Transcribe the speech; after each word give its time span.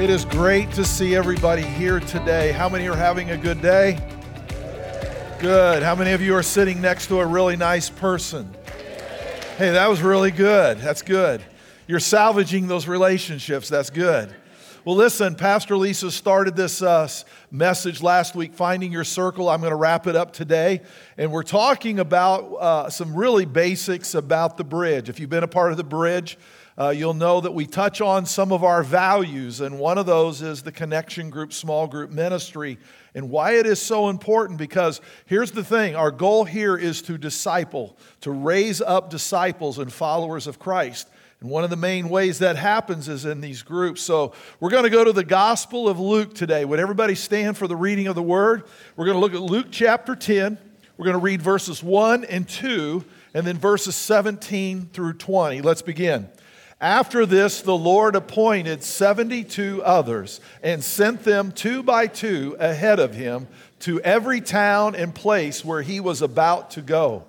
It 0.00 0.08
is 0.08 0.24
great 0.24 0.72
to 0.72 0.84
see 0.86 1.14
everybody 1.14 1.60
here 1.60 2.00
today. 2.00 2.52
How 2.52 2.70
many 2.70 2.88
are 2.88 2.96
having 2.96 3.32
a 3.32 3.36
good 3.36 3.60
day? 3.60 3.98
Good. 5.38 5.82
How 5.82 5.94
many 5.94 6.12
of 6.12 6.22
you 6.22 6.34
are 6.36 6.42
sitting 6.42 6.80
next 6.80 7.08
to 7.08 7.20
a 7.20 7.26
really 7.26 7.54
nice 7.54 7.90
person? 7.90 8.50
Hey, 9.58 9.72
that 9.72 9.90
was 9.90 10.00
really 10.00 10.30
good. 10.30 10.78
That's 10.78 11.02
good. 11.02 11.42
You're 11.86 12.00
salvaging 12.00 12.66
those 12.66 12.88
relationships. 12.88 13.68
That's 13.68 13.90
good. 13.90 14.34
Well, 14.86 14.96
listen, 14.96 15.34
Pastor 15.34 15.76
Lisa 15.76 16.10
started 16.10 16.56
this 16.56 16.80
uh, 16.80 17.06
message 17.50 18.02
last 18.02 18.34
week, 18.34 18.54
Finding 18.54 18.90
Your 18.90 19.04
Circle. 19.04 19.50
I'm 19.50 19.60
going 19.60 19.68
to 19.68 19.76
wrap 19.76 20.06
it 20.06 20.16
up 20.16 20.32
today. 20.32 20.80
And 21.18 21.30
we're 21.30 21.42
talking 21.42 21.98
about 21.98 22.44
uh, 22.54 22.88
some 22.88 23.14
really 23.14 23.44
basics 23.44 24.14
about 24.14 24.56
the 24.56 24.64
bridge. 24.64 25.10
If 25.10 25.20
you've 25.20 25.28
been 25.28 25.44
a 25.44 25.48
part 25.48 25.72
of 25.72 25.76
the 25.76 25.84
bridge, 25.84 26.38
uh, 26.80 26.88
you'll 26.88 27.12
know 27.12 27.42
that 27.42 27.52
we 27.52 27.66
touch 27.66 28.00
on 28.00 28.24
some 28.24 28.52
of 28.52 28.64
our 28.64 28.82
values, 28.82 29.60
and 29.60 29.78
one 29.78 29.98
of 29.98 30.06
those 30.06 30.40
is 30.40 30.62
the 30.62 30.72
connection 30.72 31.28
group, 31.28 31.52
small 31.52 31.86
group 31.86 32.10
ministry, 32.10 32.78
and 33.14 33.28
why 33.28 33.52
it 33.58 33.66
is 33.66 33.78
so 33.78 34.08
important. 34.08 34.58
Because 34.58 35.02
here's 35.26 35.50
the 35.50 35.62
thing 35.62 35.94
our 35.94 36.10
goal 36.10 36.46
here 36.46 36.78
is 36.78 37.02
to 37.02 37.18
disciple, 37.18 37.98
to 38.22 38.30
raise 38.30 38.80
up 38.80 39.10
disciples 39.10 39.78
and 39.78 39.92
followers 39.92 40.46
of 40.46 40.58
Christ. 40.58 41.06
And 41.42 41.50
one 41.50 41.64
of 41.64 41.70
the 41.70 41.76
main 41.76 42.08
ways 42.08 42.38
that 42.38 42.56
happens 42.56 43.10
is 43.10 43.26
in 43.26 43.42
these 43.42 43.60
groups. 43.60 44.00
So 44.00 44.32
we're 44.58 44.70
going 44.70 44.84
to 44.84 44.90
go 44.90 45.04
to 45.04 45.12
the 45.12 45.24
Gospel 45.24 45.86
of 45.86 46.00
Luke 46.00 46.34
today. 46.34 46.64
Would 46.64 46.80
everybody 46.80 47.14
stand 47.14 47.58
for 47.58 47.68
the 47.68 47.76
reading 47.76 48.06
of 48.06 48.14
the 48.14 48.22
Word? 48.22 48.64
We're 48.96 49.04
going 49.04 49.16
to 49.16 49.20
look 49.20 49.34
at 49.34 49.42
Luke 49.42 49.66
chapter 49.70 50.16
10. 50.16 50.56
We're 50.96 51.04
going 51.04 51.18
to 51.18 51.22
read 51.22 51.42
verses 51.42 51.82
1 51.82 52.24
and 52.24 52.48
2, 52.48 53.04
and 53.34 53.46
then 53.46 53.58
verses 53.58 53.96
17 53.96 54.88
through 54.94 55.14
20. 55.14 55.60
Let's 55.60 55.82
begin. 55.82 56.30
After 56.80 57.26
this, 57.26 57.60
the 57.60 57.76
Lord 57.76 58.16
appointed 58.16 58.82
72 58.82 59.82
others 59.82 60.40
and 60.62 60.82
sent 60.82 61.24
them 61.24 61.52
two 61.52 61.82
by 61.82 62.06
two 62.06 62.56
ahead 62.58 62.98
of 62.98 63.14
him 63.14 63.48
to 63.80 64.00
every 64.00 64.40
town 64.40 64.94
and 64.94 65.14
place 65.14 65.62
where 65.62 65.82
he 65.82 66.00
was 66.00 66.22
about 66.22 66.70
to 66.72 66.80
go. 66.80 67.24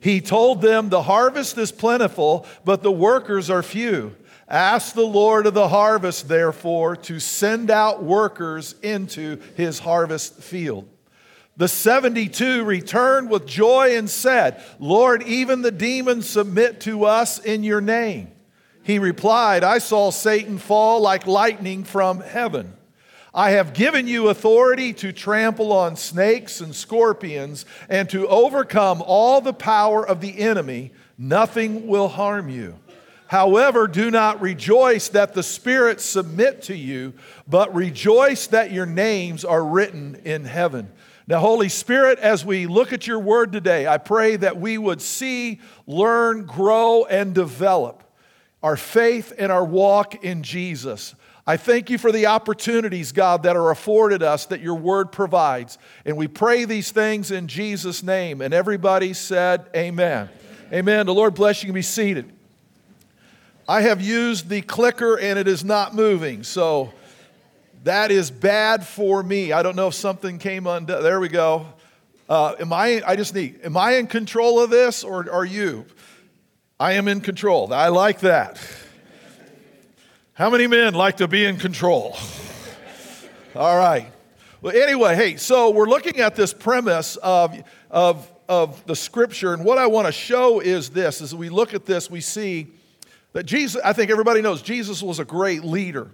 He 0.00 0.20
told 0.20 0.62
them, 0.62 0.88
The 0.88 1.02
harvest 1.02 1.58
is 1.58 1.70
plentiful, 1.70 2.44
but 2.64 2.82
the 2.82 2.92
workers 2.92 3.50
are 3.50 3.62
few. 3.62 4.16
Ask 4.48 4.94
the 4.94 5.02
Lord 5.02 5.46
of 5.46 5.54
the 5.54 5.68
harvest, 5.68 6.26
therefore, 6.26 6.96
to 6.96 7.20
send 7.20 7.70
out 7.70 8.02
workers 8.02 8.74
into 8.82 9.40
his 9.56 9.78
harvest 9.78 10.40
field. 10.40 10.88
The 11.56 11.68
72 11.68 12.64
returned 12.64 13.30
with 13.30 13.46
joy 13.46 13.96
and 13.96 14.08
said, 14.08 14.62
Lord, 14.78 15.22
even 15.24 15.62
the 15.62 15.72
demons 15.72 16.28
submit 16.28 16.80
to 16.82 17.04
us 17.04 17.38
in 17.38 17.62
your 17.62 17.80
name. 17.80 18.32
He 18.88 18.98
replied, 18.98 19.64
I 19.64 19.80
saw 19.80 20.08
Satan 20.08 20.56
fall 20.56 21.02
like 21.02 21.26
lightning 21.26 21.84
from 21.84 22.20
heaven. 22.20 22.72
I 23.34 23.50
have 23.50 23.74
given 23.74 24.08
you 24.08 24.28
authority 24.28 24.94
to 24.94 25.12
trample 25.12 25.74
on 25.74 25.94
snakes 25.94 26.62
and 26.62 26.74
scorpions 26.74 27.66
and 27.90 28.08
to 28.08 28.26
overcome 28.28 29.02
all 29.04 29.42
the 29.42 29.52
power 29.52 30.08
of 30.08 30.22
the 30.22 30.38
enemy. 30.38 30.92
Nothing 31.18 31.86
will 31.86 32.08
harm 32.08 32.48
you. 32.48 32.76
However, 33.26 33.88
do 33.88 34.10
not 34.10 34.40
rejoice 34.40 35.10
that 35.10 35.34
the 35.34 35.42
spirits 35.42 36.02
submit 36.02 36.62
to 36.62 36.74
you, 36.74 37.12
but 37.46 37.74
rejoice 37.74 38.46
that 38.46 38.72
your 38.72 38.86
names 38.86 39.44
are 39.44 39.66
written 39.66 40.18
in 40.24 40.46
heaven. 40.46 40.90
Now, 41.26 41.40
Holy 41.40 41.68
Spirit, 41.68 42.18
as 42.20 42.42
we 42.42 42.66
look 42.66 42.94
at 42.94 43.06
your 43.06 43.18
word 43.18 43.52
today, 43.52 43.86
I 43.86 43.98
pray 43.98 44.36
that 44.36 44.58
we 44.58 44.78
would 44.78 45.02
see, 45.02 45.60
learn, 45.86 46.46
grow, 46.46 47.04
and 47.04 47.34
develop 47.34 48.04
our 48.62 48.76
faith 48.76 49.32
and 49.38 49.52
our 49.52 49.64
walk 49.64 50.24
in 50.24 50.42
Jesus. 50.42 51.14
I 51.46 51.56
thank 51.56 51.88
you 51.88 51.96
for 51.96 52.12
the 52.12 52.26
opportunities, 52.26 53.12
God, 53.12 53.44
that 53.44 53.56
are 53.56 53.70
afforded 53.70 54.22
us 54.22 54.46
that 54.46 54.60
your 54.60 54.74
word 54.74 55.12
provides. 55.12 55.78
And 56.04 56.16
we 56.16 56.28
pray 56.28 56.66
these 56.66 56.90
things 56.90 57.30
in 57.30 57.48
Jesus' 57.48 58.02
name. 58.02 58.42
And 58.42 58.52
everybody 58.52 59.14
said, 59.14 59.64
Amen. 59.74 60.28
Amen. 60.70 61.06
The 61.06 61.14
Lord 61.14 61.34
bless 61.34 61.62
you. 61.62 61.68
You 61.68 61.72
can 61.72 61.74
be 61.74 61.82
seated. 61.82 62.30
I 63.66 63.80
have 63.82 64.02
used 64.02 64.48
the 64.48 64.60
clicker 64.60 65.18
and 65.18 65.38
it 65.38 65.48
is 65.48 65.64
not 65.64 65.94
moving. 65.94 66.42
So 66.42 66.92
that 67.84 68.10
is 68.10 68.30
bad 68.30 68.86
for 68.86 69.22
me. 69.22 69.52
I 69.52 69.62
don't 69.62 69.76
know 69.76 69.88
if 69.88 69.94
something 69.94 70.38
came 70.38 70.66
undone. 70.66 71.02
There 71.02 71.20
we 71.20 71.28
go. 71.28 71.66
Uh, 72.28 72.56
am 72.60 72.74
I, 72.74 73.02
I 73.06 73.16
just 73.16 73.34
need, 73.34 73.60
am 73.64 73.76
I 73.76 73.92
in 73.92 74.06
control 74.06 74.60
of 74.60 74.68
this 74.68 75.02
or 75.02 75.30
are 75.30 75.44
you? 75.46 75.86
I 76.80 76.92
am 76.92 77.08
in 77.08 77.20
control. 77.20 77.72
I 77.72 77.88
like 77.88 78.20
that. 78.20 78.60
How 80.34 80.48
many 80.48 80.68
men 80.68 80.94
like 80.94 81.16
to 81.16 81.26
be 81.26 81.44
in 81.44 81.56
control? 81.56 82.16
All 83.56 83.76
right. 83.76 84.12
Well, 84.62 84.76
anyway, 84.76 85.16
hey, 85.16 85.36
so 85.36 85.70
we're 85.70 85.88
looking 85.88 86.20
at 86.20 86.36
this 86.36 86.54
premise 86.54 87.16
of, 87.16 87.60
of, 87.90 88.30
of 88.48 88.86
the 88.86 88.94
scripture, 88.94 89.54
and 89.54 89.64
what 89.64 89.78
I 89.78 89.88
want 89.88 90.06
to 90.06 90.12
show 90.12 90.60
is 90.60 90.90
this 90.90 91.20
as 91.20 91.34
we 91.34 91.48
look 91.48 91.74
at 91.74 91.84
this, 91.84 92.08
we 92.08 92.20
see 92.20 92.68
that 93.32 93.42
Jesus, 93.42 93.82
I 93.84 93.92
think 93.92 94.12
everybody 94.12 94.40
knows 94.40 94.62
Jesus 94.62 95.02
was 95.02 95.18
a 95.18 95.24
great 95.24 95.64
leader. 95.64 96.08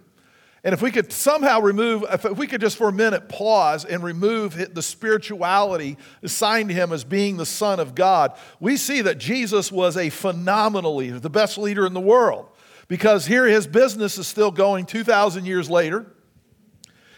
And 0.64 0.72
if 0.72 0.80
we 0.80 0.90
could 0.90 1.12
somehow 1.12 1.60
remove, 1.60 2.04
if 2.10 2.24
we 2.24 2.46
could 2.46 2.62
just 2.62 2.78
for 2.78 2.88
a 2.88 2.92
minute 2.92 3.28
pause 3.28 3.84
and 3.84 4.02
remove 4.02 4.74
the 4.74 4.82
spirituality 4.82 5.98
assigned 6.22 6.70
to 6.70 6.74
him 6.74 6.90
as 6.90 7.04
being 7.04 7.36
the 7.36 7.44
Son 7.44 7.78
of 7.78 7.94
God, 7.94 8.32
we 8.60 8.78
see 8.78 9.02
that 9.02 9.18
Jesus 9.18 9.70
was 9.70 9.98
a 9.98 10.08
phenomenal 10.08 10.96
leader, 10.96 11.20
the 11.20 11.28
best 11.28 11.58
leader 11.58 11.84
in 11.86 11.92
the 11.92 12.00
world 12.00 12.48
because 12.88 13.26
here 13.26 13.46
his 13.46 13.66
business 13.66 14.18
is 14.18 14.26
still 14.26 14.50
going 14.50 14.86
2,000 14.86 15.44
years 15.44 15.70
later. 15.70 16.06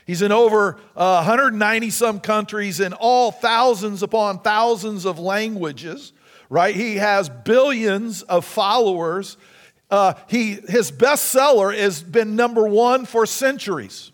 He's 0.06 0.22
in 0.22 0.30
over 0.30 0.78
uh, 0.96 1.22
190 1.24 1.90
some 1.90 2.20
countries 2.20 2.78
in 2.78 2.92
all 2.92 3.32
thousands 3.32 4.02
upon 4.02 4.40
thousands 4.40 5.04
of 5.04 5.18
languages, 5.18 6.12
right? 6.48 6.74
He 6.74 6.96
has 6.96 7.28
billions 7.28 8.22
of 8.22 8.44
followers. 8.44 9.36
Uh, 9.90 10.14
he, 10.26 10.54
his 10.54 10.90
bestseller 10.90 11.76
has 11.76 12.02
been 12.02 12.34
number 12.36 12.66
one 12.66 13.04
for 13.06 13.24
centuries. 13.26 14.10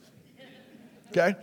Okay? 1.10 1.34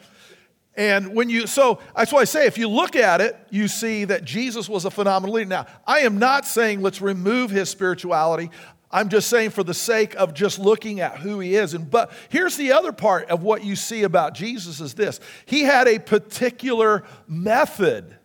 And 0.76 1.14
when 1.14 1.30
you, 1.30 1.46
so 1.48 1.80
that's 1.96 2.14
why 2.14 2.22
I 2.22 2.24
say, 2.24 2.46
if 2.46 2.58
you 2.58 2.70
look 2.70 2.96
at 2.96 3.22
it, 3.22 3.38
you 3.50 3.68
see 3.68 4.06
that 4.06 4.24
Jesus 4.24 4.70
was 4.70 4.86
a 4.86 4.92
phenomenal 4.92 5.36
leader. 5.36 5.50
Now, 5.50 5.66
I 5.86 6.00
am 6.02 6.20
not 6.20 6.46
saying 6.46 6.82
let's 6.82 7.02
remove 7.02 7.52
his 7.52 7.70
spirituality. 7.70 8.50
I'm 8.92 9.10
just 9.10 9.30
saying 9.30 9.52
for 9.52 9.64
the 9.64 9.74
sake 9.74 10.16
of 10.16 10.34
just 10.34 10.58
looking 10.58 11.00
at 11.00 11.18
who 11.18 11.40
he 11.40 11.56
is. 11.56 11.74
And 11.74 11.90
but 11.90 12.12
here's 12.30 12.56
the 12.56 12.72
other 12.72 12.92
part 12.92 13.30
of 13.30 13.44
what 13.44 13.64
you 13.64 13.76
see 13.76 14.04
about 14.04 14.34
Jesus 14.34 14.80
is 14.80 14.94
this. 14.94 15.20
He 15.46 15.62
had 15.62 15.88
a 15.88 16.00
particular 16.00 17.04
method 17.28 18.16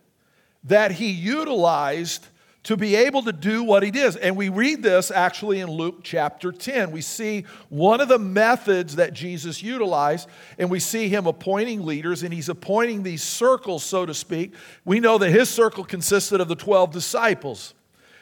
that 0.64 0.92
he 0.92 1.10
utilized 1.10 2.26
to 2.64 2.76
be 2.78 2.96
able 2.96 3.22
to 3.22 3.32
do 3.32 3.62
what 3.62 3.82
he 3.82 3.90
did. 3.90 4.16
And 4.16 4.36
we 4.36 4.48
read 4.48 4.82
this 4.82 5.10
actually 5.10 5.60
in 5.60 5.70
Luke 5.70 6.00
chapter 6.02 6.50
10. 6.50 6.90
We 6.90 7.02
see 7.02 7.44
one 7.68 8.00
of 8.00 8.08
the 8.08 8.18
methods 8.18 8.96
that 8.96 9.12
Jesus 9.12 9.62
utilized, 9.62 10.28
and 10.58 10.70
we 10.70 10.80
see 10.80 11.08
him 11.08 11.26
appointing 11.26 11.84
leaders, 11.84 12.22
and 12.22 12.32
he's 12.32 12.48
appointing 12.48 13.02
these 13.02 13.22
circles, 13.22 13.84
so 13.84 14.06
to 14.06 14.14
speak. 14.14 14.54
We 14.84 14.98
know 14.98 15.18
that 15.18 15.30
his 15.30 15.50
circle 15.50 15.84
consisted 15.84 16.40
of 16.40 16.48
the 16.48 16.56
12 16.56 16.90
disciples. 16.90 17.74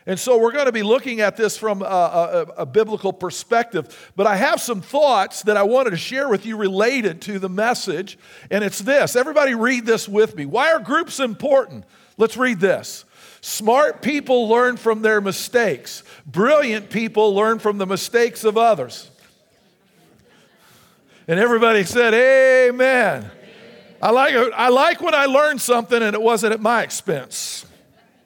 And 0.06 0.18
so 0.18 0.36
we're 0.36 0.50
going 0.50 0.66
to 0.66 0.72
be 0.72 0.82
looking 0.82 1.20
at 1.20 1.36
this 1.36 1.56
from 1.56 1.80
a, 1.80 1.84
a, 1.84 2.42
a, 2.58 2.66
biblical 2.66 3.12
perspective. 3.12 4.12
But 4.16 4.26
I 4.26 4.34
have 4.34 4.60
some 4.60 4.80
thoughts 4.80 5.42
that 5.42 5.56
I 5.56 5.62
wanted 5.62 5.90
to 5.90 5.96
share 5.96 6.28
with 6.28 6.44
you 6.44 6.56
related 6.56 7.22
to 7.22 7.38
the 7.38 7.48
message. 7.48 8.18
And 8.50 8.64
it's 8.64 8.80
this 8.80 9.14
everybody, 9.14 9.54
read 9.54 9.86
this 9.86 10.08
with 10.08 10.34
me. 10.34 10.44
Why 10.44 10.72
are 10.72 10.80
groups 10.80 11.20
important? 11.20 11.84
Let's 12.16 12.36
read 12.36 12.58
this. 12.58 13.04
Smart 13.42 14.02
people 14.02 14.48
learn 14.48 14.76
from 14.76 15.02
their 15.02 15.20
mistakes, 15.20 16.04
brilliant 16.24 16.90
people 16.90 17.34
learn 17.34 17.58
from 17.58 17.76
the 17.76 17.86
mistakes 17.86 18.44
of 18.44 18.56
others. 18.56 19.10
And 21.26 21.40
everybody 21.40 21.82
said, 21.82 22.14
Amen. 22.14 23.28
I 24.00 24.10
like, 24.10 24.34
I 24.54 24.68
like 24.68 25.00
when 25.00 25.14
I 25.14 25.26
learn 25.26 25.58
something 25.58 26.00
and 26.00 26.14
it 26.14 26.22
wasn't 26.22 26.52
at 26.52 26.60
my 26.60 26.82
expense. 26.82 27.66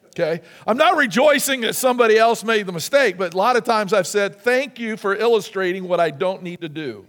Okay? 0.09 0.41
I'm 0.67 0.77
not 0.77 0.97
rejoicing 0.97 1.61
that 1.61 1.75
somebody 1.75 2.17
else 2.17 2.43
made 2.43 2.67
the 2.67 2.71
mistake, 2.71 3.17
but 3.17 3.33
a 3.33 3.37
lot 3.37 3.55
of 3.55 3.63
times 3.63 3.93
I've 3.93 4.07
said, 4.07 4.39
thank 4.41 4.79
you 4.79 4.97
for 4.97 5.15
illustrating 5.15 5.87
what 5.87 5.99
I 5.99 6.11
don't 6.11 6.43
need 6.43 6.61
to 6.61 6.69
do. 6.69 7.07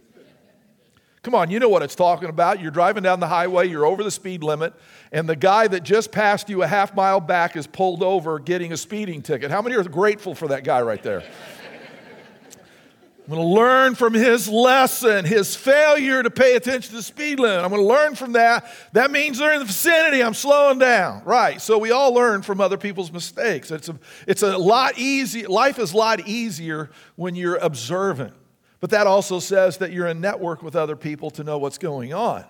Come 1.28 1.34
on, 1.34 1.50
you 1.50 1.60
know 1.60 1.68
what 1.68 1.82
it's 1.82 1.94
talking 1.94 2.30
about. 2.30 2.58
You're 2.58 2.70
driving 2.70 3.02
down 3.02 3.20
the 3.20 3.26
highway, 3.26 3.68
you're 3.68 3.84
over 3.84 4.02
the 4.02 4.10
speed 4.10 4.42
limit, 4.42 4.72
and 5.12 5.28
the 5.28 5.36
guy 5.36 5.68
that 5.68 5.82
just 5.82 6.10
passed 6.10 6.48
you 6.48 6.62
a 6.62 6.66
half 6.66 6.94
mile 6.94 7.20
back 7.20 7.54
is 7.54 7.66
pulled 7.66 8.02
over 8.02 8.38
getting 8.38 8.72
a 8.72 8.78
speeding 8.78 9.20
ticket. 9.20 9.50
How 9.50 9.60
many 9.60 9.76
are 9.76 9.82
grateful 9.82 10.34
for 10.34 10.48
that 10.48 10.64
guy 10.64 10.80
right 10.80 11.02
there? 11.02 11.20
I'm 11.20 13.28
going 13.28 13.42
to 13.42 13.46
learn 13.46 13.94
from 13.94 14.14
his 14.14 14.48
lesson, 14.48 15.26
his 15.26 15.54
failure 15.54 16.22
to 16.22 16.30
pay 16.30 16.56
attention 16.56 16.92
to 16.92 16.96
the 16.96 17.02
speed 17.02 17.38
limit. 17.38 17.62
I'm 17.62 17.68
going 17.68 17.82
to 17.82 17.86
learn 17.86 18.14
from 18.14 18.32
that. 18.32 18.64
That 18.94 19.10
means 19.10 19.36
they're 19.36 19.52
in 19.52 19.58
the 19.58 19.66
vicinity. 19.66 20.22
I'm 20.22 20.32
slowing 20.32 20.78
down. 20.78 21.24
Right. 21.26 21.60
So 21.60 21.76
we 21.76 21.90
all 21.90 22.14
learn 22.14 22.40
from 22.40 22.62
other 22.62 22.78
people's 22.78 23.12
mistakes. 23.12 23.70
It's 23.70 23.90
a, 23.90 23.98
it's 24.26 24.42
a 24.42 24.56
lot 24.56 24.98
easier. 24.98 25.46
Life 25.48 25.78
is 25.78 25.92
a 25.92 25.96
lot 25.98 26.26
easier 26.26 26.88
when 27.16 27.34
you're 27.34 27.56
observant. 27.56 28.32
But 28.80 28.90
that 28.90 29.06
also 29.06 29.40
says 29.40 29.78
that 29.78 29.92
you're 29.92 30.06
in 30.06 30.20
network 30.20 30.62
with 30.62 30.76
other 30.76 30.96
people 30.96 31.30
to 31.32 31.44
know 31.44 31.58
what's 31.58 31.78
going 31.78 32.12
on. 32.12 32.44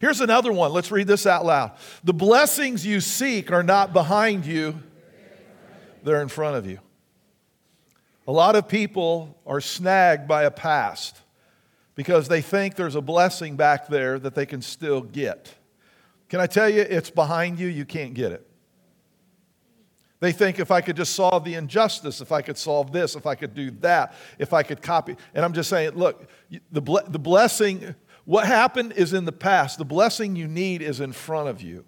Here's 0.00 0.20
another 0.20 0.52
one. 0.52 0.72
Let's 0.72 0.90
read 0.90 1.06
this 1.06 1.26
out 1.26 1.44
loud. 1.44 1.72
The 2.02 2.14
blessings 2.14 2.86
you 2.86 3.00
seek 3.00 3.52
are 3.52 3.62
not 3.62 3.92
behind 3.92 4.46
you, 4.46 4.80
they're 6.02 6.22
in 6.22 6.28
front 6.28 6.56
of 6.56 6.66
you. 6.66 6.80
A 8.26 8.32
lot 8.32 8.56
of 8.56 8.68
people 8.68 9.38
are 9.46 9.60
snagged 9.60 10.26
by 10.26 10.44
a 10.44 10.50
past 10.50 11.20
because 11.94 12.28
they 12.28 12.40
think 12.40 12.74
there's 12.74 12.94
a 12.96 13.02
blessing 13.02 13.56
back 13.56 13.88
there 13.88 14.18
that 14.18 14.34
they 14.34 14.46
can 14.46 14.62
still 14.62 15.02
get. 15.02 15.54
Can 16.28 16.40
I 16.40 16.46
tell 16.46 16.68
you, 16.68 16.80
it's 16.80 17.10
behind 17.10 17.58
you, 17.58 17.68
you 17.68 17.84
can't 17.84 18.14
get 18.14 18.32
it. 18.32 18.46
They 20.24 20.32
think 20.32 20.58
if 20.58 20.70
I 20.70 20.80
could 20.80 20.96
just 20.96 21.14
solve 21.14 21.44
the 21.44 21.52
injustice, 21.52 22.22
if 22.22 22.32
I 22.32 22.40
could 22.40 22.56
solve 22.56 22.92
this, 22.92 23.14
if 23.14 23.26
I 23.26 23.34
could 23.34 23.54
do 23.54 23.70
that, 23.82 24.14
if 24.38 24.54
I 24.54 24.62
could 24.62 24.80
copy. 24.80 25.16
And 25.34 25.44
I'm 25.44 25.52
just 25.52 25.68
saying, 25.68 25.90
look, 25.96 26.30
the, 26.72 26.80
the 26.80 27.18
blessing, 27.18 27.94
what 28.24 28.46
happened 28.46 28.92
is 28.92 29.12
in 29.12 29.26
the 29.26 29.32
past. 29.32 29.76
The 29.76 29.84
blessing 29.84 30.34
you 30.34 30.48
need 30.48 30.80
is 30.80 31.00
in 31.00 31.12
front 31.12 31.50
of 31.50 31.60
you. 31.60 31.84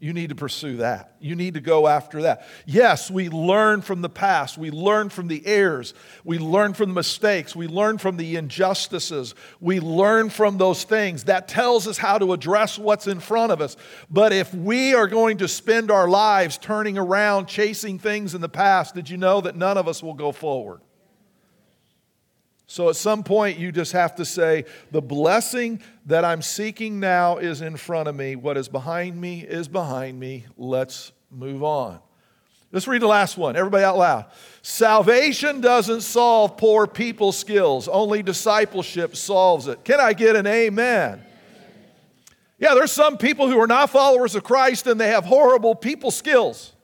You 0.00 0.12
need 0.12 0.28
to 0.28 0.36
pursue 0.36 0.76
that. 0.76 1.16
You 1.18 1.34
need 1.34 1.54
to 1.54 1.60
go 1.60 1.88
after 1.88 2.22
that. 2.22 2.46
Yes, 2.66 3.10
we 3.10 3.28
learn 3.28 3.82
from 3.82 4.00
the 4.00 4.08
past. 4.08 4.56
We 4.56 4.70
learn 4.70 5.08
from 5.08 5.26
the 5.26 5.44
errors. 5.44 5.92
We 6.22 6.38
learn 6.38 6.74
from 6.74 6.90
the 6.90 6.94
mistakes. 6.94 7.56
We 7.56 7.66
learn 7.66 7.98
from 7.98 8.16
the 8.16 8.36
injustices. 8.36 9.34
We 9.60 9.80
learn 9.80 10.30
from 10.30 10.56
those 10.56 10.84
things. 10.84 11.24
That 11.24 11.48
tells 11.48 11.88
us 11.88 11.98
how 11.98 12.18
to 12.18 12.32
address 12.32 12.78
what's 12.78 13.08
in 13.08 13.18
front 13.18 13.50
of 13.50 13.60
us. 13.60 13.76
But 14.08 14.32
if 14.32 14.54
we 14.54 14.94
are 14.94 15.08
going 15.08 15.38
to 15.38 15.48
spend 15.48 15.90
our 15.90 16.08
lives 16.08 16.58
turning 16.58 16.96
around, 16.96 17.46
chasing 17.46 17.98
things 17.98 18.36
in 18.36 18.40
the 18.40 18.48
past, 18.48 18.94
did 18.94 19.10
you 19.10 19.16
know 19.16 19.40
that 19.40 19.56
none 19.56 19.76
of 19.76 19.88
us 19.88 20.00
will 20.00 20.14
go 20.14 20.30
forward? 20.30 20.80
So 22.70 22.90
at 22.90 22.96
some 22.96 23.24
point, 23.24 23.58
you 23.58 23.72
just 23.72 23.92
have 23.92 24.14
to 24.16 24.26
say, 24.26 24.66
the 24.90 25.00
blessing 25.00 25.80
that 26.04 26.22
I'm 26.22 26.42
seeking 26.42 27.00
now 27.00 27.38
is 27.38 27.62
in 27.62 27.78
front 27.78 28.10
of 28.10 28.14
me. 28.14 28.36
What 28.36 28.58
is 28.58 28.68
behind 28.68 29.18
me 29.18 29.40
is 29.40 29.68
behind 29.68 30.20
me. 30.20 30.44
Let's 30.58 31.12
move 31.30 31.64
on. 31.64 31.98
Let's 32.70 32.86
read 32.86 33.00
the 33.00 33.06
last 33.06 33.38
one. 33.38 33.56
Everybody 33.56 33.84
out 33.84 33.96
loud. 33.96 34.26
Salvation 34.60 35.62
doesn't 35.62 36.02
solve 36.02 36.58
poor 36.58 36.86
people 36.86 37.32
skills, 37.32 37.88
only 37.88 38.22
discipleship 38.22 39.16
solves 39.16 39.66
it. 39.66 39.82
Can 39.82 39.98
I 39.98 40.12
get 40.12 40.36
an 40.36 40.46
amen? 40.46 41.24
Yeah, 42.58 42.74
there's 42.74 42.92
some 42.92 43.16
people 43.16 43.48
who 43.48 43.58
are 43.58 43.66
not 43.66 43.88
followers 43.88 44.34
of 44.34 44.44
Christ 44.44 44.86
and 44.86 45.00
they 45.00 45.08
have 45.08 45.24
horrible 45.24 45.74
people 45.74 46.10
skills. 46.10 46.74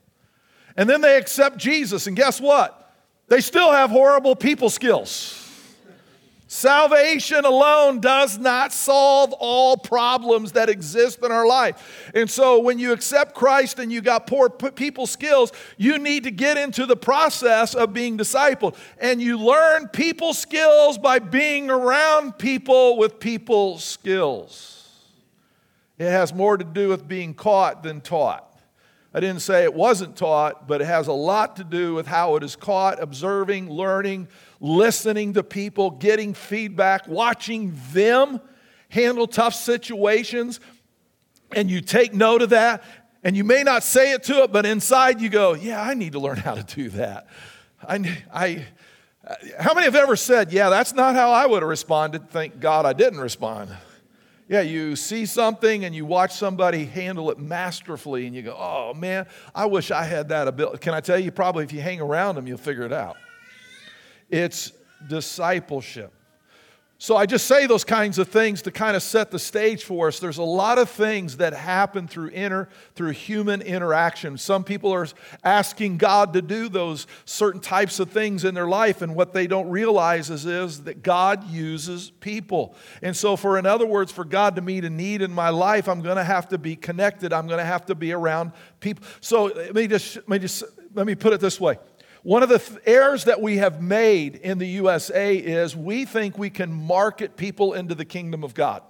And 0.79 0.89
then 0.89 1.03
they 1.03 1.19
accept 1.19 1.59
Jesus, 1.59 2.07
and 2.07 2.17
guess 2.17 2.41
what? 2.41 2.95
They 3.29 3.43
still 3.43 3.71
have 3.71 3.91
horrible 3.91 4.35
people 4.35 4.71
skills. 4.71 5.43
Salvation 6.55 7.45
alone 7.45 7.99
does 7.99 8.39
not 8.39 8.73
solve 8.73 9.33
all 9.41 9.77
problems 9.77 10.53
that 10.53 10.69
exist 10.69 11.19
in 11.25 11.33
our 11.33 11.49
life. 11.49 12.13
And 12.15 12.31
so 12.31 12.61
when 12.61 12.79
you 12.79 12.93
accept 12.93 13.35
Christ 13.35 13.81
and 13.81 13.91
you 13.91 14.01
got 14.01 14.29
poor 14.29 14.49
people 14.49 15.09
skills, 15.09 15.51
you 15.79 15.99
need 15.99 16.23
to 16.23 16.31
get 16.31 16.57
into 16.57 16.87
the 16.87 16.95
process 16.95 17.75
of 17.75 17.93
being 17.93 18.17
discipled. 18.17 18.77
And 19.01 19.21
you 19.21 19.37
learn 19.37 19.89
people 19.89 20.33
skills 20.33 20.97
by 20.97 21.19
being 21.19 21.71
around 21.71 22.39
people 22.39 22.99
with 22.99 23.19
people 23.19 23.79
skills. 23.79 24.89
It 25.99 26.09
has 26.09 26.33
more 26.33 26.57
to 26.57 26.65
do 26.65 26.89
with 26.89 27.09
being 27.09 27.35
caught 27.35 27.83
than 27.83 28.01
taught. 28.01 28.49
I 29.13 29.19
didn't 29.21 29.43
say 29.43 29.63
it 29.63 29.75
wasn't 29.75 30.17
taught, 30.17 30.67
but 30.67 30.81
it 30.81 30.87
has 30.87 31.07
a 31.07 31.13
lot 31.13 31.57
to 31.57 31.65
do 31.65 31.95
with 31.95 32.09
how 32.09 32.35
it 32.35 32.43
is 32.43 32.57
caught, 32.57 33.01
observing, 33.01 33.71
learning, 33.71 34.27
listening 34.65 35.35
to 35.35 35.43
people, 35.43 35.91
getting 35.91 36.33
feedback, 36.33 37.07
watching 37.07 37.79
them 37.93 38.41
handle 38.89 39.27
tough 39.27 39.55
situations. 39.55 40.59
And 41.55 41.71
you 41.71 41.83
take 41.83 42.15
note 42.15 42.41
of 42.41 42.51
that, 42.51 42.83
and 43.23 43.37
you 43.37 43.45
may 43.45 43.63
not 43.63 43.83
say 43.83 44.13
it 44.13 44.23
to 44.25 44.43
it, 44.43 44.53
but 44.53 44.65
inside 44.65 45.21
you 45.21 45.29
go, 45.29 45.53
Yeah, 45.53 45.83
I 45.83 45.93
need 45.93 46.13
to 46.13 46.19
learn 46.19 46.39
how 46.39 46.55
to 46.55 46.63
do 46.63 46.89
that. 46.91 47.27
I, 47.87 48.19
I, 48.33 48.67
how 49.61 49.75
many 49.75 49.85
have 49.85 49.95
ever 49.95 50.17
said, 50.17 50.51
Yeah, 50.51 50.71
that's 50.71 50.95
not 50.95 51.15
how 51.15 51.31
I 51.31 51.45
would 51.45 51.63
have 51.63 51.69
responded? 51.69 52.31
Thank 52.31 52.59
God 52.59 52.87
I 52.87 52.95
didn't 52.95 53.21
respond. 53.21 53.71
Yeah, 54.49 54.63
you 54.63 54.97
see 54.97 55.27
something 55.27 55.85
and 55.85 55.95
you 55.95 56.07
watch 56.07 56.35
somebody 56.35 56.87
handle 56.87 57.31
it 57.31 57.39
masterfully 57.39 58.27
and 58.27 58.35
you 58.35 58.43
go, 58.43 58.55
oh 58.55 58.93
man, 58.93 59.27
I 59.55 59.65
wish 59.65 59.91
I 59.91 60.05
had 60.05 60.29
that 60.29 60.49
ability. 60.49 60.79
Can 60.79 60.93
I 60.93 61.01
tell 61.01 61.19
you, 61.19 61.31
probably 61.31 61.65
if 61.65 61.73
you 61.73 61.81
hang 61.81 61.99
around 61.99 62.35
them, 62.35 62.47
you'll 62.47 62.59
figure 62.59 62.83
it 62.83 62.93
out. 62.93 63.17
It's 64.35 64.73
discipleship. 65.07 66.13
So 66.99 67.17
I 67.17 67.25
just 67.25 67.47
say 67.47 67.69
those 67.69 67.85
kinds 67.85 68.19
of 68.19 68.27
things 68.27 68.63
to 68.63 68.73
kind 68.73 68.97
of 68.97 69.03
set 69.05 69.31
the 69.31 69.39
stage 69.39 69.85
for 69.85 70.09
us. 70.09 70.19
There's 70.19 70.39
a 70.39 70.43
lot 70.43 70.77
of 70.79 70.91
things 70.91 71.37
that 71.37 71.53
happen 71.53 72.09
through 72.09 72.31
inner 72.31 72.69
through 72.97 73.11
human 73.11 73.63
interaction. 73.63 74.37
Some 74.37 74.65
people 74.65 74.93
are 74.93 75.07
asking 75.45 75.99
God 75.99 76.33
to 76.33 76.43
do 76.43 76.69
those 76.69 77.07
certain 77.27 77.61
types 77.61 78.01
of 78.01 78.11
things 78.11 78.45
in 78.45 78.57
their 78.57 78.67
life 78.67 79.03
and 79.03 79.15
what 79.15 79.35
they 79.35 79.47
don't 79.47 79.69
realize 79.69 80.31
is, 80.31 80.47
is 80.47 80.83
that 80.83 81.05
God 81.05 81.49
uses 81.49 82.11
people. 82.19 82.75
And 83.03 83.17
so 83.17 83.37
for 83.37 83.57
in 83.57 83.67
other 83.67 83.87
words 83.87 84.11
for 84.11 84.25
God 84.25 84.57
to 84.57 84.63
meet 84.63 84.85
a 84.85 84.91
need 84.91 85.23
in 85.23 85.33
my 85.33 85.51
life, 85.51 85.89
I'm 85.89 86.03
going 86.03 86.17
to 86.17 86.25
have 86.25 86.49
to 86.49 86.59
be 86.59 86.75
connected. 86.75 87.33
I'm 87.33 87.47
going 87.47 87.61
to 87.61 87.65
have 87.65 87.87
to 87.87 87.95
be 87.95 88.11
around 88.11 88.51
people. 88.81 89.05
So 89.21 89.45
let 89.45 89.77
me 89.77 89.87
just 89.87 90.17
let 90.17 90.29
me 90.29 90.39
just 90.41 90.65
let 90.93 91.07
me 91.07 91.15
put 91.15 91.33
it 91.33 91.41
this 91.41 91.61
way. 91.61 91.77
One 92.25 92.43
of 92.43 92.49
the 92.49 92.59
th- 92.59 92.81
errors 92.87 93.25
that 93.25 93.43
we 93.43 93.59
have 93.59 93.83
made 93.83 94.37
in 94.37 94.57
the 94.57 94.67
USA 94.67 95.37
is 95.37 95.77
we 95.77 96.07
think 96.07 96.39
we 96.39 96.49
can 96.49 96.73
market 96.73 97.37
people 97.37 97.75
into 97.75 97.95
the 97.95 98.07
kingdom 98.07 98.43
of 98.43 98.55
God. 98.55 98.83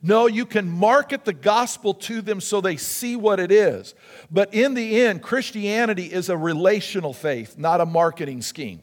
No, 0.00 0.28
you 0.28 0.46
can 0.46 0.68
market 0.68 1.24
the 1.24 1.32
gospel 1.32 1.94
to 1.94 2.22
them 2.22 2.40
so 2.40 2.60
they 2.60 2.76
see 2.76 3.16
what 3.16 3.40
it 3.40 3.50
is. 3.50 3.94
But 4.30 4.54
in 4.54 4.74
the 4.74 5.02
end, 5.02 5.20
Christianity 5.20 6.06
is 6.06 6.28
a 6.28 6.36
relational 6.36 7.12
faith, 7.12 7.58
not 7.58 7.80
a 7.80 7.86
marketing 7.86 8.42
scheme. 8.42 8.82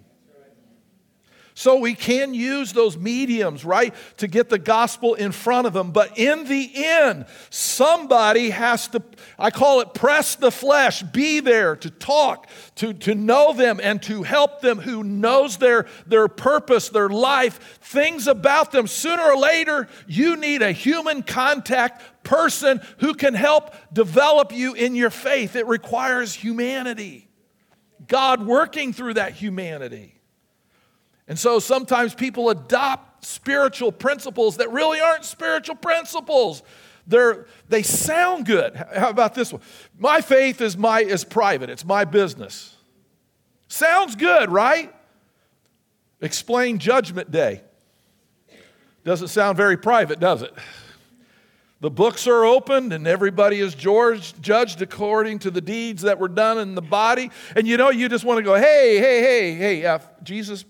So 1.59 1.75
we 1.75 1.93
can 1.93 2.33
use 2.33 2.71
those 2.71 2.97
mediums, 2.97 3.65
right, 3.65 3.93
to 4.15 4.29
get 4.29 4.47
the 4.47 4.57
gospel 4.57 5.15
in 5.15 5.33
front 5.33 5.67
of 5.67 5.73
them. 5.73 5.91
But 5.91 6.17
in 6.17 6.45
the 6.45 6.71
end, 6.73 7.25
somebody 7.49 8.51
has 8.51 8.87
to, 8.87 9.03
I 9.37 9.51
call 9.51 9.81
it 9.81 9.93
press 9.93 10.35
the 10.35 10.51
flesh, 10.51 11.03
be 11.03 11.41
there 11.41 11.75
to 11.75 11.89
talk, 11.89 12.47
to, 12.75 12.93
to 12.93 13.13
know 13.13 13.51
them, 13.51 13.81
and 13.83 14.01
to 14.03 14.23
help 14.23 14.61
them 14.61 14.79
who 14.79 15.03
knows 15.03 15.57
their, 15.57 15.85
their 16.07 16.29
purpose, 16.29 16.87
their 16.87 17.09
life, 17.09 17.77
things 17.81 18.27
about 18.27 18.71
them. 18.71 18.87
Sooner 18.87 19.23
or 19.23 19.35
later, 19.37 19.89
you 20.07 20.37
need 20.37 20.61
a 20.61 20.71
human 20.71 21.23
contact 21.23 22.23
person 22.23 22.79
who 22.99 23.13
can 23.13 23.33
help 23.33 23.75
develop 23.91 24.53
you 24.53 24.75
in 24.75 24.95
your 24.95 25.09
faith. 25.09 25.57
It 25.57 25.67
requires 25.67 26.33
humanity. 26.33 27.27
God 28.07 28.45
working 28.45 28.93
through 28.93 29.15
that 29.15 29.33
humanity. 29.33 30.18
And 31.29 31.37
so 31.37 31.59
sometimes 31.59 32.15
people 32.15 32.49
adopt 32.49 33.23
spiritual 33.23 33.91
principles 33.91 34.57
that 34.57 34.71
really 34.71 34.99
aren't 34.99 35.23
spiritual 35.23 35.75
principles. 35.75 36.63
They're, 37.05 37.45
they 37.69 37.83
sound 37.83 38.47
good. 38.47 38.75
How 38.75 39.09
about 39.09 39.35
this 39.35 39.53
one? 39.53 39.61
My 39.97 40.21
faith 40.21 40.59
is, 40.59 40.75
my, 40.75 41.01
is 41.01 41.23
private, 41.23 41.69
it's 41.69 41.85
my 41.85 42.03
business. 42.03 42.75
Sounds 43.67 44.15
good, 44.15 44.49
right? 44.49 44.93
Explain 46.19 46.79
Judgment 46.79 47.29
Day. 47.29 47.61
Doesn't 49.03 49.27
sound 49.27 49.55
very 49.55 49.77
private, 49.77 50.19
does 50.19 50.41
it? 50.41 50.53
The 51.79 51.91
books 51.91 52.27
are 52.27 52.43
opened 52.43 52.91
and 52.91 53.07
everybody 53.07 53.59
is 53.59 53.75
judged 53.75 54.81
according 54.81 55.39
to 55.39 55.51
the 55.51 55.61
deeds 55.61 56.01
that 56.01 56.19
were 56.19 56.27
done 56.27 56.57
in 56.57 56.73
the 56.73 56.81
body. 56.81 57.29
And 57.55 57.67
you 57.67 57.77
know, 57.77 57.91
you 57.91 58.09
just 58.09 58.25
want 58.25 58.39
to 58.39 58.43
go, 58.43 58.55
hey, 58.55 58.97
hey, 58.97 59.21
hey, 59.21 59.53
hey, 59.53 59.85
uh, 59.85 59.99
Jesus 60.23 60.65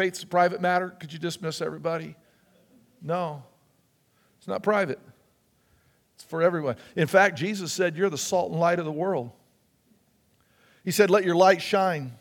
faith's 0.00 0.22
a 0.22 0.26
private 0.26 0.62
matter. 0.62 0.94
Could 0.98 1.12
you 1.12 1.18
dismiss 1.18 1.60
everybody? 1.60 2.16
No, 3.02 3.42
it's 4.38 4.48
not 4.48 4.62
private. 4.62 4.98
It's 6.14 6.24
for 6.24 6.40
everyone. 6.40 6.76
In 6.96 7.06
fact, 7.06 7.36
Jesus 7.36 7.70
said, 7.70 7.98
You're 7.98 8.08
the 8.08 8.16
salt 8.16 8.50
and 8.50 8.58
light 8.58 8.78
of 8.78 8.86
the 8.86 8.92
world. 8.92 9.30
He 10.84 10.90
said, 10.90 11.10
Let 11.10 11.24
your 11.24 11.34
light 11.34 11.60
shine 11.60 12.12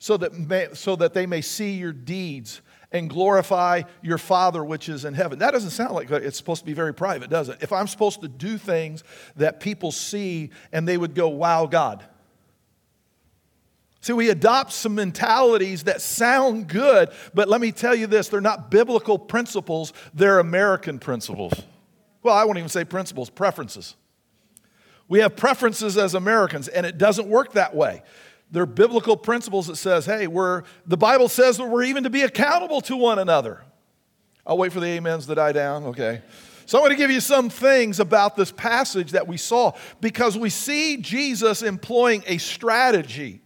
so 0.00 0.16
that, 0.16 0.32
may, 0.32 0.68
so 0.72 0.96
that 0.96 1.14
they 1.14 1.26
may 1.26 1.40
see 1.40 1.74
your 1.74 1.92
deeds 1.92 2.60
and 2.90 3.08
glorify 3.08 3.82
your 4.02 4.18
Father 4.18 4.64
which 4.64 4.88
is 4.88 5.04
in 5.04 5.14
heaven. 5.14 5.38
That 5.38 5.52
doesn't 5.52 5.70
sound 5.70 5.92
like 5.92 6.10
it's 6.10 6.36
supposed 6.36 6.62
to 6.62 6.66
be 6.66 6.72
very 6.72 6.92
private, 6.92 7.30
does 7.30 7.50
it? 7.50 7.58
If 7.60 7.72
I'm 7.72 7.86
supposed 7.86 8.20
to 8.22 8.28
do 8.28 8.58
things 8.58 9.04
that 9.36 9.60
people 9.60 9.92
see 9.92 10.50
and 10.72 10.88
they 10.88 10.96
would 10.96 11.14
go, 11.14 11.28
wow, 11.28 11.66
God. 11.66 12.04
See, 14.00 14.12
we 14.12 14.30
adopt 14.30 14.72
some 14.72 14.94
mentalities 14.94 15.84
that 15.84 16.00
sound 16.00 16.68
good, 16.68 17.10
but 17.34 17.48
let 17.48 17.60
me 17.60 17.72
tell 17.72 17.94
you 17.94 18.06
this 18.06 18.28
they're 18.28 18.40
not 18.40 18.70
biblical 18.70 19.18
principles, 19.18 19.92
they're 20.14 20.38
American 20.38 20.98
principles. 20.98 21.52
Well, 22.22 22.34
I 22.34 22.44
won't 22.44 22.58
even 22.58 22.68
say 22.68 22.84
principles, 22.84 23.30
preferences. 23.30 23.96
We 25.08 25.20
have 25.20 25.36
preferences 25.36 25.96
as 25.96 26.14
Americans, 26.14 26.68
and 26.68 26.84
it 26.84 26.98
doesn't 26.98 27.28
work 27.28 27.52
that 27.52 27.74
way. 27.74 28.02
They're 28.50 28.66
biblical 28.66 29.16
principles 29.16 29.66
that 29.66 29.76
says, 29.76 30.06
hey, 30.06 30.26
we're, 30.26 30.62
the 30.86 30.96
Bible 30.96 31.28
says 31.28 31.56
that 31.58 31.66
we're 31.66 31.84
even 31.84 32.04
to 32.04 32.10
be 32.10 32.22
accountable 32.22 32.80
to 32.82 32.96
one 32.96 33.18
another. 33.18 33.62
I'll 34.46 34.56
wait 34.56 34.72
for 34.72 34.80
the 34.80 34.96
amens 34.96 35.26
to 35.26 35.34
die 35.34 35.52
down. 35.52 35.84
Okay. 35.84 36.22
So 36.64 36.78
I'm 36.78 36.82
going 36.82 36.90
to 36.90 36.96
give 36.96 37.10
you 37.10 37.20
some 37.20 37.50
things 37.50 38.00
about 38.00 38.36
this 38.36 38.52
passage 38.52 39.12
that 39.12 39.26
we 39.26 39.36
saw 39.38 39.72
because 40.00 40.36
we 40.36 40.50
see 40.50 40.98
Jesus 40.98 41.62
employing 41.62 42.22
a 42.26 42.38
strategy. 42.38 43.40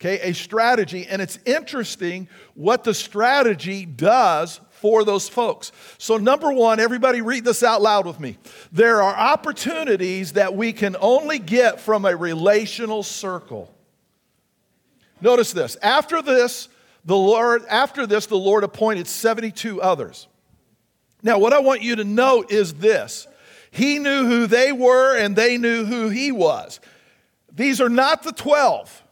Okay, 0.00 0.30
a 0.30 0.32
strategy. 0.32 1.06
And 1.06 1.20
it's 1.20 1.38
interesting 1.44 2.26
what 2.54 2.84
the 2.84 2.94
strategy 2.94 3.84
does 3.84 4.58
for 4.70 5.04
those 5.04 5.28
folks. 5.28 5.72
So, 5.98 6.16
number 6.16 6.50
one, 6.50 6.80
everybody 6.80 7.20
read 7.20 7.44
this 7.44 7.62
out 7.62 7.82
loud 7.82 8.06
with 8.06 8.18
me. 8.18 8.38
There 8.72 9.02
are 9.02 9.14
opportunities 9.14 10.32
that 10.32 10.54
we 10.54 10.72
can 10.72 10.96
only 11.00 11.38
get 11.38 11.80
from 11.80 12.06
a 12.06 12.16
relational 12.16 13.02
circle. 13.02 13.70
Notice 15.20 15.52
this. 15.52 15.76
After 15.82 16.22
this, 16.22 16.70
the 17.04 17.16
Lord, 17.16 17.62
after 17.68 18.06
this, 18.06 18.24
the 18.24 18.38
Lord 18.38 18.64
appointed 18.64 19.06
72 19.06 19.82
others. 19.82 20.28
Now, 21.22 21.38
what 21.38 21.52
I 21.52 21.58
want 21.58 21.82
you 21.82 21.96
to 21.96 22.04
note 22.04 22.50
is 22.50 22.72
this 22.72 23.28
He 23.70 23.98
knew 23.98 24.24
who 24.26 24.46
they 24.46 24.72
were, 24.72 25.14
and 25.14 25.36
they 25.36 25.58
knew 25.58 25.84
who 25.84 26.08
He 26.08 26.32
was. 26.32 26.80
These 27.52 27.82
are 27.82 27.90
not 27.90 28.22
the 28.22 28.32
12. 28.32 29.02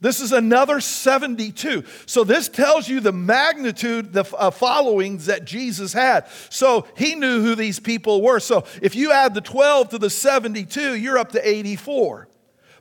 This 0.00 0.20
is 0.20 0.30
another 0.30 0.80
72. 0.80 1.84
So, 2.06 2.22
this 2.22 2.48
tells 2.48 2.88
you 2.88 3.00
the 3.00 3.12
magnitude, 3.12 4.12
the 4.12 4.24
uh, 4.36 4.50
followings 4.52 5.26
that 5.26 5.44
Jesus 5.44 5.92
had. 5.92 6.28
So, 6.50 6.86
he 6.96 7.16
knew 7.16 7.42
who 7.42 7.56
these 7.56 7.80
people 7.80 8.22
were. 8.22 8.38
So, 8.38 8.64
if 8.80 8.94
you 8.94 9.10
add 9.10 9.34
the 9.34 9.40
12 9.40 9.88
to 9.90 9.98
the 9.98 10.10
72, 10.10 10.94
you're 10.94 11.18
up 11.18 11.32
to 11.32 11.48
84. 11.48 12.28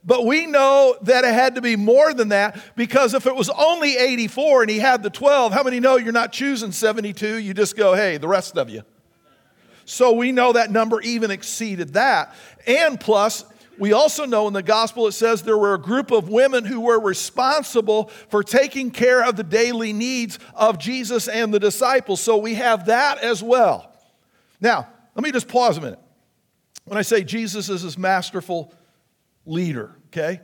But 0.06 0.26
we 0.26 0.46
know 0.46 0.96
that 1.02 1.26
it 1.26 1.34
had 1.34 1.56
to 1.56 1.62
be 1.62 1.76
more 1.76 2.14
than 2.14 2.30
that 2.30 2.76
because 2.76 3.14
if 3.14 3.26
it 3.26 3.36
was 3.36 3.50
only 3.50 3.98
84 3.98 4.62
and 4.62 4.72
he 4.72 4.80
had 4.80 5.02
the 5.04 5.10
12, 5.10 5.52
how 5.52 5.64
many 5.64 5.80
know 5.80 5.98
you're 5.98 6.14
not 6.14 6.32
choosing 6.32 6.72
72? 6.72 7.38
You 7.38 7.54
just 7.54 7.76
go, 7.76 7.94
hey, 7.94 8.18
the 8.18 8.28
rest 8.28 8.58
of 8.58 8.70
you. 8.70 8.84
So 9.84 10.14
we 10.14 10.32
know 10.32 10.54
that 10.54 10.72
number 10.72 11.02
even 11.02 11.32
exceeded 11.32 11.94
that. 11.94 12.36
And 12.66 13.00
plus, 13.00 13.44
we 13.80 13.94
also 13.94 14.26
know 14.26 14.48
in 14.48 14.54
the 14.54 14.64
gospel 14.64 15.08
it 15.08 15.12
says 15.12 15.44
there 15.44 15.58
were 15.58 15.74
a 15.74 15.80
group 15.80 16.12
of 16.12 16.30
women 16.30 16.66
who 16.66 16.82
were 16.82 17.00
responsible 17.00 18.08
for 18.30 18.44
taking 18.44 18.92
care 18.92 19.24
of 19.24 19.36
the 19.36 19.44
daily 19.44 19.94
needs 19.94 20.40
of 20.54 20.80
Jesus 20.80 21.28
and 21.28 21.54
the 21.54 21.60
disciples. 21.60 22.22
So 22.22 22.38
we 22.38 22.56
have 22.56 22.88
that 22.88 23.20
as 23.20 23.44
well. 23.44 23.94
Now, 24.60 24.88
let 25.16 25.24
me 25.24 25.32
just 25.32 25.48
pause 25.48 25.78
a 25.78 25.82
minute. 25.82 26.00
When 26.86 26.98
I 26.98 27.02
say 27.02 27.24
Jesus 27.24 27.70
is 27.70 27.84
this 27.84 27.98
masterful 27.98 28.74
leader, 29.46 29.96
okay? 30.08 30.42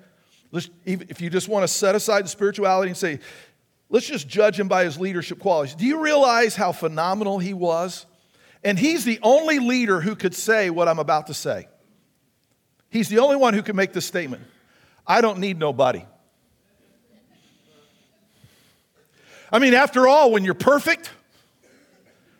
Let's, 0.51 0.69
if 0.85 1.21
you 1.21 1.29
just 1.29 1.47
want 1.47 1.63
to 1.63 1.67
set 1.67 1.95
aside 1.95 2.25
the 2.25 2.29
spirituality 2.29 2.89
and 2.89 2.97
say, 2.97 3.19
let's 3.89 4.05
just 4.05 4.27
judge 4.27 4.59
him 4.59 4.67
by 4.67 4.83
his 4.83 4.99
leadership 4.99 5.39
qualities. 5.39 5.73
Do 5.73 5.85
you 5.85 5.99
realize 6.01 6.55
how 6.55 6.71
phenomenal 6.71 7.39
he 7.39 7.53
was? 7.53 8.05
And 8.63 8.77
he's 8.77 9.03
the 9.03 9.19
only 9.23 9.59
leader 9.59 9.99
who 10.01 10.15
could 10.15 10.35
say 10.35 10.69
what 10.69 10.87
I'm 10.87 10.99
about 10.99 11.27
to 11.27 11.33
say. 11.33 11.67
He's 12.93 13.09
the 13.09 13.17
only 13.17 13.35
one 13.35 13.55
who 13.55 13.63
can 13.63 13.75
make 13.75 13.91
this 13.91 14.05
statement 14.05 14.43
I 15.05 15.19
don't 15.19 15.39
need 15.39 15.57
nobody. 15.57 16.05
I 19.51 19.59
mean, 19.59 19.73
after 19.73 20.07
all, 20.07 20.31
when 20.31 20.45
you're 20.45 20.53
perfect, 20.53 21.11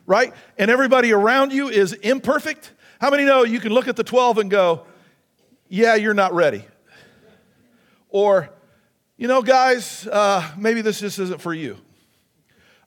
right, 0.06 0.32
and 0.56 0.70
everybody 0.70 1.12
around 1.12 1.52
you 1.52 1.68
is 1.68 1.92
imperfect, 1.92 2.72
how 3.00 3.10
many 3.10 3.24
know 3.24 3.44
you 3.44 3.60
can 3.60 3.72
look 3.72 3.88
at 3.88 3.96
the 3.96 4.04
12 4.04 4.38
and 4.38 4.50
go, 4.50 4.86
yeah, 5.68 5.96
you're 5.96 6.14
not 6.14 6.32
ready? 6.32 6.64
Or, 8.08 8.48
you 9.16 9.28
know, 9.28 9.42
guys, 9.42 10.06
uh, 10.06 10.48
maybe 10.56 10.82
this 10.82 11.00
just 11.00 11.18
isn't 11.18 11.40
for 11.40 11.52
you. 11.52 11.76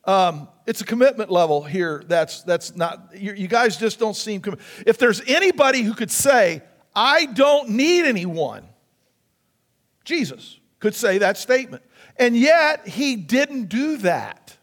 Um, 0.05 0.47
it's 0.65 0.81
a 0.81 0.85
commitment 0.85 1.29
level 1.29 1.63
here 1.63 2.01
that's, 2.07 2.43
that's 2.43 2.75
not, 2.75 3.09
you, 3.13 3.33
you 3.33 3.47
guys 3.47 3.77
just 3.77 3.99
don't 3.99 4.15
seem 4.15 4.41
committed. 4.41 4.65
If 4.85 4.97
there's 4.97 5.21
anybody 5.27 5.81
who 5.81 5.93
could 5.93 6.11
say, 6.11 6.63
I 6.97 7.27
don't 7.27 7.69
need 7.69 8.05
anyone. 8.05 8.63
Jesus 10.03 10.59
could 10.79 10.95
say 10.95 11.19
that 11.19 11.37
statement. 11.37 11.83
And 12.17 12.35
yet, 12.35 12.87
he 12.87 13.15
didn't 13.15 13.65
do 13.65 13.97
that. 13.97 14.57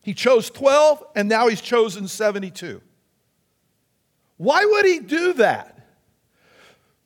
He 0.00 0.14
chose 0.14 0.48
12, 0.48 1.04
and 1.14 1.28
now 1.28 1.48
he's 1.48 1.60
chosen 1.60 2.08
72. 2.08 2.80
Why 4.38 4.64
would 4.64 4.86
he 4.86 5.00
do 5.00 5.34
that? 5.34 5.86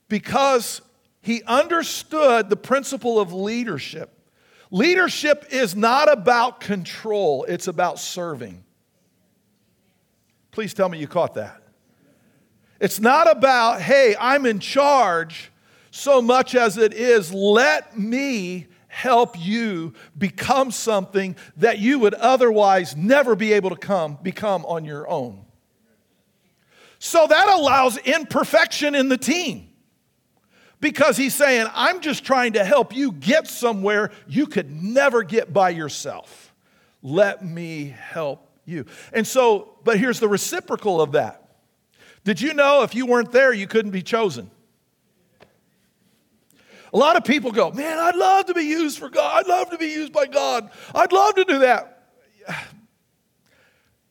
Because 0.06 0.80
he 1.20 1.42
understood 1.42 2.50
the 2.50 2.56
principle 2.56 3.18
of 3.18 3.32
leadership. 3.32 4.16
Leadership 4.70 5.46
is 5.50 5.74
not 5.74 6.12
about 6.12 6.60
control, 6.60 7.44
it's 7.48 7.66
about 7.66 7.98
serving. 7.98 8.62
Please 10.52 10.72
tell 10.72 10.88
me 10.88 10.98
you 10.98 11.08
caught 11.08 11.34
that. 11.34 11.63
It's 12.84 13.00
not 13.00 13.34
about, 13.34 13.80
hey, 13.80 14.14
I'm 14.20 14.44
in 14.44 14.58
charge 14.58 15.50
so 15.90 16.20
much 16.20 16.54
as 16.54 16.76
it 16.76 16.92
is, 16.92 17.32
let 17.32 17.98
me 17.98 18.66
help 18.88 19.40
you 19.40 19.94
become 20.18 20.70
something 20.70 21.34
that 21.56 21.78
you 21.78 21.98
would 22.00 22.12
otherwise 22.12 22.94
never 22.94 23.34
be 23.34 23.54
able 23.54 23.70
to 23.70 23.76
come, 23.76 24.18
become 24.22 24.66
on 24.66 24.84
your 24.84 25.08
own. 25.08 25.46
So 26.98 27.26
that 27.26 27.48
allows 27.48 27.96
imperfection 27.96 28.94
in 28.94 29.08
the 29.08 29.16
team. 29.16 29.70
Because 30.78 31.16
he's 31.16 31.34
saying, 31.34 31.68
I'm 31.72 32.02
just 32.02 32.22
trying 32.22 32.52
to 32.52 32.64
help 32.64 32.94
you 32.94 33.12
get 33.12 33.48
somewhere 33.48 34.10
you 34.28 34.46
could 34.46 34.70
never 34.70 35.22
get 35.22 35.54
by 35.54 35.70
yourself. 35.70 36.52
Let 37.02 37.42
me 37.42 37.94
help 37.96 38.46
you. 38.66 38.84
And 39.10 39.26
so, 39.26 39.78
but 39.84 39.98
here's 39.98 40.20
the 40.20 40.28
reciprocal 40.28 41.00
of 41.00 41.12
that 41.12 41.43
did 42.24 42.40
you 42.40 42.54
know 42.54 42.82
if 42.82 42.94
you 42.94 43.06
weren't 43.06 43.32
there, 43.32 43.52
you 43.52 43.66
couldn't 43.66 43.90
be 43.90 44.02
chosen? 44.02 44.50
A 46.92 46.96
lot 46.96 47.16
of 47.16 47.24
people 47.24 47.50
go, 47.50 47.70
Man, 47.70 47.98
I'd 47.98 48.16
love 48.16 48.46
to 48.46 48.54
be 48.54 48.62
used 48.62 48.98
for 48.98 49.08
God. 49.08 49.40
I'd 49.40 49.48
love 49.48 49.70
to 49.70 49.78
be 49.78 49.88
used 49.88 50.12
by 50.12 50.26
God. 50.26 50.70
I'd 50.94 51.12
love 51.12 51.34
to 51.34 51.44
do 51.44 51.58
that. 51.60 51.90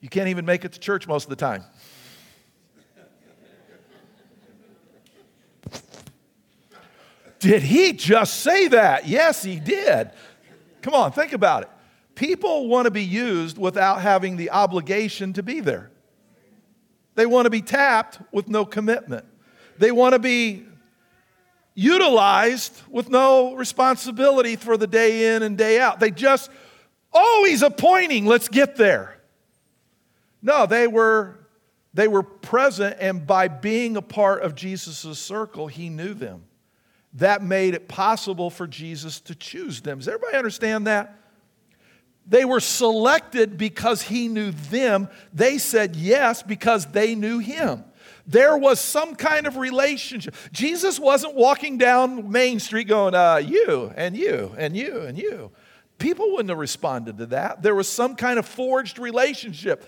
You 0.02 0.10
can't 0.10 0.28
even 0.28 0.46
make 0.46 0.66
it 0.66 0.74
to 0.74 0.80
church 0.82 1.08
most 1.08 1.24
of 1.24 1.30
the 1.30 1.38
time. 1.38 1.64
Did 7.40 7.64
he 7.64 7.94
just 7.94 8.42
say 8.42 8.68
that? 8.68 9.08
Yes, 9.08 9.44
he 9.44 9.62
did. 9.62 10.12
Come 10.82 10.94
on, 10.94 11.14
think 11.14 11.32
about 11.32 11.64
it. 11.64 11.70
People 12.16 12.68
want 12.68 12.86
to 12.86 12.92
be 12.92 13.04
used 13.04 13.58
without 13.58 14.02
having 14.02 14.36
the 14.36 14.52
obligation 14.52 15.32
to 15.34 15.44
be 15.44 15.62
there. 15.62 15.90
They 17.16 17.26
want 17.26 17.46
to 17.46 17.50
be 17.50 17.62
tapped 17.62 18.20
with 18.32 18.48
no 18.48 18.66
commitment. 18.66 19.26
They 19.78 19.92
want 19.92 20.14
to 20.14 20.20
be 20.20 20.66
utilized 21.76 22.82
with 22.90 23.10
no 23.10 23.56
responsibility 23.56 24.56
for 24.56 24.78
the 24.78 24.88
day 24.88 25.36
in 25.36 25.44
and 25.44 25.58
day 25.58 25.80
out. 25.80 26.00
They 26.00 26.12
just, 26.12 26.50
always 27.14 27.62
appointing, 27.62 28.26
let's 28.26 28.48
get 28.48 28.76
there. 28.76 29.18
No, 30.42 30.66
they 30.66 30.88
were 30.88 31.40
they 31.96 32.08
were 32.08 32.24
present 32.24 32.98
and 33.00 33.26
by 33.28 33.48
being 33.48 33.98
a 33.98 34.02
part 34.02 34.42
of 34.42 34.56
Jesus' 34.56 35.20
circle, 35.20 35.68
he 35.68 35.90
knew 35.90 36.16
them. 36.16 36.46
That 37.14 37.44
made 37.44 37.76
it 37.76 37.88
possible 37.88 38.50
for 38.50 38.66
Jesus 38.66 39.20
to 39.22 39.36
choose 39.36 39.82
them. 39.82 40.00
Does 40.00 40.08
everybody 40.08 40.36
understand 40.36 40.88
that? 40.88 41.16
They 42.26 42.46
were 42.46 42.60
selected 42.60 43.58
because 43.58 44.02
he 44.04 44.28
knew 44.28 44.52
them. 44.52 45.10
They 45.34 45.58
said 45.58 45.96
yes 45.96 46.42
because 46.42 46.86
they 46.88 47.16
knew 47.16 47.40
him. 47.40 47.84
There 48.26 48.58
was 48.58 48.80
some 48.80 49.16
kind 49.16 49.46
of 49.48 49.58
relationship. 49.58 50.36
Jesus 50.54 51.00
wasn't 51.00 51.36
walking 51.36 51.78
down 51.78 52.32
Main 52.32 52.60
Street 52.60 52.88
going, 52.88 53.14
uh, 53.14 53.42
you 53.44 53.92
and 53.96 54.16
you 54.16 54.54
and 54.58 54.78
you 54.78 55.02
and 55.02 55.18
you. 55.18 55.52
People 55.98 56.32
wouldn't 56.32 56.50
have 56.50 56.58
responded 56.58 57.18
to 57.18 57.26
that. 57.28 57.62
There 57.62 57.76
was 57.76 57.90
some 57.90 58.16
kind 58.16 58.40
of 58.40 58.46
forged 58.46 58.98
relationship. 58.98 59.86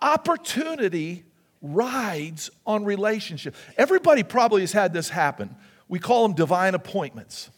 Opportunity 0.00 1.24
rides 1.62 2.50
on 2.66 2.84
relationship. 2.84 3.54
Everybody 3.78 4.22
probably 4.22 4.62
has 4.62 4.72
had 4.72 4.92
this 4.92 5.08
happen. 5.08 5.54
We 5.88 5.98
call 5.98 6.26
them 6.28 6.34
divine 6.34 6.74
appointments. 6.74 7.50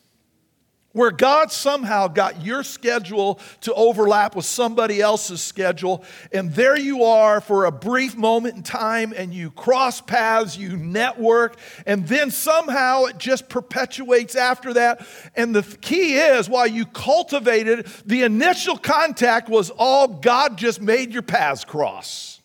Where 0.95 1.11
God 1.11 1.53
somehow 1.53 2.07
got 2.09 2.43
your 2.43 2.63
schedule 2.63 3.41
to 3.63 3.75
overlap 3.75 4.35
with 4.35 4.47
somebody 4.47 5.01
else's 5.01 5.43
schedule, 5.43 6.05
and 6.33 6.55
there 6.55 6.79
you 6.79 7.03
are 7.03 7.41
for 7.41 7.67
a 7.67 7.73
brief 7.73 8.17
moment 8.17 8.55
in 8.55 8.63
time, 8.63 9.13
and 9.15 9.35
you 9.35 9.51
cross 9.51 10.01
paths, 10.01 10.57
you 10.57 10.77
network, 10.77 11.59
and 11.85 12.07
then 12.09 12.31
somehow 12.31 13.05
it 13.05 13.19
just 13.19 13.49
perpetuates 13.49 14.37
after 14.37 14.73
that. 14.73 15.05
And 15.35 15.55
the 15.55 15.63
key 15.81 16.15
is, 16.15 16.49
while 16.49 16.67
you 16.67 16.87
cultivated, 16.87 17.89
the 18.07 18.23
initial 18.23 18.79
contact 18.79 19.49
was 19.49 19.71
all 19.71 20.07
God 20.07 20.57
just 20.57 20.81
made 20.81 21.13
your 21.13 21.23
paths 21.23 21.65
cross. 21.65 22.41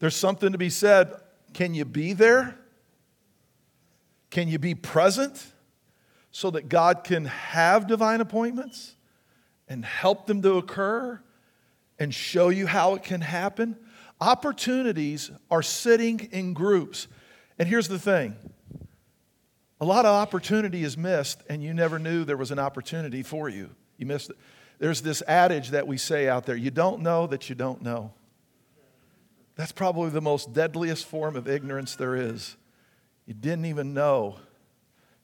There's 0.00 0.14
something 0.14 0.52
to 0.52 0.58
be 0.58 0.70
said. 0.70 1.14
Can 1.54 1.72
you 1.74 1.86
be 1.86 2.12
there? 2.12 2.58
Can 4.30 4.48
you 4.48 4.58
be 4.58 4.74
present 4.74 5.52
so 6.30 6.50
that 6.50 6.68
God 6.68 7.04
can 7.04 7.26
have 7.26 7.86
divine 7.86 8.20
appointments 8.20 8.96
and 9.68 9.84
help 9.84 10.26
them 10.26 10.42
to 10.42 10.54
occur 10.54 11.20
and 11.98 12.14
show 12.14 12.48
you 12.48 12.66
how 12.66 12.94
it 12.94 13.02
can 13.02 13.20
happen? 13.20 13.76
Opportunities 14.20 15.30
are 15.50 15.62
sitting 15.62 16.28
in 16.32 16.52
groups. 16.52 17.08
And 17.58 17.68
here's 17.68 17.88
the 17.88 17.98
thing 17.98 18.36
a 19.80 19.84
lot 19.84 20.04
of 20.04 20.14
opportunity 20.14 20.82
is 20.82 20.96
missed, 20.96 21.42
and 21.48 21.62
you 21.62 21.72
never 21.72 21.98
knew 21.98 22.24
there 22.24 22.36
was 22.36 22.50
an 22.50 22.58
opportunity 22.58 23.22
for 23.22 23.48
you. 23.48 23.70
You 23.96 24.06
missed 24.06 24.30
it. 24.30 24.36
There's 24.78 25.02
this 25.02 25.22
adage 25.26 25.70
that 25.70 25.86
we 25.86 25.96
say 25.98 26.28
out 26.28 26.46
there 26.46 26.56
you 26.56 26.70
don't 26.70 27.02
know 27.02 27.26
that 27.26 27.48
you 27.48 27.54
don't 27.54 27.82
know. 27.82 28.12
That's 29.56 29.72
probably 29.72 30.10
the 30.10 30.20
most 30.20 30.52
deadliest 30.52 31.06
form 31.06 31.34
of 31.34 31.48
ignorance 31.48 31.96
there 31.96 32.14
is. 32.14 32.56
You 33.28 33.34
didn't 33.34 33.66
even 33.66 33.92
know 33.92 34.36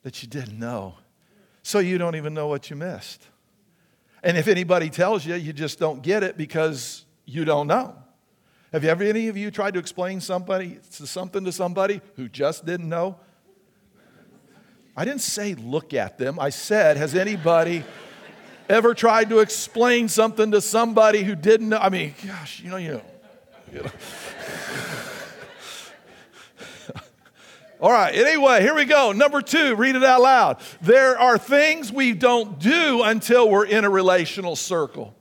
that 0.02 0.22
you 0.22 0.28
didn't 0.28 0.58
know. 0.58 0.96
So 1.62 1.78
you 1.78 1.96
don't 1.96 2.16
even 2.16 2.34
know 2.34 2.48
what 2.48 2.68
you 2.68 2.76
missed. 2.76 3.26
And 4.22 4.36
if 4.36 4.46
anybody 4.46 4.90
tells 4.90 5.24
you, 5.24 5.36
you 5.36 5.54
just 5.54 5.78
don't 5.78 6.02
get 6.02 6.22
it 6.22 6.36
because 6.36 7.06
you 7.24 7.46
don't 7.46 7.66
know. 7.66 7.96
Have 8.72 8.84
you 8.84 8.90
ever 8.90 9.04
any 9.04 9.28
of 9.28 9.38
you 9.38 9.50
tried 9.50 9.72
to 9.72 9.80
explain 9.80 10.20
somebody 10.20 10.80
something 10.90 11.46
to 11.46 11.52
somebody 11.52 12.02
who 12.16 12.28
just 12.28 12.66
didn't 12.66 12.90
know? 12.90 13.16
I 14.94 15.06
didn't 15.06 15.22
say 15.22 15.54
look 15.54 15.94
at 15.94 16.18
them. 16.18 16.38
I 16.38 16.50
said, 16.50 16.98
has 16.98 17.14
anybody 17.14 17.84
ever 18.68 18.92
tried 18.92 19.30
to 19.30 19.38
explain 19.38 20.08
something 20.08 20.50
to 20.50 20.60
somebody 20.60 21.22
who 21.22 21.34
didn't 21.34 21.70
know? 21.70 21.78
I 21.78 21.88
mean, 21.88 22.14
gosh, 22.26 22.60
you 22.60 22.68
know, 22.68 22.76
you 22.76 22.92
know. 22.92 23.02
You 23.72 23.82
know. 23.84 23.90
All 27.80 27.90
right, 27.90 28.14
anyway, 28.14 28.62
here 28.62 28.74
we 28.74 28.84
go. 28.84 29.12
Number 29.12 29.42
two, 29.42 29.74
read 29.74 29.96
it 29.96 30.04
out 30.04 30.22
loud. 30.22 30.60
There 30.80 31.18
are 31.18 31.36
things 31.36 31.92
we 31.92 32.12
don't 32.12 32.58
do 32.58 33.02
until 33.02 33.50
we're 33.50 33.66
in 33.66 33.84
a 33.84 33.90
relational 33.90 34.56
circle. 34.56 35.14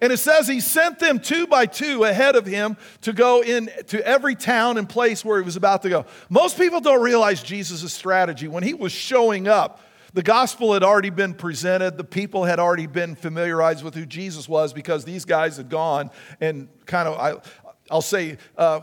And 0.00 0.12
it 0.12 0.18
says 0.18 0.46
he 0.46 0.60
sent 0.60 1.00
them 1.00 1.18
two 1.18 1.46
by 1.46 1.66
two 1.66 2.04
ahead 2.04 2.36
of 2.36 2.46
him 2.46 2.76
to 3.02 3.12
go 3.12 3.42
in 3.42 3.68
to 3.88 4.06
every 4.06 4.36
town 4.36 4.78
and 4.78 4.88
place 4.88 5.24
where 5.24 5.38
he 5.38 5.44
was 5.44 5.56
about 5.56 5.82
to 5.82 5.88
go. 5.88 6.06
Most 6.28 6.56
people 6.56 6.80
don't 6.80 7.02
realize 7.02 7.42
Jesus' 7.42 7.92
strategy. 7.92 8.46
When 8.46 8.62
he 8.62 8.74
was 8.74 8.92
showing 8.92 9.48
up, 9.48 9.80
the 10.14 10.22
gospel 10.22 10.72
had 10.72 10.82
already 10.82 11.10
been 11.10 11.34
presented. 11.34 11.96
The 11.96 12.04
people 12.04 12.44
had 12.44 12.58
already 12.58 12.86
been 12.86 13.16
familiarized 13.16 13.84
with 13.84 13.94
who 13.94 14.06
Jesus 14.06 14.48
was 14.48 14.72
because 14.72 15.04
these 15.04 15.24
guys 15.24 15.56
had 15.56 15.68
gone 15.68 16.10
and 16.40 16.68
kind 16.86 17.08
of, 17.08 17.18
I, 17.18 17.94
will 17.94 18.00
say, 18.00 18.38
uh, 18.56 18.82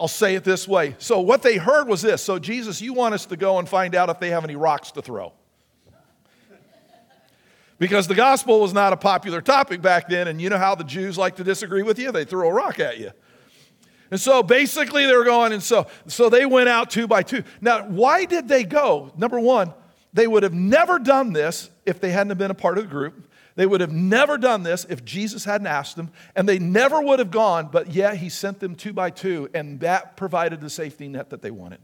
I'll 0.00 0.08
say 0.08 0.36
it 0.36 0.44
this 0.44 0.68
way. 0.68 0.94
So, 0.98 1.20
what 1.20 1.42
they 1.42 1.56
heard 1.56 1.88
was 1.88 2.02
this 2.02 2.22
So, 2.22 2.38
Jesus, 2.38 2.80
you 2.80 2.92
want 2.92 3.14
us 3.14 3.26
to 3.26 3.36
go 3.36 3.58
and 3.58 3.68
find 3.68 3.94
out 3.94 4.10
if 4.10 4.20
they 4.20 4.30
have 4.30 4.44
any 4.44 4.56
rocks 4.56 4.92
to 4.92 5.02
throw. 5.02 5.32
Because 7.78 8.08
the 8.08 8.14
gospel 8.14 8.60
was 8.60 8.72
not 8.72 8.92
a 8.92 8.96
popular 8.96 9.40
topic 9.40 9.80
back 9.80 10.08
then, 10.08 10.26
and 10.26 10.40
you 10.40 10.50
know 10.50 10.58
how 10.58 10.74
the 10.74 10.84
Jews 10.84 11.16
like 11.16 11.36
to 11.36 11.44
disagree 11.44 11.82
with 11.82 11.98
you? 11.98 12.10
They 12.10 12.24
throw 12.24 12.48
a 12.48 12.52
rock 12.52 12.80
at 12.80 12.98
you. 12.98 13.12
And 14.10 14.20
so 14.20 14.42
basically 14.42 15.06
they 15.06 15.14
were 15.14 15.24
going, 15.24 15.52
and 15.52 15.62
so, 15.62 15.86
so 16.06 16.28
they 16.28 16.46
went 16.46 16.68
out 16.68 16.90
two 16.90 17.06
by 17.06 17.22
two. 17.22 17.44
Now, 17.60 17.86
why 17.86 18.24
did 18.24 18.48
they 18.48 18.64
go? 18.64 19.12
Number 19.16 19.38
one, 19.38 19.72
they 20.12 20.26
would 20.26 20.42
have 20.42 20.54
never 20.54 20.98
done 20.98 21.32
this 21.32 21.70
if 21.84 22.00
they 22.00 22.10
hadn't 22.10 22.36
been 22.38 22.50
a 22.50 22.54
part 22.54 22.78
of 22.78 22.84
the 22.84 22.90
group. 22.90 23.27
They 23.58 23.66
would 23.66 23.80
have 23.80 23.90
never 23.90 24.38
done 24.38 24.62
this 24.62 24.86
if 24.88 25.04
Jesus 25.04 25.44
hadn't 25.44 25.66
asked 25.66 25.96
them, 25.96 26.12
and 26.36 26.48
they 26.48 26.60
never 26.60 27.02
would 27.02 27.18
have 27.18 27.32
gone, 27.32 27.70
but 27.72 27.90
yet 27.90 28.18
he 28.18 28.28
sent 28.28 28.60
them 28.60 28.76
two 28.76 28.92
by 28.92 29.10
two, 29.10 29.50
and 29.52 29.80
that 29.80 30.16
provided 30.16 30.60
the 30.60 30.70
safety 30.70 31.08
net 31.08 31.30
that 31.30 31.42
they 31.42 31.50
wanted. 31.50 31.80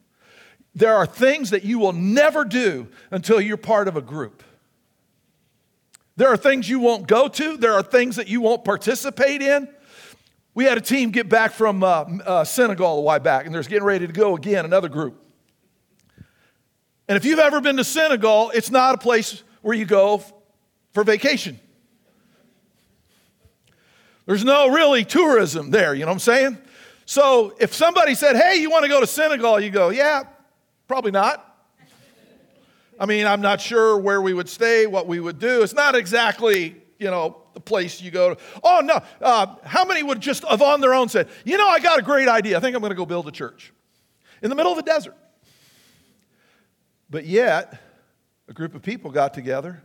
There 0.76 0.94
are 0.94 1.04
things 1.04 1.50
that 1.50 1.64
you 1.64 1.80
will 1.80 1.92
never 1.92 2.44
do 2.44 2.86
until 3.10 3.40
you're 3.40 3.56
part 3.56 3.88
of 3.88 3.96
a 3.96 4.00
group. 4.00 4.44
There 6.14 6.28
are 6.28 6.36
things 6.36 6.68
you 6.68 6.78
won't 6.78 7.08
go 7.08 7.26
to, 7.26 7.56
there 7.56 7.72
are 7.72 7.82
things 7.82 8.14
that 8.14 8.28
you 8.28 8.40
won't 8.40 8.64
participate 8.64 9.42
in. 9.42 9.68
We 10.54 10.66
had 10.66 10.78
a 10.78 10.80
team 10.80 11.10
get 11.10 11.28
back 11.28 11.50
from 11.50 11.82
uh, 11.82 12.04
uh, 12.24 12.44
Senegal 12.44 12.98
a 12.98 13.00
while 13.00 13.18
back, 13.18 13.46
and 13.46 13.52
they're 13.52 13.64
getting 13.64 13.82
ready 13.82 14.06
to 14.06 14.12
go 14.12 14.36
again, 14.36 14.64
another 14.64 14.88
group. 14.88 15.20
And 17.08 17.16
if 17.16 17.24
you've 17.24 17.40
ever 17.40 17.60
been 17.60 17.78
to 17.78 17.84
Senegal, 17.84 18.52
it's 18.54 18.70
not 18.70 18.94
a 18.94 18.98
place 18.98 19.42
where 19.62 19.74
you 19.74 19.86
go 19.86 20.22
for 20.94 21.04
vacation. 21.04 21.60
There's 24.26 24.44
no 24.44 24.68
really 24.68 25.04
tourism 25.04 25.70
there, 25.70 25.92
you 25.92 26.00
know 26.00 26.06
what 26.06 26.14
I'm 26.14 26.18
saying? 26.20 26.58
So 27.04 27.54
if 27.60 27.74
somebody 27.74 28.14
said, 28.14 28.36
hey, 28.36 28.56
you 28.56 28.70
want 28.70 28.84
to 28.84 28.88
go 28.88 29.00
to 29.00 29.06
Senegal, 29.06 29.60
you 29.60 29.68
go, 29.68 29.90
yeah, 29.90 30.22
probably 30.88 31.10
not. 31.10 31.50
I 32.98 33.06
mean, 33.06 33.26
I'm 33.26 33.42
not 33.42 33.60
sure 33.60 33.98
where 33.98 34.22
we 34.22 34.32
would 34.32 34.48
stay, 34.48 34.86
what 34.86 35.06
we 35.06 35.20
would 35.20 35.38
do. 35.38 35.62
It's 35.62 35.74
not 35.74 35.94
exactly, 35.94 36.76
you 36.98 37.10
know, 37.10 37.42
the 37.52 37.60
place 37.60 38.00
you 38.00 38.10
go 38.10 38.34
to. 38.34 38.40
Oh, 38.62 38.80
no. 38.82 39.02
Uh, 39.20 39.56
how 39.64 39.84
many 39.84 40.02
would 40.02 40.20
just 40.20 40.44
have 40.44 40.62
on 40.62 40.80
their 40.80 40.94
own 40.94 41.08
said, 41.08 41.28
you 41.44 41.58
know, 41.58 41.68
I 41.68 41.80
got 41.80 41.98
a 41.98 42.02
great 42.02 42.28
idea. 42.28 42.56
I 42.56 42.60
think 42.60 42.74
I'm 42.74 42.80
going 42.80 42.90
to 42.90 42.96
go 42.96 43.04
build 43.04 43.28
a 43.28 43.32
church 43.32 43.72
in 44.42 44.48
the 44.48 44.56
middle 44.56 44.72
of 44.72 44.76
the 44.76 44.82
desert. 44.82 45.16
But 47.10 47.26
yet, 47.26 47.78
a 48.48 48.52
group 48.52 48.74
of 48.74 48.82
people 48.82 49.10
got 49.10 49.34
together 49.34 49.82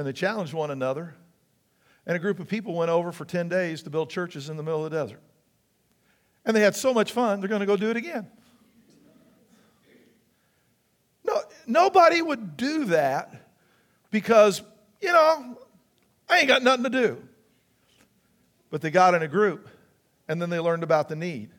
and 0.00 0.08
they 0.08 0.14
challenged 0.14 0.54
one 0.54 0.70
another 0.70 1.14
and 2.06 2.16
a 2.16 2.18
group 2.18 2.40
of 2.40 2.48
people 2.48 2.74
went 2.74 2.90
over 2.90 3.12
for 3.12 3.26
10 3.26 3.50
days 3.50 3.82
to 3.82 3.90
build 3.90 4.08
churches 4.08 4.48
in 4.48 4.56
the 4.56 4.62
middle 4.62 4.82
of 4.82 4.90
the 4.90 4.96
desert. 4.96 5.20
And 6.46 6.56
they 6.56 6.62
had 6.62 6.74
so 6.74 6.94
much 6.94 7.12
fun, 7.12 7.38
they're 7.38 7.50
going 7.50 7.60
to 7.60 7.66
go 7.66 7.76
do 7.76 7.90
it 7.90 7.98
again. 7.98 8.26
No, 11.22 11.42
nobody 11.66 12.22
would 12.22 12.56
do 12.56 12.86
that 12.86 13.52
because, 14.10 14.62
you 15.02 15.12
know, 15.12 15.58
I 16.30 16.38
ain't 16.38 16.48
got 16.48 16.62
nothing 16.62 16.84
to 16.84 16.90
do. 16.90 17.22
But 18.70 18.80
they 18.80 18.90
got 18.90 19.12
in 19.12 19.20
a 19.20 19.28
group 19.28 19.68
and 20.28 20.40
then 20.40 20.48
they 20.48 20.60
learned 20.60 20.82
about 20.82 21.10
the 21.10 21.16
need. 21.16 21.50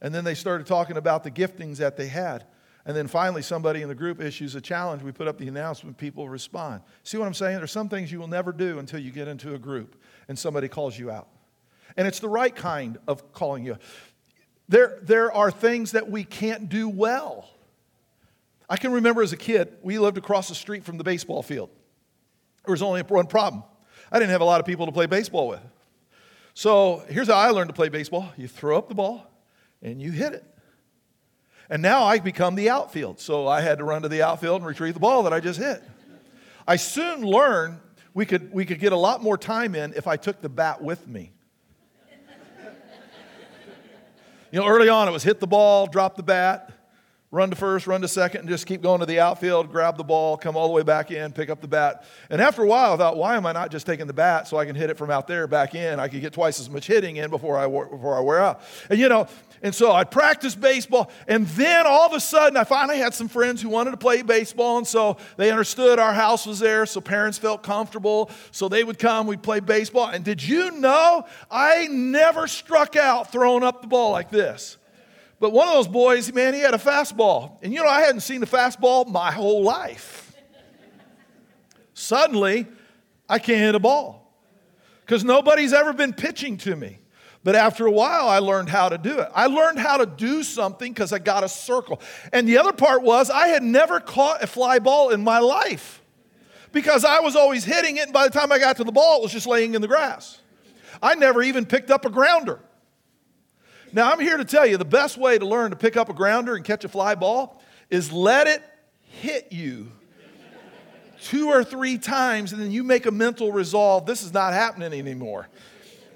And 0.00 0.14
then 0.14 0.22
they 0.22 0.36
started 0.36 0.68
talking 0.68 0.96
about 0.96 1.24
the 1.24 1.32
giftings 1.32 1.78
that 1.78 1.96
they 1.96 2.06
had. 2.06 2.44
And 2.84 2.96
then 2.96 3.06
finally, 3.06 3.42
somebody 3.42 3.82
in 3.82 3.88
the 3.88 3.94
group 3.94 4.20
issues 4.20 4.54
a 4.54 4.60
challenge. 4.60 5.02
We 5.02 5.12
put 5.12 5.28
up 5.28 5.38
the 5.38 5.46
announcement, 5.48 5.96
people 5.98 6.28
respond. 6.28 6.82
See 7.04 7.16
what 7.16 7.26
I'm 7.26 7.34
saying? 7.34 7.58
There's 7.58 7.70
some 7.70 7.88
things 7.88 8.10
you 8.10 8.18
will 8.18 8.28
never 8.28 8.52
do 8.52 8.78
until 8.78 8.98
you 8.98 9.12
get 9.12 9.28
into 9.28 9.54
a 9.54 9.58
group 9.58 10.00
and 10.28 10.38
somebody 10.38 10.68
calls 10.68 10.98
you 10.98 11.10
out. 11.10 11.28
And 11.96 12.08
it's 12.08 12.18
the 12.18 12.28
right 12.28 12.54
kind 12.54 12.98
of 13.06 13.32
calling 13.32 13.64
you. 13.64 13.76
There, 14.68 14.98
there 15.02 15.30
are 15.32 15.50
things 15.50 15.92
that 15.92 16.10
we 16.10 16.24
can't 16.24 16.68
do 16.68 16.88
well. 16.88 17.48
I 18.68 18.76
can 18.76 18.92
remember 18.92 19.22
as 19.22 19.32
a 19.32 19.36
kid, 19.36 19.76
we 19.82 19.98
lived 19.98 20.18
across 20.18 20.48
the 20.48 20.54
street 20.54 20.84
from 20.84 20.96
the 20.96 21.04
baseball 21.04 21.42
field. 21.42 21.70
There 22.64 22.72
was 22.72 22.82
only 22.82 23.02
one 23.02 23.26
problem 23.26 23.64
I 24.10 24.18
didn't 24.18 24.30
have 24.30 24.40
a 24.40 24.46
lot 24.46 24.60
of 24.60 24.66
people 24.66 24.86
to 24.86 24.92
play 24.92 25.06
baseball 25.06 25.48
with. 25.48 25.60
So 26.54 27.02
here's 27.08 27.28
how 27.28 27.34
I 27.34 27.48
learned 27.50 27.70
to 27.70 27.74
play 27.74 27.88
baseball 27.88 28.30
you 28.36 28.48
throw 28.48 28.76
up 28.76 28.88
the 28.88 28.94
ball 28.94 29.26
and 29.80 30.00
you 30.00 30.10
hit 30.10 30.34
it. 30.34 30.44
And 31.70 31.80
now 31.82 32.04
I 32.04 32.18
become 32.18 32.54
the 32.54 32.70
outfield. 32.70 33.20
So 33.20 33.46
I 33.46 33.60
had 33.60 33.78
to 33.78 33.84
run 33.84 34.02
to 34.02 34.08
the 34.08 34.22
outfield 34.22 34.60
and 34.60 34.66
retrieve 34.66 34.94
the 34.94 35.00
ball 35.00 35.22
that 35.22 35.32
I 35.32 35.40
just 35.40 35.58
hit. 35.58 35.82
I 36.66 36.76
soon 36.76 37.22
learned 37.22 37.78
we 38.14 38.26
could, 38.26 38.52
we 38.52 38.64
could 38.64 38.78
get 38.78 38.92
a 38.92 38.96
lot 38.96 39.22
more 39.22 39.38
time 39.38 39.74
in 39.74 39.94
if 39.94 40.06
I 40.06 40.16
took 40.16 40.40
the 40.40 40.48
bat 40.48 40.82
with 40.82 41.06
me. 41.08 41.32
you 44.50 44.60
know, 44.60 44.66
early 44.66 44.88
on 44.88 45.08
it 45.08 45.12
was 45.12 45.22
hit 45.22 45.40
the 45.40 45.46
ball, 45.46 45.86
drop 45.86 46.16
the 46.16 46.22
bat, 46.22 46.71
run 47.32 47.48
to 47.48 47.56
first, 47.56 47.86
run 47.86 48.02
to 48.02 48.08
second, 48.08 48.40
and 48.40 48.48
just 48.48 48.66
keep 48.66 48.82
going 48.82 49.00
to 49.00 49.06
the 49.06 49.18
outfield, 49.18 49.72
grab 49.72 49.96
the 49.96 50.04
ball, 50.04 50.36
come 50.36 50.54
all 50.54 50.68
the 50.68 50.74
way 50.74 50.82
back 50.82 51.10
in, 51.10 51.32
pick 51.32 51.48
up 51.48 51.62
the 51.62 51.66
bat. 51.66 52.04
And 52.28 52.42
after 52.42 52.62
a 52.62 52.66
while, 52.66 52.92
I 52.92 52.96
thought, 52.98 53.16
why 53.16 53.36
am 53.36 53.46
I 53.46 53.52
not 53.52 53.70
just 53.70 53.86
taking 53.86 54.06
the 54.06 54.12
bat 54.12 54.46
so 54.46 54.58
I 54.58 54.66
can 54.66 54.76
hit 54.76 54.90
it 54.90 54.98
from 54.98 55.10
out 55.10 55.26
there 55.26 55.46
back 55.46 55.74
in? 55.74 55.98
I 55.98 56.08
could 56.08 56.20
get 56.20 56.34
twice 56.34 56.60
as 56.60 56.68
much 56.68 56.86
hitting 56.86 57.16
in 57.16 57.30
before 57.30 57.56
I, 57.56 57.66
before 57.66 58.16
I 58.16 58.20
wear 58.20 58.38
out. 58.38 58.60
And 58.90 59.00
you 59.00 59.08
know, 59.08 59.26
and 59.62 59.74
so 59.74 59.92
I 59.92 60.04
practiced 60.04 60.60
baseball. 60.60 61.10
And 61.26 61.46
then 61.48 61.86
all 61.86 62.06
of 62.06 62.12
a 62.12 62.20
sudden, 62.20 62.58
I 62.58 62.64
finally 62.64 62.98
had 62.98 63.14
some 63.14 63.28
friends 63.28 63.62
who 63.62 63.70
wanted 63.70 63.92
to 63.92 63.96
play 63.96 64.20
baseball. 64.20 64.76
And 64.76 64.86
so 64.86 65.16
they 65.38 65.50
understood 65.50 65.98
our 65.98 66.12
house 66.12 66.44
was 66.44 66.58
there. 66.58 66.84
So 66.84 67.00
parents 67.00 67.38
felt 67.38 67.62
comfortable. 67.62 68.30
So 68.50 68.68
they 68.68 68.84
would 68.84 68.98
come, 68.98 69.26
we'd 69.26 69.42
play 69.42 69.60
baseball. 69.60 70.08
And 70.08 70.22
did 70.22 70.42
you 70.42 70.72
know 70.72 71.24
I 71.50 71.86
never 71.86 72.46
struck 72.46 72.96
out 72.96 73.32
throwing 73.32 73.62
up 73.62 73.80
the 73.80 73.88
ball 73.88 74.10
like 74.10 74.30
this? 74.30 74.76
But 75.42 75.52
one 75.52 75.66
of 75.66 75.74
those 75.74 75.88
boys, 75.88 76.32
man, 76.32 76.54
he 76.54 76.60
had 76.60 76.72
a 76.72 76.78
fastball. 76.78 77.58
And 77.62 77.74
you 77.74 77.82
know, 77.82 77.88
I 77.88 78.02
hadn't 78.02 78.20
seen 78.20 78.44
a 78.44 78.46
fastball 78.46 79.08
my 79.08 79.32
whole 79.32 79.64
life. 79.64 80.32
Suddenly, 81.94 82.68
I 83.28 83.40
can't 83.40 83.58
hit 83.58 83.74
a 83.74 83.80
ball 83.80 84.32
because 85.00 85.24
nobody's 85.24 85.72
ever 85.72 85.92
been 85.92 86.12
pitching 86.12 86.58
to 86.58 86.76
me. 86.76 87.00
But 87.42 87.56
after 87.56 87.86
a 87.86 87.90
while, 87.90 88.28
I 88.28 88.38
learned 88.38 88.68
how 88.68 88.88
to 88.88 88.96
do 88.96 89.18
it. 89.18 89.28
I 89.34 89.48
learned 89.48 89.80
how 89.80 89.96
to 89.96 90.06
do 90.06 90.44
something 90.44 90.92
because 90.92 91.12
I 91.12 91.18
got 91.18 91.42
a 91.42 91.48
circle. 91.48 92.00
And 92.32 92.46
the 92.46 92.58
other 92.58 92.72
part 92.72 93.02
was 93.02 93.28
I 93.28 93.48
had 93.48 93.64
never 93.64 93.98
caught 93.98 94.44
a 94.44 94.46
fly 94.46 94.78
ball 94.78 95.10
in 95.10 95.24
my 95.24 95.40
life 95.40 96.04
because 96.70 97.04
I 97.04 97.18
was 97.18 97.34
always 97.34 97.64
hitting 97.64 97.96
it. 97.96 98.04
And 98.04 98.12
by 98.12 98.28
the 98.28 98.32
time 98.32 98.52
I 98.52 98.60
got 98.60 98.76
to 98.76 98.84
the 98.84 98.92
ball, 98.92 99.18
it 99.18 99.22
was 99.24 99.32
just 99.32 99.48
laying 99.48 99.74
in 99.74 99.82
the 99.82 99.88
grass. 99.88 100.38
I 101.02 101.16
never 101.16 101.42
even 101.42 101.66
picked 101.66 101.90
up 101.90 102.04
a 102.04 102.10
grounder. 102.10 102.60
Now, 103.94 104.10
I'm 104.10 104.20
here 104.20 104.38
to 104.38 104.44
tell 104.44 104.66
you 104.66 104.78
the 104.78 104.84
best 104.84 105.18
way 105.18 105.38
to 105.38 105.46
learn 105.46 105.70
to 105.70 105.76
pick 105.76 105.96
up 105.96 106.08
a 106.08 106.14
grounder 106.14 106.54
and 106.54 106.64
catch 106.64 106.84
a 106.84 106.88
fly 106.88 107.14
ball 107.14 107.62
is 107.90 108.10
let 108.10 108.46
it 108.46 108.62
hit 109.00 109.52
you 109.52 109.92
two 111.24 111.48
or 111.48 111.62
three 111.62 111.98
times, 111.98 112.52
and 112.52 112.60
then 112.60 112.72
you 112.72 112.82
make 112.82 113.06
a 113.06 113.10
mental 113.10 113.52
resolve 113.52 114.06
this 114.06 114.22
is 114.22 114.32
not 114.32 114.54
happening 114.54 114.92
anymore. 114.98 115.48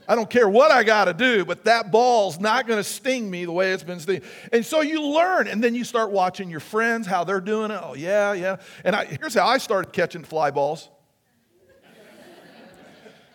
I 0.08 0.14
don't 0.14 0.30
care 0.30 0.48
what 0.48 0.70
I 0.70 0.84
got 0.84 1.06
to 1.06 1.14
do, 1.14 1.44
but 1.44 1.64
that 1.64 1.90
ball's 1.90 2.38
not 2.38 2.66
going 2.66 2.78
to 2.78 2.84
sting 2.84 3.28
me 3.28 3.44
the 3.44 3.52
way 3.52 3.72
it's 3.72 3.82
been 3.82 4.00
stinging. 4.00 4.22
And 4.52 4.64
so 4.64 4.80
you 4.80 5.02
learn, 5.02 5.48
and 5.48 5.62
then 5.62 5.74
you 5.74 5.84
start 5.84 6.12
watching 6.12 6.48
your 6.48 6.60
friends, 6.60 7.06
how 7.06 7.24
they're 7.24 7.40
doing 7.40 7.72
it. 7.72 7.80
Oh, 7.82 7.94
yeah, 7.94 8.32
yeah. 8.32 8.56
And 8.84 8.94
I, 8.94 9.04
here's 9.04 9.34
how 9.34 9.46
I 9.46 9.58
started 9.58 9.92
catching 9.92 10.22
fly 10.22 10.50
balls. 10.50 10.88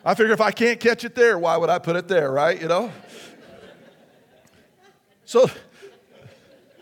I 0.04 0.16
figure 0.16 0.34
if 0.34 0.42
I 0.42 0.52
can't 0.52 0.80
catch 0.80 1.04
it 1.04 1.14
there, 1.14 1.38
why 1.38 1.58
would 1.58 1.70
I 1.70 1.78
put 1.78 1.96
it 1.96 2.08
there, 2.08 2.32
right? 2.32 2.60
You 2.60 2.68
know? 2.68 2.92
So 5.32 5.50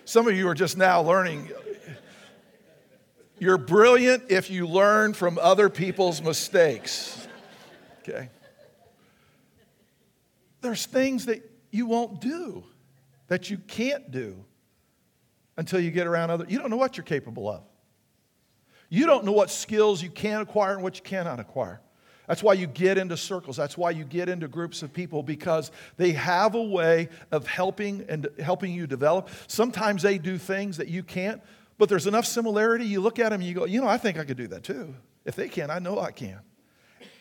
some 0.05 0.27
of 0.27 0.35
you 0.35 0.47
are 0.47 0.55
just 0.55 0.75
now 0.75 1.03
learning. 1.03 1.51
You're 3.37 3.59
brilliant 3.59 4.23
if 4.29 4.49
you 4.49 4.65
learn 4.65 5.13
from 5.13 5.37
other 5.39 5.69
people's 5.69 6.19
mistakes. 6.19 7.27
Okay? 8.01 8.31
There's 10.61 10.87
things 10.87 11.27
that 11.27 11.47
you 11.69 11.85
won't 11.85 12.21
do, 12.21 12.63
that 13.27 13.51
you 13.51 13.59
can't 13.59 14.09
do 14.09 14.43
until 15.55 15.79
you 15.79 15.91
get 15.91 16.07
around 16.07 16.31
other. 16.31 16.47
You 16.49 16.57
don't 16.57 16.71
know 16.71 16.77
what 16.77 16.97
you're 16.97 17.03
capable 17.03 17.47
of. 17.47 17.61
You 18.89 19.05
don't 19.05 19.25
know 19.25 19.31
what 19.31 19.51
skills 19.51 20.01
you 20.01 20.09
can 20.09 20.41
acquire 20.41 20.73
and 20.73 20.81
what 20.81 20.95
you 20.95 21.03
cannot 21.03 21.39
acquire. 21.39 21.81
That's 22.29 22.43
why 22.43 22.53
you 22.53 22.67
get 22.67 22.99
into 22.99 23.17
circles. 23.17 23.57
That's 23.57 23.75
why 23.75 23.89
you 23.89 24.03
get 24.03 24.29
into 24.29 24.47
groups 24.47 24.83
of 24.83 24.93
people 24.93 25.23
because 25.23 25.71
they 25.97 26.11
have 26.11 26.53
a 26.53 26.61
way 26.61 27.09
of 27.31 27.47
helping 27.47 28.05
and 28.07 28.27
helping 28.37 28.71
you 28.71 28.85
develop. 28.85 29.29
Sometimes 29.47 30.03
they 30.03 30.19
do 30.19 30.37
things 30.37 30.77
that 30.77 30.89
you 30.89 31.01
can't, 31.01 31.41
but 31.79 31.89
there's 31.89 32.05
enough 32.05 32.27
similarity. 32.27 32.85
You 32.85 33.01
look 33.01 33.17
at 33.17 33.29
them 33.29 33.41
and 33.41 33.49
you 33.49 33.55
go, 33.55 33.65
you 33.65 33.81
know, 33.81 33.87
I 33.87 33.97
think 33.97 34.19
I 34.19 34.25
could 34.25 34.37
do 34.37 34.45
that 34.49 34.61
too. 34.61 34.93
If 35.25 35.35
they 35.35 35.49
can, 35.49 35.71
I 35.71 35.79
know 35.79 35.99
I 35.99 36.11
can. 36.11 36.39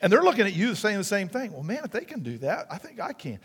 And 0.03 0.13
they're 0.13 0.23
looking 0.23 0.45
at 0.45 0.53
you 0.53 0.75
saying 0.75 0.99
the 0.99 1.05
same 1.05 1.31
thing. 1.31 1.53
Well, 1.53 1.63
man, 1.63 1.81
if 1.85 1.91
they 1.91 2.05
can 2.05 2.21
do 2.21 2.37
that, 2.39 2.67
I 2.71 2.77
think 2.77 3.01
I 3.01 3.15
can. 3.15 3.41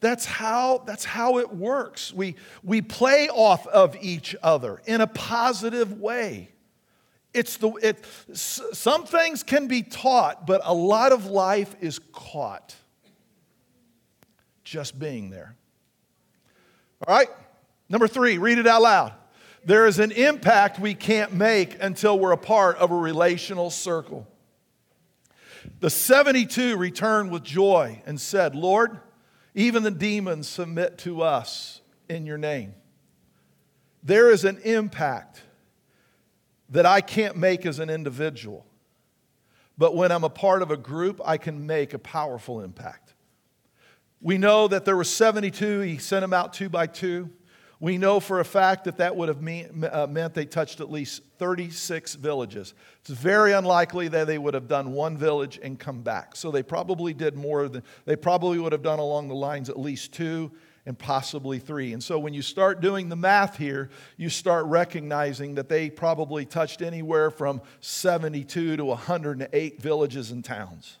That's 0.00 0.24
how, 0.24 0.82
that's 0.86 1.04
how 1.04 1.38
it 1.38 1.54
works. 1.54 2.12
We, 2.12 2.34
we 2.64 2.82
play 2.82 3.28
off 3.28 3.64
of 3.68 3.96
each 4.00 4.34
other 4.42 4.82
in 4.86 5.00
a 5.00 5.06
positive 5.06 6.00
way. 6.00 6.50
It's 7.36 7.58
the, 7.58 7.68
it, 7.82 8.04
some 8.32 9.04
things 9.04 9.42
can 9.42 9.68
be 9.68 9.82
taught, 9.82 10.46
but 10.46 10.62
a 10.64 10.72
lot 10.72 11.12
of 11.12 11.26
life 11.26 11.76
is 11.82 12.00
caught 12.12 12.74
just 14.64 14.98
being 14.98 15.28
there. 15.28 15.54
All 17.06 17.14
right? 17.14 17.28
Number 17.90 18.08
three, 18.08 18.38
read 18.38 18.56
it 18.56 18.66
out 18.66 18.80
loud. 18.80 19.12
There 19.66 19.86
is 19.86 19.98
an 19.98 20.12
impact 20.12 20.78
we 20.78 20.94
can't 20.94 21.34
make 21.34 21.76
until 21.82 22.18
we're 22.18 22.32
a 22.32 22.38
part 22.38 22.78
of 22.78 22.90
a 22.90 22.96
relational 22.96 23.68
circle. 23.68 24.26
The 25.80 25.90
72 25.90 26.78
returned 26.78 27.30
with 27.30 27.42
joy 27.42 28.02
and 28.06 28.18
said, 28.18 28.54
Lord, 28.54 28.98
even 29.54 29.82
the 29.82 29.90
demons 29.90 30.48
submit 30.48 30.96
to 30.98 31.20
us 31.20 31.82
in 32.08 32.24
your 32.24 32.38
name. 32.38 32.74
There 34.02 34.30
is 34.30 34.44
an 34.44 34.58
impact 34.64 35.42
that 36.70 36.86
I 36.86 37.00
can't 37.00 37.36
make 37.36 37.66
as 37.66 37.78
an 37.78 37.90
individual. 37.90 38.66
But 39.78 39.94
when 39.94 40.10
I'm 40.10 40.24
a 40.24 40.30
part 40.30 40.62
of 40.62 40.70
a 40.70 40.76
group, 40.76 41.20
I 41.24 41.36
can 41.36 41.66
make 41.66 41.94
a 41.94 41.98
powerful 41.98 42.60
impact. 42.60 43.14
We 44.20 44.38
know 44.38 44.66
that 44.68 44.84
there 44.84 44.96
were 44.96 45.04
72, 45.04 45.80
he 45.80 45.98
sent 45.98 46.22
them 46.22 46.32
out 46.32 46.52
two 46.54 46.68
by 46.68 46.86
two. 46.86 47.30
We 47.78 47.98
know 47.98 48.20
for 48.20 48.40
a 48.40 48.44
fact 48.44 48.84
that 48.84 48.96
that 48.96 49.14
would 49.14 49.28
have 49.28 49.42
mean, 49.42 49.86
uh, 49.92 50.06
meant 50.06 50.32
they 50.32 50.46
touched 50.46 50.80
at 50.80 50.90
least 50.90 51.22
36 51.38 52.14
villages. 52.14 52.72
It's 53.00 53.10
very 53.10 53.52
unlikely 53.52 54.08
that 54.08 54.26
they 54.26 54.38
would 54.38 54.54
have 54.54 54.66
done 54.66 54.92
one 54.92 55.18
village 55.18 55.60
and 55.62 55.78
come 55.78 56.00
back. 56.00 56.36
So 56.36 56.50
they 56.50 56.62
probably 56.62 57.12
did 57.12 57.36
more 57.36 57.68
than, 57.68 57.82
they 58.06 58.16
probably 58.16 58.58
would 58.58 58.72
have 58.72 58.82
done 58.82 58.98
along 58.98 59.28
the 59.28 59.34
lines 59.34 59.68
at 59.68 59.78
least 59.78 60.12
two 60.12 60.52
and 60.86 60.96
possibly 60.96 61.58
three. 61.58 61.92
And 61.92 62.02
so 62.02 62.18
when 62.18 62.32
you 62.32 62.42
start 62.42 62.80
doing 62.80 63.08
the 63.08 63.16
math 63.16 63.58
here, 63.58 63.90
you 64.16 64.30
start 64.30 64.66
recognizing 64.66 65.56
that 65.56 65.68
they 65.68 65.90
probably 65.90 66.46
touched 66.46 66.80
anywhere 66.80 67.30
from 67.30 67.60
72 67.80 68.76
to 68.76 68.84
108 68.84 69.82
villages 69.82 70.30
and 70.30 70.44
towns. 70.44 70.96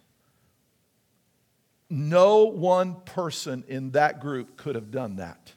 No 1.88 2.46
one 2.46 2.96
person 3.04 3.62
in 3.68 3.92
that 3.92 4.20
group 4.20 4.56
could 4.56 4.74
have 4.74 4.90
done 4.90 5.16
that. 5.16 5.52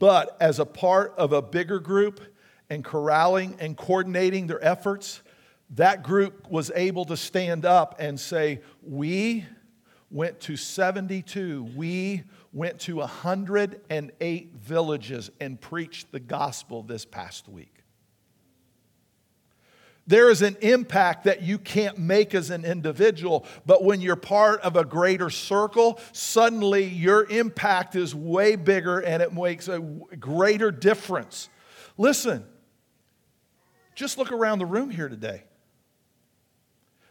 But 0.00 0.36
as 0.40 0.58
a 0.58 0.66
part 0.66 1.14
of 1.16 1.32
a 1.32 1.40
bigger 1.40 1.78
group 1.78 2.20
and 2.68 2.84
corralling 2.84 3.56
and 3.60 3.76
coordinating 3.76 4.48
their 4.48 4.62
efforts, 4.64 5.22
that 5.70 6.02
group 6.02 6.50
was 6.50 6.72
able 6.74 7.04
to 7.04 7.16
stand 7.16 7.64
up 7.64 7.94
and 8.00 8.18
say, 8.18 8.60
We 8.82 9.46
went 10.14 10.38
to 10.38 10.56
72. 10.56 11.70
We 11.74 12.22
went 12.52 12.78
to 12.82 12.96
108 12.98 14.52
villages 14.54 15.30
and 15.40 15.60
preached 15.60 16.12
the 16.12 16.20
gospel 16.20 16.84
this 16.84 17.04
past 17.04 17.48
week. 17.48 17.74
There 20.06 20.30
is 20.30 20.40
an 20.42 20.56
impact 20.60 21.24
that 21.24 21.42
you 21.42 21.58
can't 21.58 21.98
make 21.98 22.32
as 22.32 22.50
an 22.50 22.64
individual, 22.64 23.44
but 23.66 23.82
when 23.82 24.00
you're 24.00 24.14
part 24.14 24.60
of 24.60 24.76
a 24.76 24.84
greater 24.84 25.30
circle, 25.30 25.98
suddenly 26.12 26.84
your 26.84 27.24
impact 27.24 27.96
is 27.96 28.14
way 28.14 28.54
bigger 28.54 29.00
and 29.00 29.20
it 29.20 29.32
makes 29.32 29.66
a 29.66 29.80
greater 29.80 30.70
difference. 30.70 31.48
Listen, 31.98 32.44
just 33.96 34.16
look 34.16 34.30
around 34.30 34.60
the 34.60 34.66
room 34.66 34.90
here 34.90 35.08
today. 35.08 35.42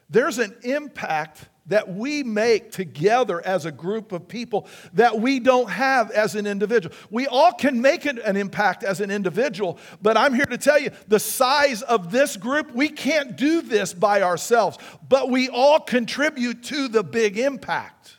There's 0.10 0.38
an 0.38 0.56
impact 0.64 1.50
that 1.68 1.94
we 1.94 2.24
make 2.24 2.72
together 2.72 3.46
as 3.46 3.66
a 3.66 3.72
group 3.72 4.12
of 4.12 4.28
people 4.28 4.68
that 4.94 5.20
we 5.20 5.40
don't 5.40 5.70
have 5.70 6.12
as 6.12 6.36
an 6.36 6.46
individual. 6.46 6.94
We 7.10 7.28
all 7.28 7.54
can 7.54 7.82
make 7.82 8.06
an, 8.06 8.20
impact 8.36 8.84
as 8.84 9.00
an 9.00 9.12
individual, 9.12 9.78
but 10.02 10.18
I'm 10.18 10.34
here 10.34 10.46
to 10.46 10.58
tell 10.58 10.80
you 10.80 10.92
the 11.08 11.20
size 11.20 11.82
of 11.84 12.12
this 12.12 12.36
group, 12.36 12.74
we 12.74 12.90
can't 12.90 13.36
do 13.36 13.62
this 13.62 13.94
by 13.94 14.22
ourselves, 14.22 14.78
but 15.08 15.30
we 15.30 15.50
all 15.50 15.80
contribute 15.80 16.64
to 16.64 16.88
the 16.88 17.04
big 17.04 17.38
impact. 17.38 18.18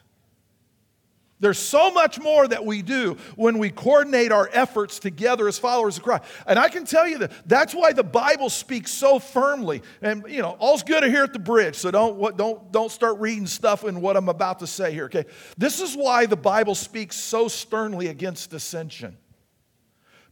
There's 1.40 1.58
so 1.58 1.90
much 1.90 2.20
more 2.20 2.46
that 2.46 2.64
we 2.64 2.80
do 2.80 3.16
when 3.36 3.58
we 3.58 3.68
coordinate 3.68 4.30
our 4.30 4.48
efforts 4.52 4.98
together 4.98 5.48
as 5.48 5.58
followers 5.58 5.96
of 5.96 6.04
Christ. 6.04 6.24
And 6.46 6.58
I 6.58 6.68
can 6.68 6.84
tell 6.84 7.06
you 7.08 7.18
that 7.18 7.32
that's 7.46 7.74
why 7.74 7.92
the 7.92 8.04
Bible 8.04 8.48
speaks 8.48 8.92
so 8.92 9.18
firmly. 9.18 9.82
And, 10.00 10.24
you 10.28 10.42
know, 10.42 10.56
all's 10.60 10.84
good 10.84 11.02
here 11.04 11.24
at 11.24 11.32
the 11.32 11.40
bridge, 11.40 11.74
so 11.74 11.90
don't, 11.90 12.36
don't, 12.36 12.70
don't 12.72 12.90
start 12.90 13.18
reading 13.18 13.46
stuff 13.46 13.84
in 13.84 14.00
what 14.00 14.16
I'm 14.16 14.28
about 14.28 14.60
to 14.60 14.66
say 14.66 14.92
here, 14.92 15.06
okay? 15.06 15.24
This 15.58 15.80
is 15.80 15.96
why 15.96 16.26
the 16.26 16.36
Bible 16.36 16.74
speaks 16.74 17.16
so 17.16 17.48
sternly 17.48 18.06
against 18.06 18.50
dissension 18.50 19.16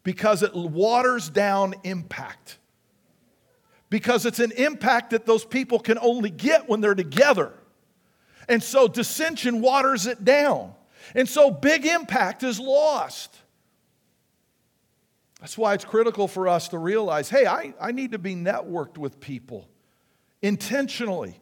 because 0.04 0.42
it 0.42 0.54
waters 0.54 1.28
down 1.28 1.74
impact. 1.84 2.58
Because 3.90 4.24
it's 4.24 4.38
an 4.38 4.52
impact 4.52 5.10
that 5.10 5.26
those 5.26 5.44
people 5.44 5.78
can 5.78 5.98
only 5.98 6.30
get 6.30 6.68
when 6.68 6.80
they're 6.80 6.94
together. 6.94 7.52
And 8.48 8.62
so 8.62 8.88
dissension 8.88 9.60
waters 9.60 10.06
it 10.06 10.24
down. 10.24 10.74
And 11.14 11.28
so 11.28 11.50
big 11.50 11.86
impact 11.86 12.42
is 12.42 12.58
lost. 12.58 13.36
That's 15.40 15.58
why 15.58 15.74
it's 15.74 15.84
critical 15.84 16.28
for 16.28 16.46
us 16.46 16.68
to 16.68 16.78
realize 16.78 17.28
hey, 17.28 17.46
I, 17.46 17.74
I 17.80 17.92
need 17.92 18.12
to 18.12 18.18
be 18.18 18.34
networked 18.34 18.96
with 18.96 19.20
people 19.20 19.68
intentionally. 20.40 21.38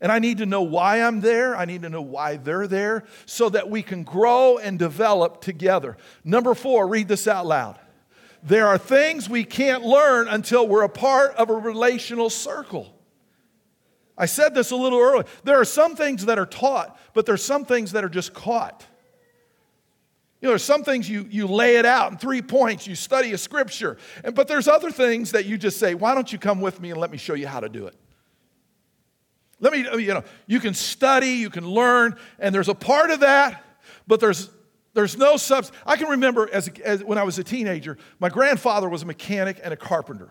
And 0.00 0.12
I 0.12 0.18
need 0.18 0.38
to 0.38 0.46
know 0.46 0.62
why 0.62 1.02
I'm 1.02 1.20
there. 1.20 1.56
I 1.56 1.64
need 1.64 1.82
to 1.82 1.88
know 1.88 2.02
why 2.02 2.36
they're 2.36 2.66
there 2.66 3.04
so 3.24 3.48
that 3.48 3.70
we 3.70 3.82
can 3.82 4.04
grow 4.04 4.58
and 4.58 4.78
develop 4.78 5.40
together. 5.40 5.96
Number 6.22 6.54
four, 6.54 6.86
read 6.86 7.08
this 7.08 7.26
out 7.26 7.46
loud. 7.46 7.78
There 8.42 8.66
are 8.68 8.78
things 8.78 9.28
we 9.28 9.44
can't 9.44 9.84
learn 9.84 10.28
until 10.28 10.68
we're 10.68 10.82
a 10.82 10.88
part 10.88 11.34
of 11.36 11.50
a 11.50 11.54
relational 11.54 12.30
circle. 12.30 12.95
I 14.18 14.26
said 14.26 14.54
this 14.54 14.70
a 14.70 14.76
little 14.76 14.98
earlier. 14.98 15.24
There 15.44 15.60
are 15.60 15.64
some 15.64 15.94
things 15.94 16.26
that 16.26 16.38
are 16.38 16.46
taught, 16.46 16.98
but 17.12 17.26
there's 17.26 17.44
some 17.44 17.64
things 17.64 17.92
that 17.92 18.04
are 18.04 18.08
just 18.08 18.32
caught. 18.32 18.84
You 20.40 20.46
know, 20.46 20.52
there's 20.52 20.64
some 20.64 20.84
things 20.84 21.08
you, 21.08 21.26
you 21.30 21.46
lay 21.46 21.76
it 21.76 21.86
out 21.86 22.12
in 22.12 22.18
three 22.18 22.42
points, 22.42 22.86
you 22.86 22.94
study 22.94 23.32
a 23.32 23.38
scripture. 23.38 23.96
And, 24.22 24.34
but 24.34 24.48
there's 24.48 24.68
other 24.68 24.90
things 24.90 25.32
that 25.32 25.46
you 25.46 25.58
just 25.58 25.78
say, 25.78 25.94
why 25.94 26.14
don't 26.14 26.32
you 26.32 26.38
come 26.38 26.60
with 26.60 26.80
me 26.80 26.90
and 26.90 27.00
let 27.00 27.10
me 27.10 27.18
show 27.18 27.34
you 27.34 27.46
how 27.46 27.60
to 27.60 27.68
do 27.68 27.86
it? 27.86 27.94
Let 29.58 29.72
me, 29.72 29.78
you 30.02 30.12
know, 30.12 30.22
you 30.46 30.60
can 30.60 30.74
study, 30.74 31.30
you 31.30 31.48
can 31.48 31.66
learn, 31.66 32.16
and 32.38 32.54
there's 32.54 32.68
a 32.68 32.74
part 32.74 33.10
of 33.10 33.20
that, 33.20 33.64
but 34.06 34.20
there's 34.20 34.50
there's 34.96 35.18
no 35.18 35.36
subs. 35.36 35.72
I 35.84 35.96
can 35.98 36.08
remember 36.08 36.48
as, 36.50 36.68
as 36.82 37.04
when 37.04 37.18
I 37.18 37.22
was 37.22 37.38
a 37.38 37.44
teenager, 37.44 37.98
my 38.18 38.30
grandfather 38.30 38.88
was 38.88 39.02
a 39.02 39.04
mechanic 39.06 39.60
and 39.62 39.74
a 39.74 39.76
carpenter. 39.76 40.30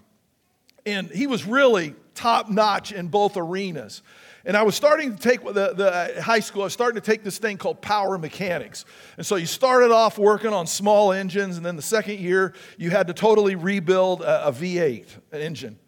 And 0.87 1.07
he 1.11 1.27
was 1.27 1.45
really 1.45 1.93
top 2.15 2.49
notch 2.49 2.91
in 2.91 3.07
both 3.07 3.37
arenas. 3.37 4.01
And 4.45 4.55
I 4.55 4.63
was 4.63 4.75
starting 4.75 5.15
to 5.15 5.21
take 5.21 5.43
the, 5.43 5.73
the 5.73 5.91
uh, 5.91 6.21
high 6.21 6.39
school, 6.39 6.61
I 6.61 6.65
was 6.65 6.73
starting 6.73 7.01
to 7.01 7.05
take 7.05 7.23
this 7.23 7.39
thing 7.39 7.57
called 7.57 7.81
power 7.81 8.17
mechanics. 8.17 8.85
And 9.17 9.25
so 9.25 9.35
you 9.37 9.47
started 9.47 9.91
off 9.91 10.17
working 10.19 10.53
on 10.53 10.67
small 10.67 11.11
engines, 11.11 11.57
and 11.57 11.65
then 11.65 11.75
the 11.75 11.81
second 11.81 12.19
year 12.19 12.53
you 12.77 12.91
had 12.91 13.07
to 13.07 13.13
totally 13.13 13.55
rebuild 13.55 14.21
a 14.21 14.47
a 14.47 14.51
V8 14.51 15.07
engine. 15.33 15.79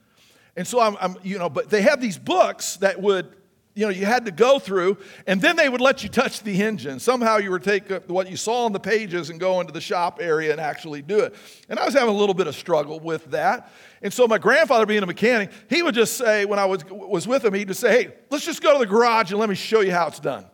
And 0.55 0.65
so 0.65 0.79
I'm, 0.79 0.97
I'm, 0.99 1.15
you 1.21 1.37
know, 1.37 1.49
but 1.49 1.69
they 1.69 1.83
have 1.83 2.01
these 2.01 2.17
books 2.17 2.77
that 2.77 2.99
would, 2.99 3.35
you 3.77 3.85
know, 3.85 3.89
you 3.89 4.07
had 4.07 4.25
to 4.25 4.31
go 4.31 4.57
through, 4.57 4.97
and 5.27 5.39
then 5.39 5.55
they 5.55 5.69
would 5.69 5.81
let 5.81 6.01
you 6.01 6.09
touch 6.09 6.41
the 6.41 6.63
engine. 6.63 6.99
Somehow 6.99 7.37
you 7.37 7.51
would 7.51 7.63
take 7.63 7.91
uh, 7.91 7.99
what 8.07 8.27
you 8.27 8.35
saw 8.35 8.65
on 8.65 8.73
the 8.73 8.79
pages 8.79 9.29
and 9.29 9.39
go 9.39 9.61
into 9.61 9.71
the 9.71 9.79
shop 9.79 10.17
area 10.19 10.51
and 10.51 10.59
actually 10.59 11.03
do 11.03 11.19
it. 11.19 11.35
And 11.69 11.77
I 11.77 11.85
was 11.85 11.93
having 11.93 12.09
a 12.09 12.17
little 12.17 12.33
bit 12.33 12.47
of 12.47 12.55
struggle 12.55 12.99
with 12.99 13.25
that. 13.25 13.71
And 14.01 14.11
so 14.11 14.27
my 14.27 14.39
grandfather, 14.39 14.87
being 14.87 15.03
a 15.03 15.05
mechanic, 15.05 15.51
he 15.69 15.83
would 15.83 15.93
just 15.93 16.17
say, 16.17 16.43
when 16.45 16.57
I 16.57 16.65
was, 16.65 16.83
was 16.85 17.27
with 17.27 17.45
him, 17.45 17.53
he'd 17.53 17.67
just 17.67 17.79
say, 17.79 18.03
hey, 18.03 18.13
let's 18.31 18.45
just 18.45 18.63
go 18.63 18.73
to 18.73 18.79
the 18.79 18.87
garage 18.87 19.29
and 19.29 19.39
let 19.39 19.47
me 19.47 19.55
show 19.55 19.81
you 19.81 19.91
how 19.91 20.07
it's 20.07 20.19
done. 20.19 20.47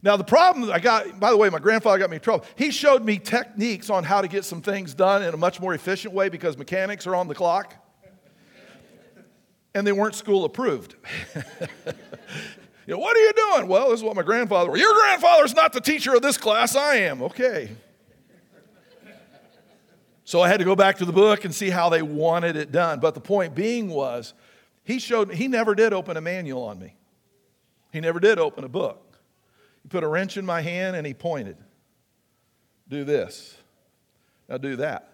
Now, 0.00 0.16
the 0.16 0.22
problem 0.22 0.70
I 0.70 0.78
got, 0.78 1.18
by 1.18 1.30
the 1.30 1.36
way, 1.36 1.50
my 1.50 1.58
grandfather 1.58 1.98
got 1.98 2.10
me 2.10 2.16
in 2.16 2.22
trouble. 2.22 2.46
He 2.54 2.70
showed 2.70 3.04
me 3.04 3.18
techniques 3.18 3.90
on 3.90 4.04
how 4.04 4.20
to 4.20 4.28
get 4.28 4.44
some 4.44 4.62
things 4.62 4.94
done 4.94 5.24
in 5.24 5.34
a 5.34 5.36
much 5.36 5.60
more 5.60 5.74
efficient 5.74 6.14
way 6.14 6.28
because 6.28 6.56
mechanics 6.56 7.08
are 7.08 7.16
on 7.16 7.26
the 7.26 7.34
clock. 7.34 7.74
And 9.74 9.86
they 9.86 9.92
weren't 9.92 10.14
school 10.14 10.44
approved. 10.44 10.94
you 11.34 11.42
know, 12.86 12.98
what 12.98 13.16
are 13.16 13.20
you 13.20 13.32
doing? 13.32 13.68
Well, 13.68 13.90
this 13.90 13.98
is 13.98 14.04
what 14.04 14.14
my 14.14 14.22
grandfather, 14.22 14.70
well, 14.70 14.78
your 14.78 14.94
grandfather's 14.94 15.54
not 15.54 15.72
the 15.72 15.80
teacher 15.80 16.14
of 16.14 16.22
this 16.22 16.36
class, 16.36 16.76
I 16.76 16.96
am. 16.96 17.22
Okay. 17.22 17.70
So 20.24 20.40
I 20.40 20.48
had 20.48 20.58
to 20.58 20.64
go 20.64 20.74
back 20.74 20.98
to 20.98 21.04
the 21.04 21.12
book 21.12 21.44
and 21.44 21.54
see 21.54 21.68
how 21.68 21.90
they 21.90 22.02
wanted 22.02 22.56
it 22.56 22.72
done. 22.72 22.98
But 22.98 23.14
the 23.14 23.20
point 23.20 23.54
being 23.54 23.90
was, 23.90 24.32
he 24.82 24.98
showed 24.98 25.32
he 25.32 25.48
never 25.48 25.74
did 25.74 25.92
open 25.92 26.16
a 26.16 26.20
manual 26.20 26.62
on 26.62 26.78
me. 26.78 26.96
He 27.92 28.00
never 28.00 28.20
did 28.20 28.38
open 28.38 28.64
a 28.64 28.68
book. 28.68 29.18
He 29.82 29.88
put 29.88 30.02
a 30.02 30.08
wrench 30.08 30.36
in 30.36 30.46
my 30.46 30.62
hand 30.62 30.96
and 30.96 31.06
he 31.06 31.14
pointed. 31.14 31.56
Do 32.88 33.04
this. 33.04 33.56
Now 34.48 34.56
do 34.58 34.76
that. 34.76 35.10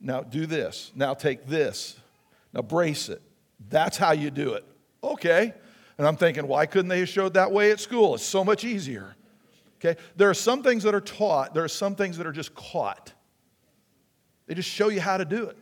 Now 0.00 0.22
do 0.22 0.46
this. 0.46 0.92
Now 0.94 1.14
take 1.14 1.46
this. 1.46 1.98
Now 2.52 2.62
brace 2.62 3.08
it. 3.08 3.22
That's 3.68 3.96
how 3.96 4.12
you 4.12 4.30
do 4.30 4.54
it. 4.54 4.64
Okay. 5.02 5.52
And 5.98 6.06
I'm 6.06 6.16
thinking, 6.16 6.46
why 6.46 6.66
couldn't 6.66 6.88
they 6.88 7.00
have 7.00 7.08
showed 7.08 7.34
that 7.34 7.52
way 7.52 7.70
at 7.70 7.80
school? 7.80 8.14
It's 8.14 8.24
so 8.24 8.44
much 8.44 8.64
easier. 8.64 9.16
Okay. 9.78 9.98
There 10.16 10.28
are 10.30 10.34
some 10.34 10.62
things 10.62 10.82
that 10.84 10.94
are 10.94 11.00
taught, 11.00 11.54
there 11.54 11.64
are 11.64 11.68
some 11.68 11.94
things 11.94 12.18
that 12.18 12.26
are 12.26 12.32
just 12.32 12.54
caught. 12.54 13.12
They 14.46 14.54
just 14.54 14.68
show 14.68 14.88
you 14.88 15.00
how 15.00 15.16
to 15.16 15.24
do 15.24 15.44
it. 15.44 15.56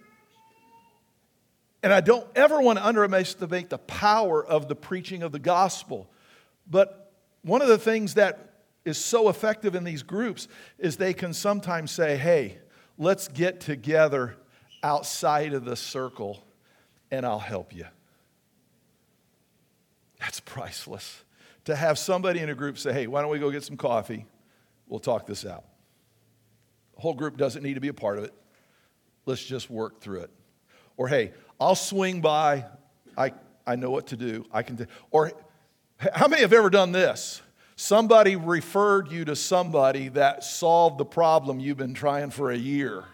And 1.82 1.92
I 1.92 2.00
don't 2.00 2.26
ever 2.34 2.60
want 2.60 2.78
to 2.78 2.86
underestimate 2.86 3.70
the 3.70 3.78
power 3.78 4.44
of 4.44 4.68
the 4.68 4.74
preaching 4.74 5.22
of 5.22 5.32
the 5.32 5.38
gospel. 5.38 6.08
But 6.68 7.12
one 7.42 7.60
of 7.60 7.68
the 7.68 7.78
things 7.78 8.14
that 8.14 8.54
is 8.84 8.96
so 8.96 9.28
effective 9.28 9.74
in 9.74 9.84
these 9.84 10.02
groups 10.02 10.48
is 10.78 10.96
they 10.96 11.12
can 11.12 11.32
sometimes 11.32 11.90
say, 11.90 12.16
hey, 12.16 12.58
let's 12.98 13.28
get 13.28 13.60
together 13.60 14.36
outside 14.82 15.52
of 15.52 15.64
the 15.64 15.76
circle 15.76 16.42
and 17.14 17.27
I'll 17.27 17.38
help 17.38 17.74
you. 17.74 17.87
That's 20.20 20.40
priceless. 20.40 21.22
To 21.66 21.77
have 21.77 21.98
somebody 21.98 22.40
in 22.40 22.50
a 22.50 22.55
group 22.55 22.79
say, 22.79 22.92
hey, 22.92 23.07
why 23.07 23.22
don't 23.22 23.31
we 23.31 23.38
go 23.38 23.50
get 23.50 23.64
some 23.64 23.77
coffee? 23.77 24.27
We'll 24.87 25.00
talk 25.00 25.27
this 25.27 25.46
out. 25.46 25.64
The 26.94 27.00
whole 27.00 27.14
group 27.14 27.37
doesn't 27.37 27.62
need 27.62 27.74
to 27.74 27.81
be 27.81 27.88
a 27.88 27.94
part 27.94 28.18
of 28.18 28.24
it. 28.24 28.35
Let's 29.27 29.44
just 29.44 29.70
work 29.70 30.00
through 30.00 30.20
it. 30.20 30.31
Or, 30.96 31.09
hey, 31.09 31.33
I'll 31.61 31.74
swing 31.74 32.20
by. 32.20 32.66
I, 33.16 33.33
I 33.66 33.77
know 33.77 33.90
what 33.90 34.09
to 34.09 34.16
do. 34.16 34.44
I 34.53 34.62
can 34.62 34.77
do. 34.77 34.87
Or, 35.11 35.33
how 35.98 36.29
many 36.29 36.42
have 36.42 36.53
ever 36.53 36.70
done 36.70 36.92
this? 36.92 37.40
Somebody 37.77 38.37
referred 38.37 39.11
you 39.11 39.24
to 39.24 39.35
somebody 39.35 40.09
that 40.11 40.44
solved 40.44 40.98
the 40.98 41.05
problem 41.05 41.59
you've 41.59 41.77
been 41.77 41.94
trying 41.94 42.31
for 42.31 42.50
a 42.50 42.57
year. 42.57 43.05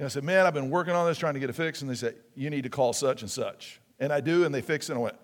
And 0.00 0.06
I 0.06 0.08
said, 0.08 0.24
Man, 0.24 0.46
I've 0.46 0.54
been 0.54 0.70
working 0.70 0.94
on 0.94 1.06
this 1.06 1.18
trying 1.18 1.34
to 1.34 1.40
get 1.40 1.50
it 1.50 1.52
fixed. 1.52 1.82
And 1.82 1.90
they 1.90 1.94
said, 1.94 2.16
You 2.34 2.50
need 2.50 2.62
to 2.62 2.70
call 2.70 2.92
such 2.92 3.22
and 3.22 3.30
such. 3.30 3.80
And 4.00 4.12
I 4.12 4.20
do, 4.20 4.44
and 4.44 4.52
they 4.52 4.62
fix 4.62 4.88
it. 4.88 4.94
And 4.94 4.98
I 4.98 5.02
went, 5.02 5.16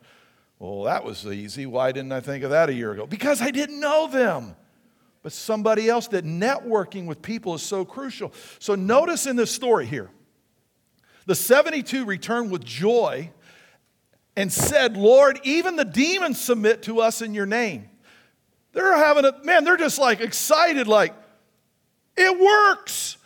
Well, 0.60 0.82
that 0.82 1.02
was 1.02 1.26
easy. 1.26 1.66
Why 1.66 1.90
didn't 1.90 2.12
I 2.12 2.20
think 2.20 2.44
of 2.44 2.50
that 2.50 2.68
a 2.68 2.74
year 2.74 2.92
ago? 2.92 3.06
Because 3.06 3.42
I 3.42 3.50
didn't 3.50 3.80
know 3.80 4.06
them 4.06 4.54
but 5.26 5.32
somebody 5.32 5.88
else 5.88 6.06
that 6.06 6.24
networking 6.24 7.06
with 7.06 7.20
people 7.20 7.52
is 7.56 7.60
so 7.60 7.84
crucial. 7.84 8.32
So 8.60 8.76
notice 8.76 9.26
in 9.26 9.34
this 9.34 9.50
story 9.50 9.84
here 9.84 10.08
the 11.24 11.34
72 11.34 12.04
returned 12.04 12.52
with 12.52 12.62
joy 12.62 13.32
and 14.36 14.52
said, 14.52 14.96
Lord, 14.96 15.40
even 15.42 15.74
the 15.74 15.84
demons 15.84 16.40
submit 16.40 16.82
to 16.82 17.00
us 17.00 17.22
in 17.22 17.34
your 17.34 17.44
name. 17.44 17.90
They're 18.72 18.96
having 18.96 19.24
a, 19.24 19.32
man, 19.42 19.64
they're 19.64 19.76
just 19.76 19.98
like 19.98 20.20
excited, 20.20 20.86
like, 20.86 21.12
it 22.16 22.38
works. 22.38 23.16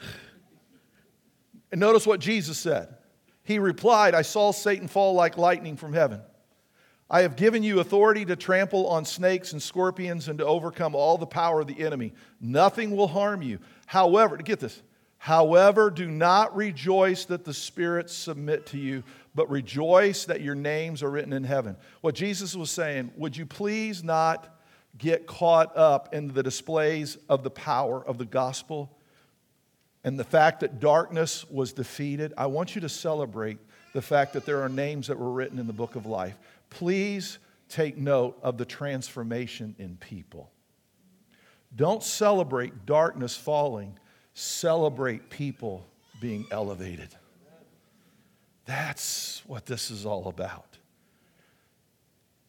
And 1.70 1.80
notice 1.80 2.06
what 2.06 2.20
Jesus 2.20 2.58
said. 2.58 2.94
He 3.42 3.58
replied, 3.58 4.14
I 4.14 4.22
saw 4.22 4.52
Satan 4.52 4.88
fall 4.88 5.14
like 5.14 5.38
lightning 5.38 5.76
from 5.76 5.92
heaven. 5.92 6.20
I 7.08 7.22
have 7.22 7.34
given 7.34 7.64
you 7.64 7.80
authority 7.80 8.24
to 8.26 8.36
trample 8.36 8.86
on 8.86 9.04
snakes 9.04 9.52
and 9.52 9.60
scorpions 9.60 10.28
and 10.28 10.38
to 10.38 10.46
overcome 10.46 10.94
all 10.94 11.18
the 11.18 11.26
power 11.26 11.60
of 11.60 11.66
the 11.66 11.84
enemy. 11.84 12.12
Nothing 12.40 12.94
will 12.96 13.08
harm 13.08 13.42
you. 13.42 13.58
However, 13.86 14.36
to 14.36 14.44
get 14.44 14.60
this, 14.60 14.80
however, 15.18 15.90
do 15.90 16.08
not 16.08 16.54
rejoice 16.54 17.24
that 17.24 17.44
the 17.44 17.54
spirits 17.54 18.14
submit 18.14 18.66
to 18.66 18.78
you, 18.78 19.02
but 19.34 19.50
rejoice 19.50 20.24
that 20.26 20.40
your 20.40 20.54
names 20.54 21.02
are 21.02 21.10
written 21.10 21.32
in 21.32 21.42
heaven. 21.42 21.76
What 22.00 22.14
Jesus 22.14 22.54
was 22.54 22.70
saying, 22.70 23.10
would 23.16 23.36
you 23.36 23.46
please 23.46 24.04
not 24.04 24.56
get 24.96 25.26
caught 25.26 25.76
up 25.76 26.14
in 26.14 26.32
the 26.32 26.42
displays 26.44 27.18
of 27.28 27.42
the 27.42 27.50
power 27.50 28.04
of 28.04 28.18
the 28.18 28.24
gospel 28.24 28.96
and 30.04 30.18
the 30.18 30.24
fact 30.24 30.60
that 30.60 30.80
darkness 30.80 31.48
was 31.50 31.72
defeated? 31.72 32.32
I 32.36 32.46
want 32.46 32.74
you 32.74 32.80
to 32.82 32.88
celebrate 32.88 33.58
the 33.92 34.02
fact 34.02 34.32
that 34.34 34.46
there 34.46 34.62
are 34.62 34.68
names 34.68 35.08
that 35.08 35.18
were 35.18 35.32
written 35.32 35.58
in 35.58 35.66
the 35.66 35.72
book 35.72 35.96
of 35.96 36.06
life 36.06 36.36
please 36.70 37.38
take 37.68 37.98
note 37.98 38.38
of 38.42 38.56
the 38.56 38.64
transformation 38.64 39.74
in 39.78 39.96
people. 39.96 40.50
Don't 41.74 42.02
celebrate 42.02 42.86
darkness 42.86 43.36
falling, 43.36 43.98
celebrate 44.34 45.30
people 45.30 45.84
being 46.20 46.46
elevated. 46.50 47.08
That's 48.64 49.42
what 49.46 49.66
this 49.66 49.90
is 49.90 50.06
all 50.06 50.28
about. 50.28 50.78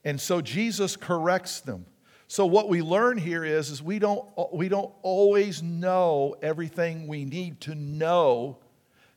And 0.03 0.19
so 0.19 0.41
Jesus 0.41 0.95
corrects 0.95 1.61
them. 1.61 1.85
So 2.31 2.45
what 2.45 2.69
we 2.69 2.81
learn 2.81 3.17
here 3.17 3.43
is, 3.43 3.69
is 3.71 3.83
we, 3.83 3.99
don't, 3.99 4.25
we 4.53 4.69
don't 4.69 4.89
always 5.01 5.61
know 5.61 6.37
everything 6.41 7.07
we 7.07 7.25
need 7.25 7.59
to 7.59 7.75
know. 7.75 8.59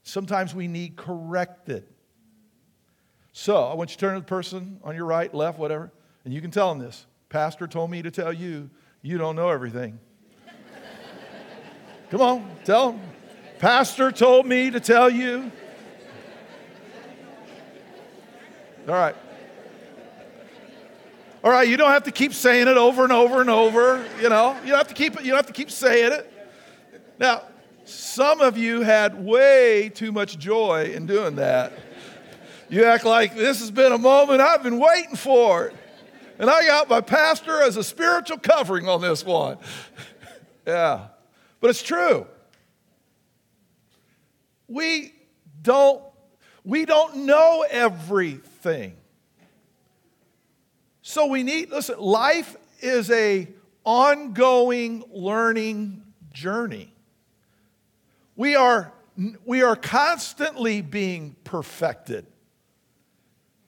Sometimes 0.03 0.53
we 0.53 0.67
need 0.67 0.97
corrected. 0.97 1.87
So 3.33 3.67
I 3.67 3.75
want 3.75 3.91
you 3.91 3.95
to 3.95 4.01
turn 4.01 4.15
to 4.15 4.21
the 4.21 4.27
person 4.27 4.81
on 4.83 4.97
your 4.97 5.05
right, 5.05 5.33
left, 5.33 5.61
whatever, 5.61 5.93
and 6.25 6.35
you 6.35 6.41
can 6.41 6.51
tell 6.51 6.75
them 6.75 6.81
this. 6.85 7.07
Pastor 7.29 7.69
told 7.69 7.89
me 7.89 8.03
to 8.03 8.11
tell 8.11 8.33
you, 8.33 8.69
you 9.01 9.17
don't 9.17 9.37
know 9.37 9.51
everything. 9.51 10.01
Come 12.11 12.21
on, 12.21 12.51
tell 12.65 12.91
them. 12.91 13.01
Pastor 13.61 14.11
told 14.11 14.45
me 14.45 14.73
to 14.73 14.81
tell 14.81 15.09
you. 15.09 15.53
All 18.89 18.95
right. 18.95 19.15
All 21.45 21.51
right, 21.51 21.69
you 21.69 21.77
don't 21.77 21.91
have 21.91 22.05
to 22.05 22.11
keep 22.11 22.33
saying 22.33 22.69
it 22.69 22.79
over 22.79 23.05
and 23.05 23.13
over 23.13 23.43
and 23.43 23.51
over, 23.51 24.03
you 24.19 24.31
know. 24.31 24.59
You 24.63 24.71
don't 24.71 24.79
have 24.79 24.89
to 24.89 24.95
keep 24.95 25.15
it, 25.15 25.25
you 25.25 25.29
don't 25.29 25.37
have 25.37 25.47
to 25.47 25.53
keep 25.53 25.71
saying 25.71 26.13
it. 26.13 26.33
Now, 27.19 27.43
some 27.85 28.41
of 28.41 28.57
you 28.57 28.81
had 28.81 29.23
way 29.23 29.91
too 29.91 30.11
much 30.11 30.39
joy 30.39 30.91
in 30.95 31.05
doing 31.05 31.37
that. 31.37 31.75
You 32.71 32.87
act 32.87 33.05
like 33.05 33.37
this 33.37 33.61
has 33.61 33.71
been 33.71 33.93
a 33.93 33.99
moment 33.99 34.41
I've 34.41 34.63
been 34.63 34.79
waiting 34.79 35.17
for. 35.17 35.71
And 36.39 36.49
I 36.49 36.65
got 36.65 36.89
my 36.89 37.03
pastor 37.03 37.61
as 37.61 37.77
a 37.77 37.85
spiritual 37.85 38.39
covering 38.39 38.89
on 38.89 39.03
this 39.03 39.23
one. 39.23 39.59
yeah. 40.67 41.09
But 41.61 41.69
it's 41.69 41.83
true. 41.83 42.27
We 44.67 45.13
don't 45.61 46.03
we 46.65 46.87
don't 46.87 47.27
know 47.27 47.67
everything. 47.71 48.97
So 51.07 51.27
we 51.27 51.43
need 51.43 51.71
listen, 51.71 51.99
life 51.99 52.57
is 52.81 53.11
a 53.11 53.47
ongoing 53.85 55.05
learning 55.13 56.03
journey. 56.33 56.95
We 58.37 58.57
are, 58.57 58.91
we 59.45 59.61
are 59.61 59.77
constantly 59.77 60.81
being 60.81 61.37
perfected. 61.45 62.27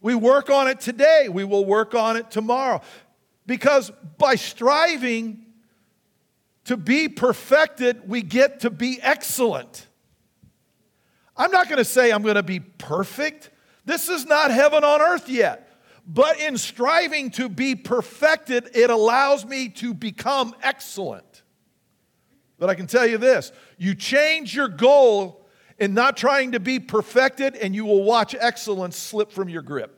We 0.01 0.15
work 0.15 0.49
on 0.49 0.67
it 0.67 0.81
today, 0.81 1.29
we 1.29 1.45
will 1.45 1.67
work 1.67 1.95
on 1.95 2.17
it 2.17 2.31
tomorrow. 2.31 2.81
Because 3.45 3.93
by 4.17 4.37
striving 4.37 5.45
to 6.65 6.79
be 6.79 7.07
perfected, 7.07 8.09
we 8.09 8.23
get 8.23 8.61
to 8.61 8.71
be 8.71 8.99
excellent. 9.03 9.87
I'm 11.37 11.51
not 11.51 11.69
going 11.69 11.79
to 11.79 11.85
say 11.85 12.13
I'm 12.13 12.23
going 12.23 12.37
to 12.37 12.43
be 12.43 12.61
perfect. 12.61 13.51
This 13.85 14.09
is 14.09 14.25
not 14.25 14.51
heaven 14.51 14.85
on 14.85 15.03
earth 15.03 15.29
yet. 15.29 15.66
But 16.07 16.39
in 16.39 16.57
striving 16.57 17.31
to 17.33 17.49
be 17.49 17.75
perfected, 17.75 18.71
it 18.75 18.91
allows 18.91 19.45
me 19.45 19.69
to 19.71 19.93
become 19.93 20.55
excellent. 20.63 21.43
But 22.59 22.71
I 22.71 22.75
can 22.75 22.87
tell 22.87 23.07
you 23.07 23.19
this 23.19 23.53
you 23.77 23.95
change 23.95 24.55
your 24.55 24.69
goal 24.69 25.47
in 25.79 25.93
not 25.95 26.17
trying 26.17 26.53
to 26.53 26.61
be 26.61 26.79
perfected, 26.79 27.57
and 27.57 27.75
you 27.75 27.85
will 27.85 28.05
watch 28.05 28.35
excellence 28.39 28.97
slip 28.97 29.33
from 29.33 29.49
your 29.49 29.63
grip. 29.63 29.93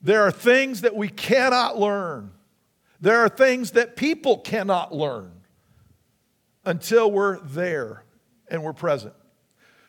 There 0.00 0.22
are 0.22 0.30
things 0.30 0.82
that 0.82 0.94
we 0.94 1.08
cannot 1.08 1.78
learn. 1.78 2.32
There 3.00 3.20
are 3.20 3.28
things 3.28 3.72
that 3.72 3.96
people 3.96 4.38
cannot 4.38 4.94
learn 4.94 5.32
until 6.64 7.10
we're 7.10 7.38
there 7.40 8.04
and 8.48 8.62
we're 8.62 8.72
present. 8.72 9.14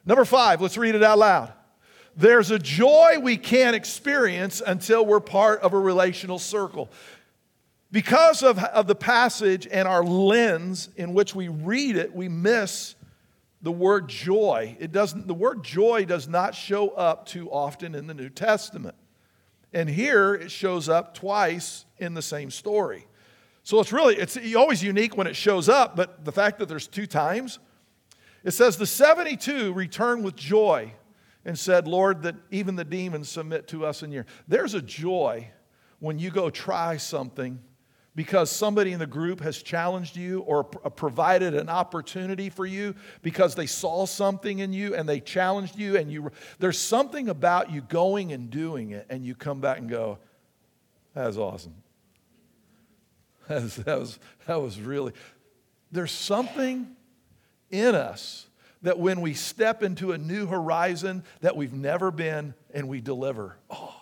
Number 0.06 0.26
five, 0.26 0.62
let's 0.62 0.78
read 0.78 0.96
it 0.96 1.04
out 1.04 1.18
loud. 1.18 1.54
There's 2.16 2.52
a 2.52 2.60
joy 2.60 3.18
we 3.22 3.38
can't 3.38 3.76
experience 3.76 4.62
until 4.66 5.06
we're 5.06 5.20
part 5.20 5.62
of 5.62 5.74
a 5.74 5.80
relational 5.80 6.40
circle. 6.40 6.90
Because 7.92 8.44
of, 8.44 8.60
of 8.60 8.88
the 8.88 8.96
passage 8.96 9.68
and 9.70 9.88
our 9.88 10.04
lens 10.04 10.90
in 10.96 11.14
which 11.14 11.36
we 11.36 11.48
read 11.48 11.96
it, 11.96 12.14
we 12.16 12.30
miss 12.30 12.96
the 13.62 13.72
word 13.72 14.08
joy. 14.08 14.78
It 14.80 14.92
doesn't, 14.92 15.28
the 15.28 15.34
word 15.34 15.64
joy 15.64 16.06
does 16.06 16.28
not 16.28 16.56
show 16.56 16.90
up 16.90 17.26
too 17.26 17.50
often 17.50 17.96
in 17.96 18.08
the 18.08 18.14
New 18.14 18.30
Testament. 18.30 18.96
And 19.74 19.90
here 19.90 20.36
it 20.36 20.52
shows 20.52 20.88
up 20.88 21.16
twice 21.16 21.86
in 21.98 22.14
the 22.14 22.22
same 22.22 22.52
story. 22.52 23.08
So 23.64 23.80
it's 23.80 23.92
really, 23.92 24.16
it's 24.16 24.38
always 24.56 24.84
unique 24.84 25.18
when 25.18 25.26
it 25.26 25.36
shows 25.36 25.68
up, 25.68 25.96
but 25.96 26.24
the 26.24 26.32
fact 26.32 26.60
that 26.60 26.70
there's 26.70 26.88
two 26.88 27.08
times, 27.08 27.60
it 28.46 28.52
says, 28.52 28.78
The 28.78 28.86
72 28.86 29.74
returned 29.74 30.24
with 30.24 30.38
joy 30.38 30.94
and 31.44 31.58
said, 31.58 31.88
Lord, 31.88 32.22
that 32.24 32.36
even 32.52 32.76
the 32.76 32.86
demons 32.86 33.28
submit 33.28 33.68
to 33.70 33.86
us 33.86 34.04
in 34.04 34.12
your. 34.12 34.26
There's 34.48 34.76
a 34.76 34.82
joy 34.82 35.50
when 36.00 36.20
you 36.20 36.30
go 36.30 36.50
try 36.50 36.98
something 36.98 37.60
because 38.16 38.50
somebody 38.50 38.94
in 38.94 39.00
the 39.00 39.08
group 39.08 39.42
has 39.42 39.62
challenged 39.62 40.16
you 40.16 40.42
or 40.42 40.68
uh, 40.86 40.90
provided 40.90 41.54
an 41.54 41.70
opportunity 41.70 42.50
for 42.50 42.66
you 42.66 42.96
because 43.24 43.56
they 43.56 43.66
saw 43.66 44.06
something 44.06 44.60
in 44.60 44.72
you 44.72 44.96
and 44.96 45.10
they 45.10 45.20
challenged 45.20 45.78
you 45.78 45.98
and 45.98 46.12
you 46.12 46.32
there's 46.60 46.80
something 46.80 47.28
about 47.28 47.72
you 47.72 47.82
going 47.82 48.32
and 48.32 48.50
doing 48.50 48.92
it 48.92 49.06
and 49.10 49.26
you 49.26 49.36
come 49.36 49.60
back 49.60 49.80
and 49.80 49.90
go 49.90 50.18
that 51.14 51.28
was 51.28 51.38
awesome 51.38 51.76
that 53.48 53.62
was, 53.62 53.76
that 53.76 54.00
was, 54.00 54.20
that 54.48 54.62
was 54.62 54.80
really 54.80 55.12
there's 55.92 56.12
something 56.12 56.95
in 57.80 57.96
us 57.96 58.48
that 58.82 59.00
when 59.00 59.22
we 59.22 59.34
step 59.34 59.84
into 59.84 60.12
a 60.12 60.18
new 60.18 60.46
horizon 60.46 61.24
that 61.42 61.56
we've 61.56 61.74
never 61.74 62.12
been 62.12 62.54
and 62.74 62.88
we 62.88 63.02
deliver 63.02 63.58
oh 63.70 63.96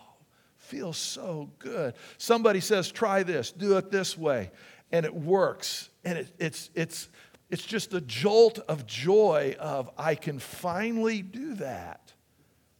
feels 0.73 0.97
so 0.97 1.51
good. 1.59 1.93
Somebody 2.17 2.59
says, 2.59 2.91
try 2.91 3.21
this, 3.21 3.51
do 3.51 3.77
it 3.77 3.91
this 3.91 4.17
way, 4.17 4.49
and 4.91 5.05
it 5.05 5.13
works. 5.13 5.89
And 6.03 6.17
it, 6.17 6.33
it's, 6.39 6.71
it's, 6.73 7.09
it's 7.51 7.63
just 7.63 7.93
a 7.93 8.01
jolt 8.01 8.57
of 8.67 8.87
joy 8.87 9.55
of, 9.59 9.91
I 9.99 10.15
can 10.15 10.39
finally 10.39 11.21
do 11.21 11.53
that. 11.55 12.13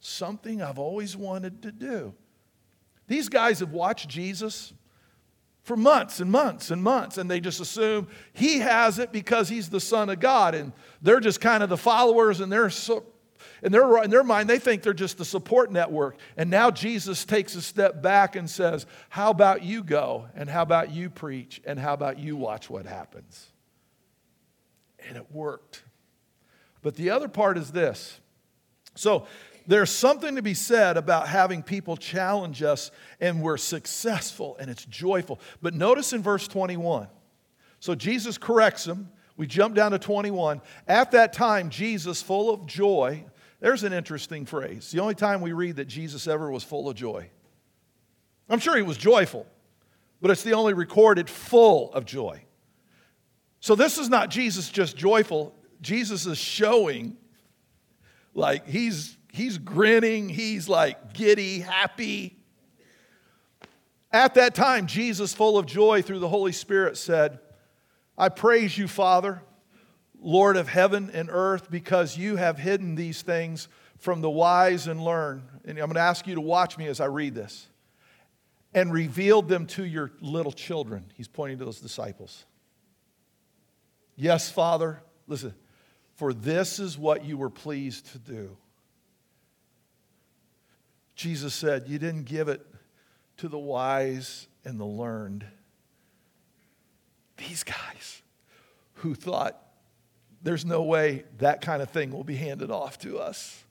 Something 0.00 0.60
I've 0.60 0.80
always 0.80 1.16
wanted 1.16 1.62
to 1.62 1.72
do. 1.72 2.14
These 3.06 3.28
guys 3.28 3.60
have 3.60 3.70
watched 3.70 4.08
Jesus 4.08 4.72
for 5.64 5.76
months 5.76 6.20
and 6.20 6.30
months 6.30 6.70
and 6.70 6.82
months, 6.82 7.18
and 7.18 7.30
they 7.30 7.40
just 7.40 7.58
assume 7.58 8.06
he 8.34 8.58
has 8.58 8.98
it 8.98 9.12
because 9.12 9.48
he's 9.48 9.70
the 9.70 9.80
Son 9.80 10.10
of 10.10 10.20
God, 10.20 10.54
and 10.54 10.72
they're 11.02 11.20
just 11.20 11.40
kind 11.40 11.62
of 11.62 11.70
the 11.70 11.76
followers, 11.76 12.40
and 12.40 12.52
they're 12.52 12.70
so, 12.70 13.04
in 13.62 13.72
their, 13.72 14.02
in 14.02 14.10
their 14.10 14.22
mind, 14.22 14.48
they 14.48 14.58
think 14.58 14.82
they're 14.82 14.92
just 14.92 15.16
the 15.16 15.24
support 15.24 15.72
network. 15.72 16.16
And 16.36 16.50
now 16.50 16.70
Jesus 16.70 17.24
takes 17.24 17.54
a 17.54 17.62
step 17.62 18.02
back 18.02 18.36
and 18.36 18.48
says, 18.48 18.84
How 19.08 19.30
about 19.30 19.62
you 19.62 19.82
go? 19.82 20.26
And 20.34 20.50
how 20.50 20.62
about 20.62 20.92
you 20.92 21.08
preach? 21.08 21.62
And 21.64 21.78
how 21.78 21.94
about 21.94 22.18
you 22.18 22.36
watch 22.36 22.68
what 22.68 22.84
happens? 22.84 23.50
And 25.08 25.16
it 25.16 25.32
worked. 25.32 25.82
But 26.82 26.96
the 26.96 27.08
other 27.08 27.28
part 27.28 27.56
is 27.56 27.72
this. 27.72 28.20
So, 28.94 29.26
there's 29.66 29.90
something 29.90 30.36
to 30.36 30.42
be 30.42 30.54
said 30.54 30.96
about 30.96 31.28
having 31.28 31.62
people 31.62 31.96
challenge 31.96 32.62
us 32.62 32.90
and 33.20 33.42
we're 33.42 33.56
successful 33.56 34.56
and 34.58 34.70
it's 34.70 34.84
joyful. 34.84 35.40
But 35.62 35.74
notice 35.74 36.12
in 36.12 36.22
verse 36.22 36.46
21. 36.48 37.08
So 37.80 37.94
Jesus 37.94 38.38
corrects 38.38 38.84
them. 38.84 39.10
We 39.36 39.46
jump 39.46 39.74
down 39.74 39.92
to 39.92 39.98
21. 39.98 40.60
At 40.86 41.10
that 41.12 41.32
time, 41.32 41.70
Jesus, 41.70 42.22
full 42.22 42.52
of 42.52 42.66
joy, 42.66 43.24
there's 43.60 43.82
an 43.82 43.92
interesting 43.92 44.46
phrase. 44.46 44.90
The 44.90 45.00
only 45.00 45.14
time 45.14 45.40
we 45.40 45.52
read 45.52 45.76
that 45.76 45.86
Jesus 45.86 46.26
ever 46.26 46.50
was 46.50 46.62
full 46.62 46.88
of 46.88 46.96
joy. 46.96 47.30
I'm 48.48 48.58
sure 48.58 48.76
he 48.76 48.82
was 48.82 48.96
joyful, 48.96 49.46
but 50.20 50.30
it's 50.30 50.42
the 50.42 50.52
only 50.52 50.74
recorded 50.74 51.30
full 51.30 51.92
of 51.94 52.04
joy. 52.04 52.44
So 53.60 53.74
this 53.74 53.96
is 53.96 54.10
not 54.10 54.28
Jesus 54.28 54.68
just 54.68 54.96
joyful. 54.96 55.54
Jesus 55.80 56.26
is 56.26 56.36
showing 56.36 57.16
like 58.34 58.68
he's 58.68 59.16
he's 59.34 59.58
grinning, 59.58 60.28
he's 60.28 60.68
like 60.68 61.12
giddy, 61.12 61.60
happy. 61.60 62.36
At 64.12 64.34
that 64.34 64.54
time, 64.54 64.86
Jesus, 64.86 65.34
full 65.34 65.58
of 65.58 65.66
joy 65.66 66.02
through 66.02 66.20
the 66.20 66.28
Holy 66.28 66.52
Spirit, 66.52 66.96
said, 66.96 67.40
I 68.16 68.28
praise 68.28 68.78
you, 68.78 68.86
Father 68.88 69.42
Lord 70.24 70.56
of 70.56 70.68
heaven 70.68 71.10
and 71.12 71.28
earth, 71.30 71.70
because 71.70 72.16
you 72.16 72.36
have 72.36 72.58
hidden 72.58 72.94
these 72.94 73.20
things 73.20 73.68
from 73.98 74.22
the 74.22 74.30
wise 74.30 74.86
and 74.86 75.04
learned. 75.04 75.42
And 75.66 75.78
I'm 75.78 75.84
going 75.84 75.96
to 75.96 76.00
ask 76.00 76.26
you 76.26 76.34
to 76.34 76.40
watch 76.40 76.78
me 76.78 76.86
as 76.86 76.98
I 76.98 77.06
read 77.06 77.34
this. 77.34 77.68
And 78.72 78.92
revealed 78.92 79.48
them 79.48 79.66
to 79.68 79.84
your 79.84 80.10
little 80.20 80.50
children. 80.50 81.12
He's 81.14 81.28
pointing 81.28 81.58
to 81.58 81.64
those 81.64 81.78
disciples. 81.78 82.44
Yes, 84.16 84.50
Father, 84.50 85.00
listen, 85.28 85.54
for 86.14 86.32
this 86.32 86.80
is 86.80 86.98
what 86.98 87.24
you 87.24 87.36
were 87.36 87.50
pleased 87.50 88.06
to 88.12 88.18
do. 88.18 88.56
Jesus 91.14 91.54
said, 91.54 91.88
You 91.88 91.98
didn't 91.98 92.24
give 92.24 92.48
it 92.48 92.64
to 93.38 93.48
the 93.48 93.58
wise 93.58 94.46
and 94.64 94.78
the 94.78 94.84
learned. 94.84 95.46
These 97.36 97.64
guys 97.64 98.22
who 98.94 99.14
thought 99.14 99.60
there's 100.42 100.64
no 100.64 100.82
way 100.82 101.24
that 101.38 101.62
kind 101.62 101.82
of 101.82 101.90
thing 101.90 102.12
will 102.12 102.24
be 102.24 102.36
handed 102.36 102.70
off 102.70 102.98
to 102.98 103.18
us. 103.18 103.64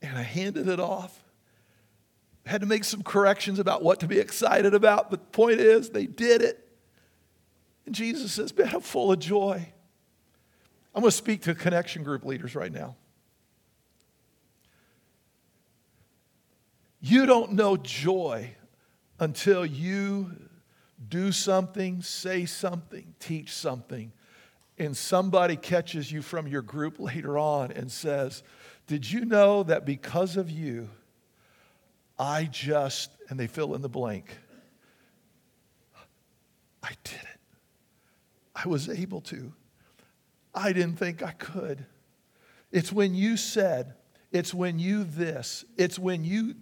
And 0.00 0.16
I 0.16 0.22
handed 0.22 0.68
it 0.68 0.78
off. 0.78 1.24
Had 2.46 2.60
to 2.60 2.66
make 2.66 2.84
some 2.84 3.02
corrections 3.02 3.58
about 3.58 3.82
what 3.82 4.00
to 4.00 4.06
be 4.06 4.20
excited 4.20 4.72
about, 4.72 5.10
but 5.10 5.20
the 5.20 5.26
point 5.36 5.58
is, 5.58 5.90
they 5.90 6.06
did 6.06 6.42
it. 6.42 6.62
And 7.84 7.94
Jesus 7.94 8.32
says, 8.32 8.56
Man, 8.56 8.70
I'm 8.72 8.80
full 8.80 9.10
of 9.10 9.18
joy. 9.18 9.72
I'm 10.94 11.02
going 11.02 11.10
to 11.10 11.16
speak 11.16 11.42
to 11.42 11.54
connection 11.54 12.04
group 12.04 12.24
leaders 12.24 12.54
right 12.54 12.72
now. 12.72 12.94
You 17.00 17.26
don't 17.26 17.52
know 17.52 17.76
joy 17.76 18.54
until 19.18 19.64
you 19.64 20.32
do 21.08 21.32
something, 21.32 22.02
say 22.02 22.46
something, 22.46 23.14
teach 23.18 23.52
something 23.52 24.12
and 24.78 24.96
somebody 24.96 25.56
catches 25.56 26.10
you 26.12 26.22
from 26.22 26.46
your 26.46 26.62
group 26.62 26.98
later 26.98 27.38
on 27.38 27.72
and 27.72 27.90
says, 27.90 28.42
Did 28.86 29.10
you 29.10 29.24
know 29.24 29.62
that 29.62 29.86
because 29.86 30.36
of 30.36 30.50
you, 30.50 30.90
I 32.18 32.44
just, 32.44 33.10
and 33.28 33.38
they 33.38 33.46
fill 33.46 33.74
in 33.74 33.82
the 33.82 33.88
blank, 33.88 34.36
I 36.82 36.90
did 37.04 37.20
it. 37.20 37.40
I 38.54 38.68
was 38.68 38.88
able 38.88 39.20
to. 39.22 39.52
I 40.54 40.72
didn't 40.72 40.96
think 40.96 41.22
I 41.22 41.32
could. 41.32 41.84
It's 42.70 42.92
when 42.92 43.14
you 43.14 43.36
said, 43.36 43.94
it's 44.30 44.54
when 44.54 44.78
you 44.78 45.04
this, 45.04 45.64
it's 45.76 45.98
when 45.98 46.24
you, 46.24 46.54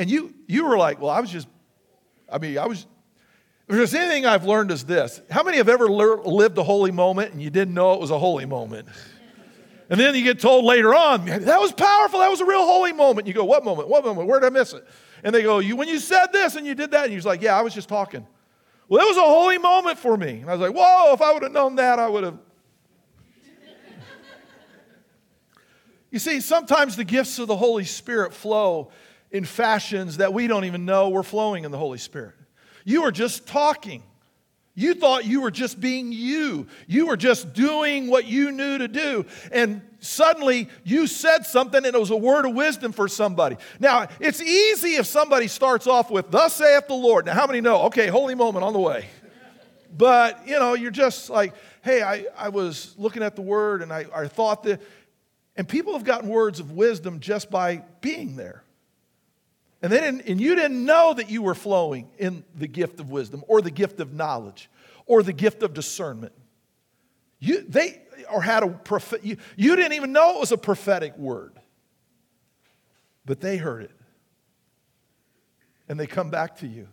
and 0.00 0.10
you, 0.10 0.32
you 0.46 0.64
were 0.64 0.78
like, 0.78 0.98
well, 0.98 1.10
I 1.10 1.20
was 1.20 1.30
just, 1.30 1.46
I 2.26 2.38
mean, 2.38 2.56
I 2.56 2.66
was, 2.66 2.86
if 3.68 3.76
there's 3.76 3.92
anything 3.92 4.24
I've 4.24 4.46
learned 4.46 4.70
is 4.70 4.82
this 4.86 5.20
how 5.30 5.42
many 5.42 5.58
have 5.58 5.68
ever 5.68 5.90
lived 5.90 6.56
a 6.56 6.62
holy 6.62 6.90
moment 6.90 7.34
and 7.34 7.42
you 7.42 7.50
didn't 7.50 7.74
know 7.74 7.92
it 7.92 8.00
was 8.00 8.10
a 8.10 8.18
holy 8.18 8.46
moment? 8.46 8.88
And 9.90 10.00
then 10.00 10.14
you 10.14 10.24
get 10.24 10.40
told 10.40 10.64
later 10.64 10.94
on, 10.94 11.26
that 11.26 11.60
was 11.60 11.72
powerful, 11.72 12.20
that 12.20 12.30
was 12.30 12.40
a 12.40 12.46
real 12.46 12.64
holy 12.64 12.94
moment. 12.94 13.26
You 13.26 13.34
go, 13.34 13.44
what 13.44 13.62
moment? 13.62 13.88
What 13.88 14.02
moment? 14.02 14.26
Where 14.26 14.40
did 14.40 14.46
I 14.46 14.50
miss 14.50 14.72
it? 14.72 14.86
And 15.22 15.34
they 15.34 15.42
go, 15.42 15.58
you, 15.58 15.76
when 15.76 15.88
you 15.88 15.98
said 15.98 16.28
this 16.32 16.56
and 16.56 16.66
you 16.66 16.74
did 16.74 16.92
that, 16.92 17.04
and 17.04 17.12
you're 17.12 17.20
like, 17.22 17.42
yeah, 17.42 17.58
I 17.58 17.60
was 17.60 17.74
just 17.74 17.90
talking. 17.90 18.26
Well, 18.88 19.04
it 19.04 19.08
was 19.08 19.18
a 19.18 19.20
holy 19.20 19.58
moment 19.58 19.98
for 19.98 20.16
me. 20.16 20.40
And 20.40 20.48
I 20.48 20.54
was 20.54 20.60
like, 20.62 20.74
whoa, 20.74 21.12
if 21.12 21.20
I 21.20 21.32
would 21.34 21.42
have 21.42 21.52
known 21.52 21.74
that, 21.76 21.98
I 21.98 22.08
would 22.08 22.24
have. 22.24 22.38
you 26.10 26.18
see, 26.18 26.40
sometimes 26.40 26.96
the 26.96 27.04
gifts 27.04 27.38
of 27.38 27.48
the 27.48 27.56
Holy 27.56 27.84
Spirit 27.84 28.32
flow 28.32 28.92
in 29.30 29.44
fashions 29.44 30.18
that 30.18 30.32
we 30.32 30.46
don't 30.46 30.64
even 30.64 30.84
know 30.84 31.08
we're 31.08 31.22
flowing 31.22 31.64
in 31.64 31.70
the 31.70 31.78
Holy 31.78 31.98
Spirit. 31.98 32.34
You 32.84 33.04
are 33.04 33.12
just 33.12 33.46
talking. 33.46 34.02
You 34.74 34.94
thought 34.94 35.24
you 35.24 35.40
were 35.40 35.50
just 35.50 35.80
being 35.80 36.12
you. 36.12 36.66
You 36.86 37.06
were 37.06 37.16
just 37.16 37.52
doing 37.52 38.08
what 38.08 38.26
you 38.26 38.50
knew 38.52 38.78
to 38.78 38.88
do. 38.88 39.26
And 39.52 39.82
suddenly 39.98 40.68
you 40.84 41.06
said 41.06 41.44
something 41.44 41.84
and 41.84 41.94
it 41.94 41.98
was 41.98 42.10
a 42.10 42.16
word 42.16 42.46
of 42.46 42.54
wisdom 42.54 42.92
for 42.92 43.08
somebody. 43.08 43.56
Now, 43.78 44.08
it's 44.20 44.40
easy 44.40 44.94
if 44.94 45.06
somebody 45.06 45.48
starts 45.48 45.86
off 45.86 46.10
with, 46.10 46.30
Thus 46.30 46.54
saith 46.54 46.86
the 46.86 46.94
Lord. 46.94 47.26
Now, 47.26 47.34
how 47.34 47.46
many 47.46 47.60
know? 47.60 47.82
Okay, 47.82 48.06
holy 48.06 48.34
moment 48.34 48.64
on 48.64 48.72
the 48.72 48.78
way. 48.78 49.06
But, 49.96 50.46
you 50.46 50.58
know, 50.58 50.74
you're 50.74 50.92
just 50.92 51.30
like, 51.30 51.54
hey, 51.82 52.02
I, 52.02 52.26
I 52.36 52.48
was 52.48 52.94
looking 52.96 53.22
at 53.22 53.34
the 53.34 53.42
word 53.42 53.82
and 53.82 53.92
I, 53.92 54.06
I 54.14 54.28
thought 54.28 54.62
that. 54.62 54.80
And 55.56 55.68
people 55.68 55.92
have 55.92 56.04
gotten 56.04 56.28
words 56.28 56.60
of 56.60 56.70
wisdom 56.70 57.20
just 57.20 57.50
by 57.50 57.82
being 58.00 58.36
there. 58.36 58.62
And, 59.82 59.90
didn't, 59.90 60.22
and 60.22 60.40
you 60.40 60.54
didn't 60.54 60.84
know 60.84 61.14
that 61.14 61.30
you 61.30 61.42
were 61.42 61.54
flowing 61.54 62.10
in 62.18 62.44
the 62.54 62.66
gift 62.66 63.00
of 63.00 63.10
wisdom 63.10 63.42
or 63.48 63.62
the 63.62 63.70
gift 63.70 64.00
of 64.00 64.12
knowledge 64.12 64.70
or 65.06 65.22
the 65.22 65.32
gift 65.32 65.62
of 65.62 65.72
discernment. 65.72 66.32
You, 67.38 67.62
they, 67.62 68.02
or 68.30 68.42
had 68.42 68.62
a 68.62 68.78
you, 69.22 69.38
you 69.56 69.76
didn't 69.76 69.94
even 69.94 70.12
know 70.12 70.36
it 70.36 70.40
was 70.40 70.52
a 70.52 70.58
prophetic 70.58 71.16
word. 71.16 71.58
But 73.24 73.40
they 73.40 73.56
heard 73.56 73.84
it. 73.84 73.92
And 75.88 75.98
they 75.98 76.06
come 76.06 76.30
back 76.30 76.58
to 76.58 76.66
you. 76.66 76.88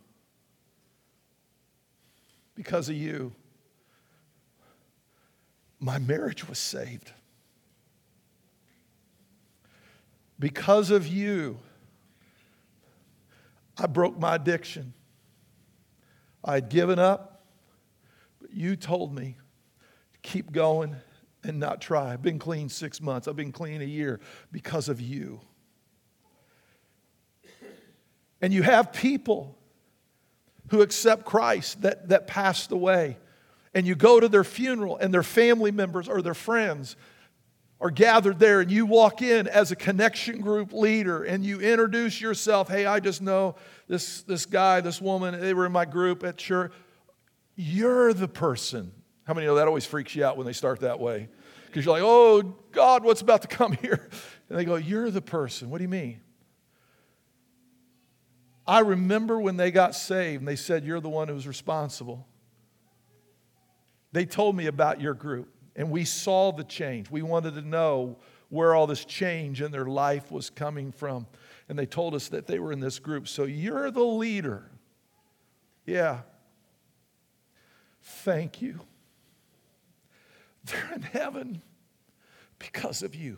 Because 2.55 2.89
of 2.89 2.95
you, 2.95 3.33
my 5.79 5.99
marriage 5.99 6.47
was 6.47 6.57
saved. 6.57 7.11
Because 10.39 10.89
of 10.89 11.05
you, 11.05 11.59
I 13.79 13.87
broke 13.87 14.19
my 14.19 14.35
addiction. 14.35 14.93
I 16.43 16.55
had 16.55 16.69
given 16.69 16.99
up, 16.99 17.45
but 18.41 18.53
you 18.53 18.75
told 18.75 19.13
me 19.13 19.37
to 20.13 20.19
keep 20.21 20.51
going 20.51 20.95
and 21.43 21.59
not 21.59 21.81
try. 21.81 22.13
I've 22.13 22.21
been 22.21 22.39
clean 22.39 22.69
six 22.69 23.01
months, 23.01 23.27
I've 23.27 23.35
been 23.35 23.51
clean 23.51 23.81
a 23.81 23.85
year 23.85 24.19
because 24.51 24.89
of 24.89 24.99
you. 25.01 25.41
And 28.41 28.53
you 28.53 28.61
have 28.61 28.93
people 28.93 29.57
who 30.69 30.81
accept 30.81 31.25
Christ 31.25 31.81
that, 31.81 32.09
that 32.09 32.27
passed 32.27 32.71
away, 32.71 33.17
and 33.73 33.87
you 33.87 33.95
go 33.95 34.19
to 34.19 34.27
their 34.27 34.43
funeral, 34.43 34.97
and 34.97 35.13
their 35.13 35.23
family 35.23 35.71
members 35.71 36.07
or 36.07 36.21
their 36.21 36.33
friends 36.33 36.95
are 37.79 37.91
gathered 37.91 38.39
there 38.39 38.61
and 38.61 38.71
you 38.71 38.85
walk 38.85 39.21
in 39.21 39.47
as 39.47 39.71
a 39.71 39.75
connection 39.75 40.41
group 40.41 40.73
leader 40.73 41.23
and 41.23 41.45
you 41.45 41.59
introduce 41.59 42.19
yourself 42.19 42.67
hey 42.67 42.85
i 42.85 42.99
just 42.99 43.21
know 43.21 43.55
this, 43.87 44.23
this 44.23 44.45
guy 44.45 44.81
this 44.81 45.01
woman 45.01 45.39
they 45.39 45.53
were 45.53 45.65
in 45.65 45.71
my 45.71 45.85
group 45.85 46.23
at 46.23 46.37
church. 46.37 46.71
You're 47.59 48.13
the 48.13 48.27
person. 48.27 48.91
How 49.23 49.33
many 49.33 49.47
know 49.47 49.55
that 49.55 49.67
always 49.67 49.85
freaks 49.85 50.15
you 50.15 50.23
out 50.23 50.37
when 50.37 50.45
they 50.45 50.53
start 50.53 50.81
that 50.81 50.99
way? 50.99 51.27
Because 51.65 51.85
you're 51.85 51.93
like 51.93 52.03
oh 52.03 52.55
god 52.71 53.03
what's 53.03 53.21
about 53.21 53.43
to 53.43 53.47
come 53.47 53.73
here? 53.81 54.09
And 54.49 54.57
they 54.57 54.65
go 54.65 54.75
you're 54.75 55.11
the 55.11 55.21
person. 55.21 55.69
What 55.69 55.77
do 55.77 55.83
you 55.83 55.89
mean? 55.89 56.21
I 58.65 58.79
remember 58.79 59.39
when 59.39 59.55
they 59.55 59.71
got 59.71 59.95
saved 59.95 60.41
and 60.41 60.47
they 60.47 60.57
said 60.57 60.83
you're 60.83 60.99
the 60.99 61.09
one 61.09 61.29
who 61.29 61.33
was 61.33 61.47
responsible. 61.47 62.27
They 64.11 64.25
told 64.25 64.55
me 64.55 64.65
about 64.65 64.99
your 64.99 65.13
group 65.13 65.49
and 65.77 65.91
we 65.91 66.03
saw 66.03 66.51
the 66.51 66.63
change. 66.63 67.09
We 67.09 67.21
wanted 67.21 67.53
to 67.53 67.61
know 67.61 68.17
where 68.49 68.73
all 68.73 68.87
this 68.87 69.05
change 69.05 69.61
in 69.61 69.71
their 69.71 69.85
life 69.85 70.31
was 70.31 70.49
coming 70.49 70.91
from. 70.91 71.27
And 71.69 71.77
they 71.77 71.85
told 71.85 72.15
us 72.15 72.29
that 72.29 72.47
they 72.47 72.59
were 72.59 72.71
in 72.71 72.79
this 72.79 72.97
group. 72.97 73.27
So 73.27 73.43
you're 73.43 73.91
the 73.91 74.03
leader. 74.03 74.69
Yeah. 75.85 76.21
Thank 78.01 78.61
you. 78.61 78.79
They're 80.63 80.93
in 80.95 81.01
heaven 81.03 81.61
because 82.57 83.03
of 83.03 83.13
you. 83.13 83.37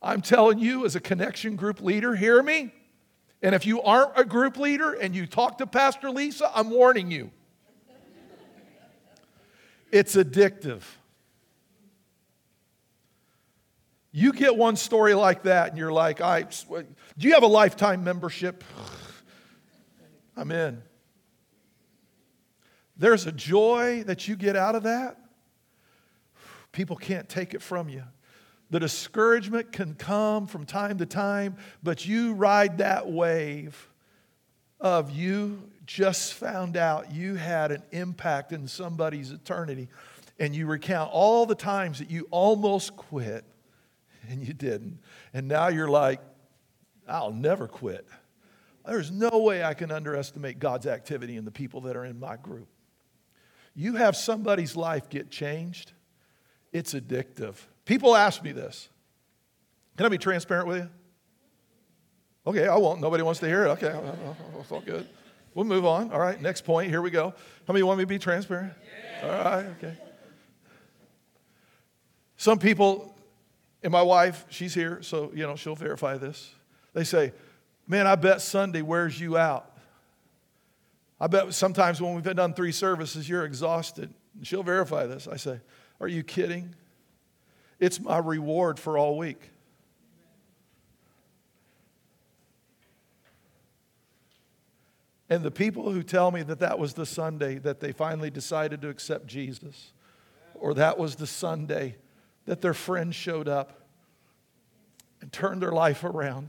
I'm 0.00 0.22
telling 0.22 0.58
you, 0.58 0.84
as 0.84 0.96
a 0.96 1.00
connection 1.00 1.54
group 1.54 1.80
leader, 1.80 2.16
hear 2.16 2.42
me. 2.42 2.72
And 3.42 3.54
if 3.54 3.66
you 3.66 3.82
aren't 3.82 4.18
a 4.18 4.24
group 4.24 4.56
leader 4.56 4.92
and 4.92 5.14
you 5.14 5.26
talk 5.26 5.58
to 5.58 5.66
Pastor 5.66 6.10
Lisa, 6.10 6.50
I'm 6.54 6.70
warning 6.70 7.10
you. 7.10 7.30
It's 9.92 10.16
addictive. 10.16 10.82
You 14.12 14.32
get 14.32 14.56
one 14.56 14.76
story 14.76 15.14
like 15.14 15.44
that 15.44 15.70
and 15.70 15.78
you're 15.78 15.92
like, 15.92 16.20
I, 16.20 16.42
do 16.42 17.28
you 17.28 17.32
have 17.32 17.42
a 17.42 17.48
lifetime 17.48 18.04
membership? 18.04 18.62
I'm 20.36 20.50
in. 20.50 20.82
There's 22.96 23.26
a 23.26 23.32
joy 23.32 24.04
that 24.04 24.28
you 24.28 24.36
get 24.36 24.54
out 24.54 24.74
of 24.74 24.82
that. 24.82 25.16
People 26.72 26.96
can't 26.96 27.28
take 27.28 27.54
it 27.54 27.62
from 27.62 27.88
you. 27.88 28.04
The 28.70 28.80
discouragement 28.80 29.72
can 29.72 29.94
come 29.94 30.46
from 30.46 30.66
time 30.66 30.98
to 30.98 31.06
time, 31.06 31.56
but 31.82 32.06
you 32.06 32.34
ride 32.34 32.78
that 32.78 33.10
wave 33.10 33.88
of 34.80 35.10
you 35.10 35.62
just 35.86 36.34
found 36.34 36.76
out 36.76 37.12
you 37.12 37.34
had 37.34 37.70
an 37.70 37.82
impact 37.92 38.52
in 38.52 38.66
somebody's 38.66 39.30
eternity, 39.30 39.88
and 40.38 40.54
you 40.54 40.66
recount 40.66 41.10
all 41.12 41.44
the 41.44 41.54
times 41.54 41.98
that 41.98 42.10
you 42.10 42.26
almost 42.30 42.96
quit 42.96 43.44
and 44.28 44.46
you 44.46 44.52
didn't. 44.52 45.00
And 45.32 45.48
now 45.48 45.68
you're 45.68 45.88
like, 45.88 46.20
I'll 47.08 47.32
never 47.32 47.68
quit. 47.68 48.06
There's 48.86 49.10
no 49.10 49.38
way 49.38 49.62
I 49.62 49.74
can 49.74 49.90
underestimate 49.90 50.58
God's 50.58 50.86
activity 50.86 51.36
in 51.36 51.44
the 51.44 51.50
people 51.50 51.82
that 51.82 51.96
are 51.96 52.04
in 52.04 52.18
my 52.18 52.36
group. 52.36 52.68
You 53.74 53.96
have 53.96 54.16
somebody's 54.16 54.76
life 54.76 55.08
get 55.08 55.30
changed, 55.30 55.92
it's 56.72 56.94
addictive. 56.94 57.56
People 57.84 58.14
ask 58.14 58.42
me 58.42 58.52
this. 58.52 58.88
Can 59.96 60.06
I 60.06 60.08
be 60.08 60.18
transparent 60.18 60.68
with 60.68 60.78
you? 60.78 60.90
Okay, 62.46 62.66
I 62.66 62.76
won't. 62.76 63.00
Nobody 63.00 63.22
wants 63.22 63.40
to 63.40 63.46
hear 63.46 63.66
it. 63.66 63.68
Okay, 63.70 63.94
it's 64.60 64.72
all 64.72 64.80
good. 64.80 65.08
We'll 65.54 65.64
move 65.64 65.84
on. 65.84 66.10
All 66.12 66.18
right, 66.18 66.40
next 66.40 66.64
point. 66.64 66.88
Here 66.88 67.02
we 67.02 67.10
go. 67.10 67.34
How 67.66 67.72
many 67.72 67.82
want 67.82 67.98
me 67.98 68.04
to 68.04 68.08
be 68.08 68.18
transparent? 68.18 68.72
Yeah. 69.22 69.28
All 69.28 69.44
right, 69.44 69.66
okay. 69.78 69.96
Some 72.36 72.58
people 72.58 73.11
and 73.82 73.90
my 73.90 74.02
wife, 74.02 74.44
she's 74.48 74.74
here, 74.74 75.02
so 75.02 75.32
you 75.34 75.46
know 75.46 75.56
she'll 75.56 75.74
verify 75.74 76.16
this. 76.16 76.54
They 76.92 77.04
say, 77.04 77.32
"Man, 77.86 78.06
I 78.06 78.14
bet 78.14 78.40
Sunday 78.40 78.82
wears 78.82 79.20
you 79.20 79.36
out. 79.36 79.70
I 81.20 81.26
bet 81.26 81.52
sometimes 81.54 82.00
when 82.00 82.14
we've 82.14 82.24
done 82.24 82.54
three 82.54 82.72
services, 82.72 83.28
you're 83.28 83.44
exhausted." 83.44 84.12
And 84.36 84.46
she'll 84.46 84.62
verify 84.62 85.06
this. 85.06 85.26
I 85.26 85.36
say, 85.36 85.60
"Are 86.00 86.08
you 86.08 86.22
kidding? 86.22 86.74
It's 87.80 88.00
my 88.00 88.18
reward 88.18 88.78
for 88.78 88.96
all 88.96 89.18
week." 89.18 89.50
And 95.28 95.42
the 95.42 95.50
people 95.50 95.90
who 95.90 96.02
tell 96.02 96.30
me 96.30 96.42
that 96.42 96.58
that 96.58 96.78
was 96.78 96.92
the 96.92 97.06
Sunday 97.06 97.58
that 97.60 97.80
they 97.80 97.90
finally 97.90 98.30
decided 98.30 98.82
to 98.82 98.90
accept 98.90 99.26
Jesus, 99.26 99.92
or 100.54 100.74
that 100.74 100.98
was 100.98 101.16
the 101.16 101.26
Sunday 101.26 101.96
that 102.46 102.60
their 102.60 102.74
friend 102.74 103.14
showed 103.14 103.48
up 103.48 103.86
and 105.20 105.32
turned 105.32 105.62
their 105.62 105.72
life 105.72 106.04
around. 106.04 106.48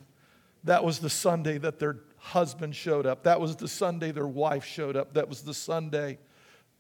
That 0.64 0.84
was 0.84 1.00
the 1.00 1.10
Sunday 1.10 1.58
that 1.60 1.80
their 1.80 1.98
husband 2.18 2.76
showed 2.76 3.06
up. 3.06 3.24
That 3.24 3.40
was 3.40 3.56
the 3.56 3.68
Sunday 3.68 4.12
their 4.12 4.28
wife 4.28 4.66
showed 4.66 4.96
up. 4.96 5.14
That 5.14 5.30
was 5.30 5.42
the 5.42 5.54
Sunday 5.54 6.20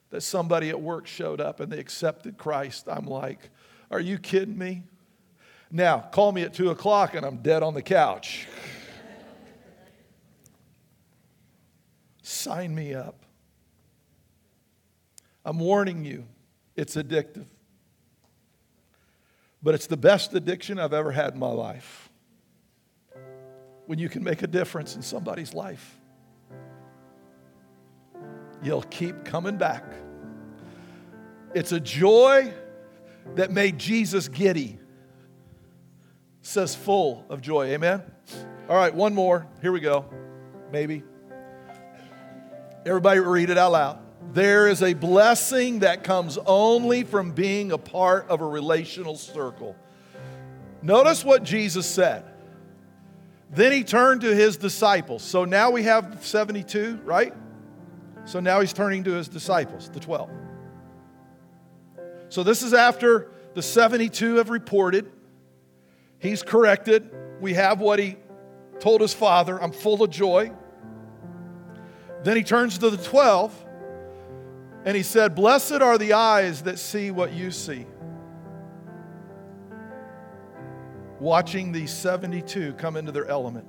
that 0.09 0.21
somebody 0.21 0.69
at 0.69 0.79
work 0.79 1.07
showed 1.07 1.41
up 1.41 1.59
and 1.59 1.71
they 1.71 1.79
accepted 1.79 2.37
Christ. 2.37 2.87
I'm 2.87 3.05
like, 3.05 3.49
are 3.91 3.99
you 3.99 4.17
kidding 4.17 4.57
me? 4.57 4.83
Now, 5.71 5.99
call 5.99 6.31
me 6.31 6.43
at 6.43 6.53
two 6.53 6.69
o'clock 6.69 7.15
and 7.15 7.25
I'm 7.25 7.37
dead 7.37 7.63
on 7.63 7.73
the 7.73 7.81
couch. 7.81 8.47
Sign 12.21 12.73
me 12.73 12.93
up. 12.93 13.25
I'm 15.45 15.59
warning 15.59 16.05
you, 16.05 16.25
it's 16.75 16.95
addictive 16.95 17.45
but 19.63 19.73
it's 19.73 19.87
the 19.87 19.97
best 19.97 20.33
addiction 20.33 20.77
I've 20.77 20.93
ever 20.93 21.11
had 21.11 21.33
in 21.33 21.39
my 21.39 21.47
life. 21.47 22.09
When 23.85 23.97
you 23.97 24.09
can 24.09 24.23
make 24.23 24.43
a 24.43 24.47
difference 24.47 24.95
in 24.95 25.01
somebody's 25.01 25.53
life, 25.53 25.99
you'll 28.61 28.83
keep 28.83 29.23
coming 29.23 29.57
back. 29.57 29.85
It's 31.53 31.71
a 31.71 31.79
joy 31.79 32.53
that 33.35 33.51
made 33.51 33.77
Jesus 33.77 34.27
giddy, 34.27 34.79
says 36.41 36.75
full 36.75 37.25
of 37.29 37.41
joy. 37.41 37.67
Amen? 37.67 38.03
All 38.67 38.75
right, 38.75 38.93
one 38.93 39.13
more. 39.13 39.47
Here 39.61 39.71
we 39.71 39.79
go. 39.79 40.05
Maybe. 40.71 41.03
Everybody 42.85 43.19
read 43.19 43.49
it 43.49 43.57
out 43.57 43.71
loud. 43.71 44.02
There 44.31 44.67
is 44.67 44.81
a 44.81 44.93
blessing 44.93 45.79
that 45.79 46.03
comes 46.03 46.37
only 46.45 47.03
from 47.03 47.31
being 47.31 47.71
a 47.71 47.77
part 47.77 48.27
of 48.29 48.41
a 48.41 48.47
relational 48.47 49.15
circle. 49.15 49.75
Notice 50.81 51.23
what 51.23 51.43
Jesus 51.43 51.85
said. 51.85 52.25
Then 53.51 53.71
he 53.71 53.83
turned 53.83 54.21
to 54.21 54.33
his 54.33 54.57
disciples. 54.57 55.21
So 55.21 55.45
now 55.45 55.69
we 55.69 55.83
have 55.83 56.25
72, 56.25 57.01
right? 57.03 57.33
So 58.25 58.39
now 58.39 58.61
he's 58.61 58.73
turning 58.73 59.03
to 59.03 59.11
his 59.11 59.27
disciples, 59.27 59.89
the 59.89 59.99
12. 59.99 60.29
So 62.29 62.41
this 62.41 62.63
is 62.63 62.73
after 62.73 63.29
the 63.53 63.61
72 63.61 64.35
have 64.35 64.49
reported. 64.49 65.11
He's 66.17 66.41
corrected. 66.41 67.11
We 67.39 67.53
have 67.53 67.79
what 67.79 67.99
he 67.99 68.17
told 68.79 69.01
his 69.01 69.13
father 69.13 69.61
I'm 69.61 69.71
full 69.71 70.01
of 70.01 70.09
joy. 70.09 70.51
Then 72.23 72.37
he 72.37 72.43
turns 72.43 72.77
to 72.79 72.89
the 72.89 72.97
12 72.97 73.62
and 74.85 74.97
he 74.97 75.03
said, 75.03 75.35
Blessed 75.35 75.81
are 75.81 75.97
the 75.97 76.13
eyes 76.13 76.63
that 76.63 76.77
see 76.79 77.11
what 77.11 77.33
you 77.33 77.51
see. 77.51 77.85
Watching 81.19 81.71
these 81.71 81.91
72 81.91 82.73
come 82.73 82.97
into 82.97 83.11
their 83.11 83.27
element. 83.27 83.65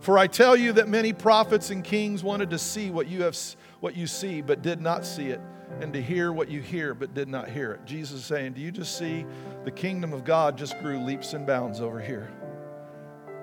For 0.00 0.18
I 0.18 0.26
tell 0.26 0.56
you 0.56 0.72
that 0.74 0.88
many 0.88 1.12
prophets 1.12 1.70
and 1.70 1.82
kings 1.82 2.22
wanted 2.22 2.50
to 2.50 2.58
see 2.58 2.90
what 2.90 3.08
you 3.08 3.22
have 3.22 3.36
what 3.80 3.96
you 3.96 4.06
see 4.06 4.40
but 4.40 4.62
did 4.62 4.80
not 4.80 5.04
see 5.04 5.28
it 5.28 5.40
and 5.80 5.92
to 5.92 6.02
hear 6.02 6.32
what 6.32 6.48
you 6.48 6.60
hear 6.60 6.94
but 6.94 7.14
did 7.14 7.28
not 7.28 7.48
hear 7.48 7.72
it. 7.72 7.84
Jesus 7.84 8.20
is 8.20 8.24
saying, 8.24 8.54
"Do 8.54 8.60
you 8.60 8.72
just 8.72 8.96
see 8.96 9.26
the 9.64 9.70
kingdom 9.70 10.12
of 10.12 10.24
God 10.24 10.56
just 10.56 10.78
grew 10.80 10.98
leaps 10.98 11.34
and 11.34 11.46
bounds 11.46 11.80
over 11.80 12.00
here?" 12.00 12.30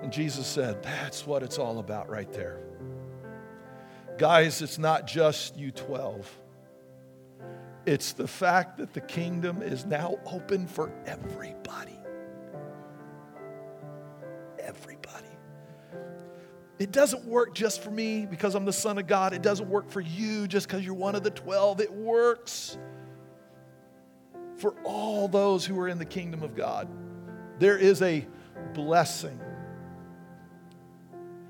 And 0.02 0.12
Jesus 0.12 0.46
said, 0.46 0.82
"That's 0.82 1.26
what 1.26 1.42
it's 1.42 1.58
all 1.58 1.78
about 1.78 2.08
right 2.10 2.30
there." 2.32 2.65
Guys, 4.18 4.62
it's 4.62 4.78
not 4.78 5.06
just 5.06 5.56
you 5.56 5.70
12. 5.70 6.30
It's 7.84 8.12
the 8.12 8.26
fact 8.26 8.78
that 8.78 8.94
the 8.94 9.00
kingdom 9.00 9.62
is 9.62 9.84
now 9.84 10.18
open 10.26 10.66
for 10.66 10.90
everybody. 11.06 11.98
Everybody. 14.58 15.26
It 16.78 16.92
doesn't 16.92 17.24
work 17.26 17.54
just 17.54 17.82
for 17.82 17.90
me 17.90 18.26
because 18.26 18.54
I'm 18.54 18.64
the 18.64 18.72
Son 18.72 18.98
of 18.98 19.06
God. 19.06 19.32
It 19.32 19.42
doesn't 19.42 19.68
work 19.68 19.90
for 19.90 20.00
you 20.00 20.46
just 20.46 20.66
because 20.66 20.84
you're 20.84 20.94
one 20.94 21.14
of 21.14 21.22
the 21.22 21.30
12. 21.30 21.80
It 21.80 21.92
works 21.92 22.78
for 24.56 24.74
all 24.82 25.28
those 25.28 25.64
who 25.64 25.78
are 25.78 25.88
in 25.88 25.98
the 25.98 26.04
kingdom 26.06 26.42
of 26.42 26.56
God. 26.56 26.88
There 27.58 27.78
is 27.78 28.02
a 28.02 28.26
blessing 28.74 29.40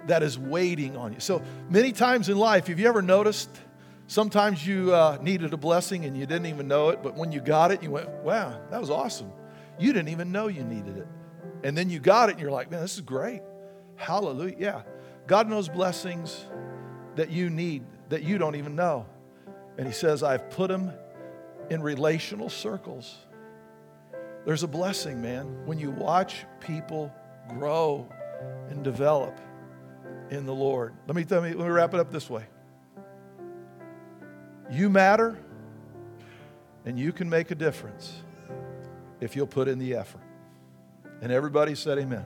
that 0.06 0.22
is 0.22 0.38
waiting 0.38 0.96
on 0.96 1.12
you. 1.12 1.20
So 1.20 1.42
many 1.68 1.92
times 1.92 2.28
in 2.28 2.38
life, 2.38 2.66
have 2.68 2.78
you 2.78 2.88
ever 2.88 3.02
noticed? 3.02 3.50
Sometimes 4.08 4.64
you 4.64 4.94
uh, 4.94 5.18
needed 5.20 5.52
a 5.52 5.56
blessing 5.56 6.04
and 6.04 6.16
you 6.16 6.26
didn't 6.26 6.46
even 6.46 6.68
know 6.68 6.90
it, 6.90 7.02
but 7.02 7.16
when 7.16 7.32
you 7.32 7.40
got 7.40 7.72
it, 7.72 7.82
you 7.82 7.90
went, 7.90 8.08
wow, 8.22 8.60
that 8.70 8.80
was 8.80 8.88
awesome. 8.88 9.32
You 9.78 9.92
didn't 9.92 10.10
even 10.10 10.30
know 10.30 10.46
you 10.46 10.62
needed 10.62 10.96
it. 10.96 11.08
And 11.64 11.76
then 11.76 11.90
you 11.90 11.98
got 11.98 12.28
it 12.28 12.32
and 12.32 12.40
you're 12.40 12.52
like, 12.52 12.70
man, 12.70 12.80
this 12.80 12.94
is 12.94 13.00
great. 13.00 13.42
Hallelujah. 13.96 14.56
Yeah. 14.58 14.82
God 15.26 15.48
knows 15.48 15.68
blessings 15.68 16.44
that 17.16 17.30
you 17.30 17.50
need 17.50 17.84
that 18.08 18.22
you 18.22 18.38
don't 18.38 18.54
even 18.54 18.76
know. 18.76 19.06
And 19.76 19.86
He 19.86 19.92
says, 19.92 20.22
I've 20.22 20.50
put 20.50 20.68
them 20.68 20.92
in 21.68 21.82
relational 21.82 22.48
circles. 22.48 23.16
There's 24.44 24.62
a 24.62 24.68
blessing, 24.68 25.20
man, 25.20 25.66
when 25.66 25.80
you 25.80 25.90
watch 25.90 26.44
people 26.60 27.12
grow 27.48 28.08
and 28.70 28.84
develop 28.84 29.40
in 30.30 30.46
the 30.46 30.54
Lord. 30.54 30.94
Let 31.06 31.16
me, 31.16 31.24
tell 31.24 31.42
me, 31.42 31.52
let 31.52 31.64
me 31.64 31.70
wrap 31.70 31.94
it 31.94 32.00
up 32.00 32.10
this 32.10 32.28
way. 32.28 32.44
You 34.70 34.90
matter, 34.90 35.38
and 36.84 36.98
you 36.98 37.12
can 37.12 37.28
make 37.28 37.50
a 37.50 37.54
difference 37.54 38.22
if 39.20 39.36
you'll 39.36 39.46
put 39.46 39.68
in 39.68 39.78
the 39.78 39.94
effort. 39.94 40.20
And 41.22 41.32
everybody 41.32 41.74
said, 41.74 41.98
Amen. 41.98 42.24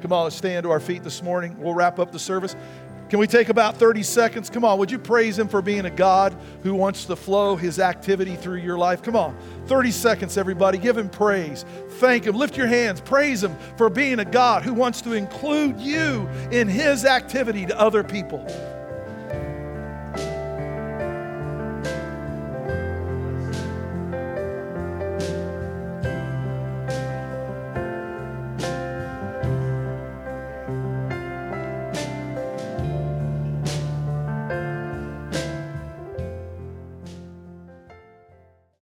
Come 0.00 0.12
on, 0.12 0.24
let's 0.24 0.36
stand 0.36 0.64
to 0.64 0.70
our 0.70 0.80
feet 0.80 1.04
this 1.04 1.22
morning. 1.22 1.56
We'll 1.60 1.74
wrap 1.74 2.00
up 2.00 2.10
the 2.10 2.18
service. 2.18 2.56
Can 3.12 3.18
we 3.18 3.26
take 3.26 3.50
about 3.50 3.76
30 3.76 4.02
seconds? 4.04 4.48
Come 4.48 4.64
on, 4.64 4.78
would 4.78 4.90
you 4.90 4.98
praise 4.98 5.38
Him 5.38 5.46
for 5.46 5.60
being 5.60 5.84
a 5.84 5.90
God 5.90 6.34
who 6.62 6.74
wants 6.74 7.04
to 7.04 7.14
flow 7.14 7.56
His 7.56 7.78
activity 7.78 8.36
through 8.36 8.60
your 8.60 8.78
life? 8.78 9.02
Come 9.02 9.16
on, 9.16 9.36
30 9.66 9.90
seconds, 9.90 10.38
everybody. 10.38 10.78
Give 10.78 10.96
Him 10.96 11.10
praise. 11.10 11.66
Thank 11.98 12.24
Him. 12.24 12.34
Lift 12.36 12.56
your 12.56 12.68
hands. 12.68 13.02
Praise 13.02 13.44
Him 13.44 13.54
for 13.76 13.90
being 13.90 14.20
a 14.20 14.24
God 14.24 14.62
who 14.62 14.72
wants 14.72 15.02
to 15.02 15.12
include 15.12 15.78
you 15.78 16.26
in 16.52 16.68
His 16.68 17.04
activity 17.04 17.66
to 17.66 17.78
other 17.78 18.02
people. 18.02 18.46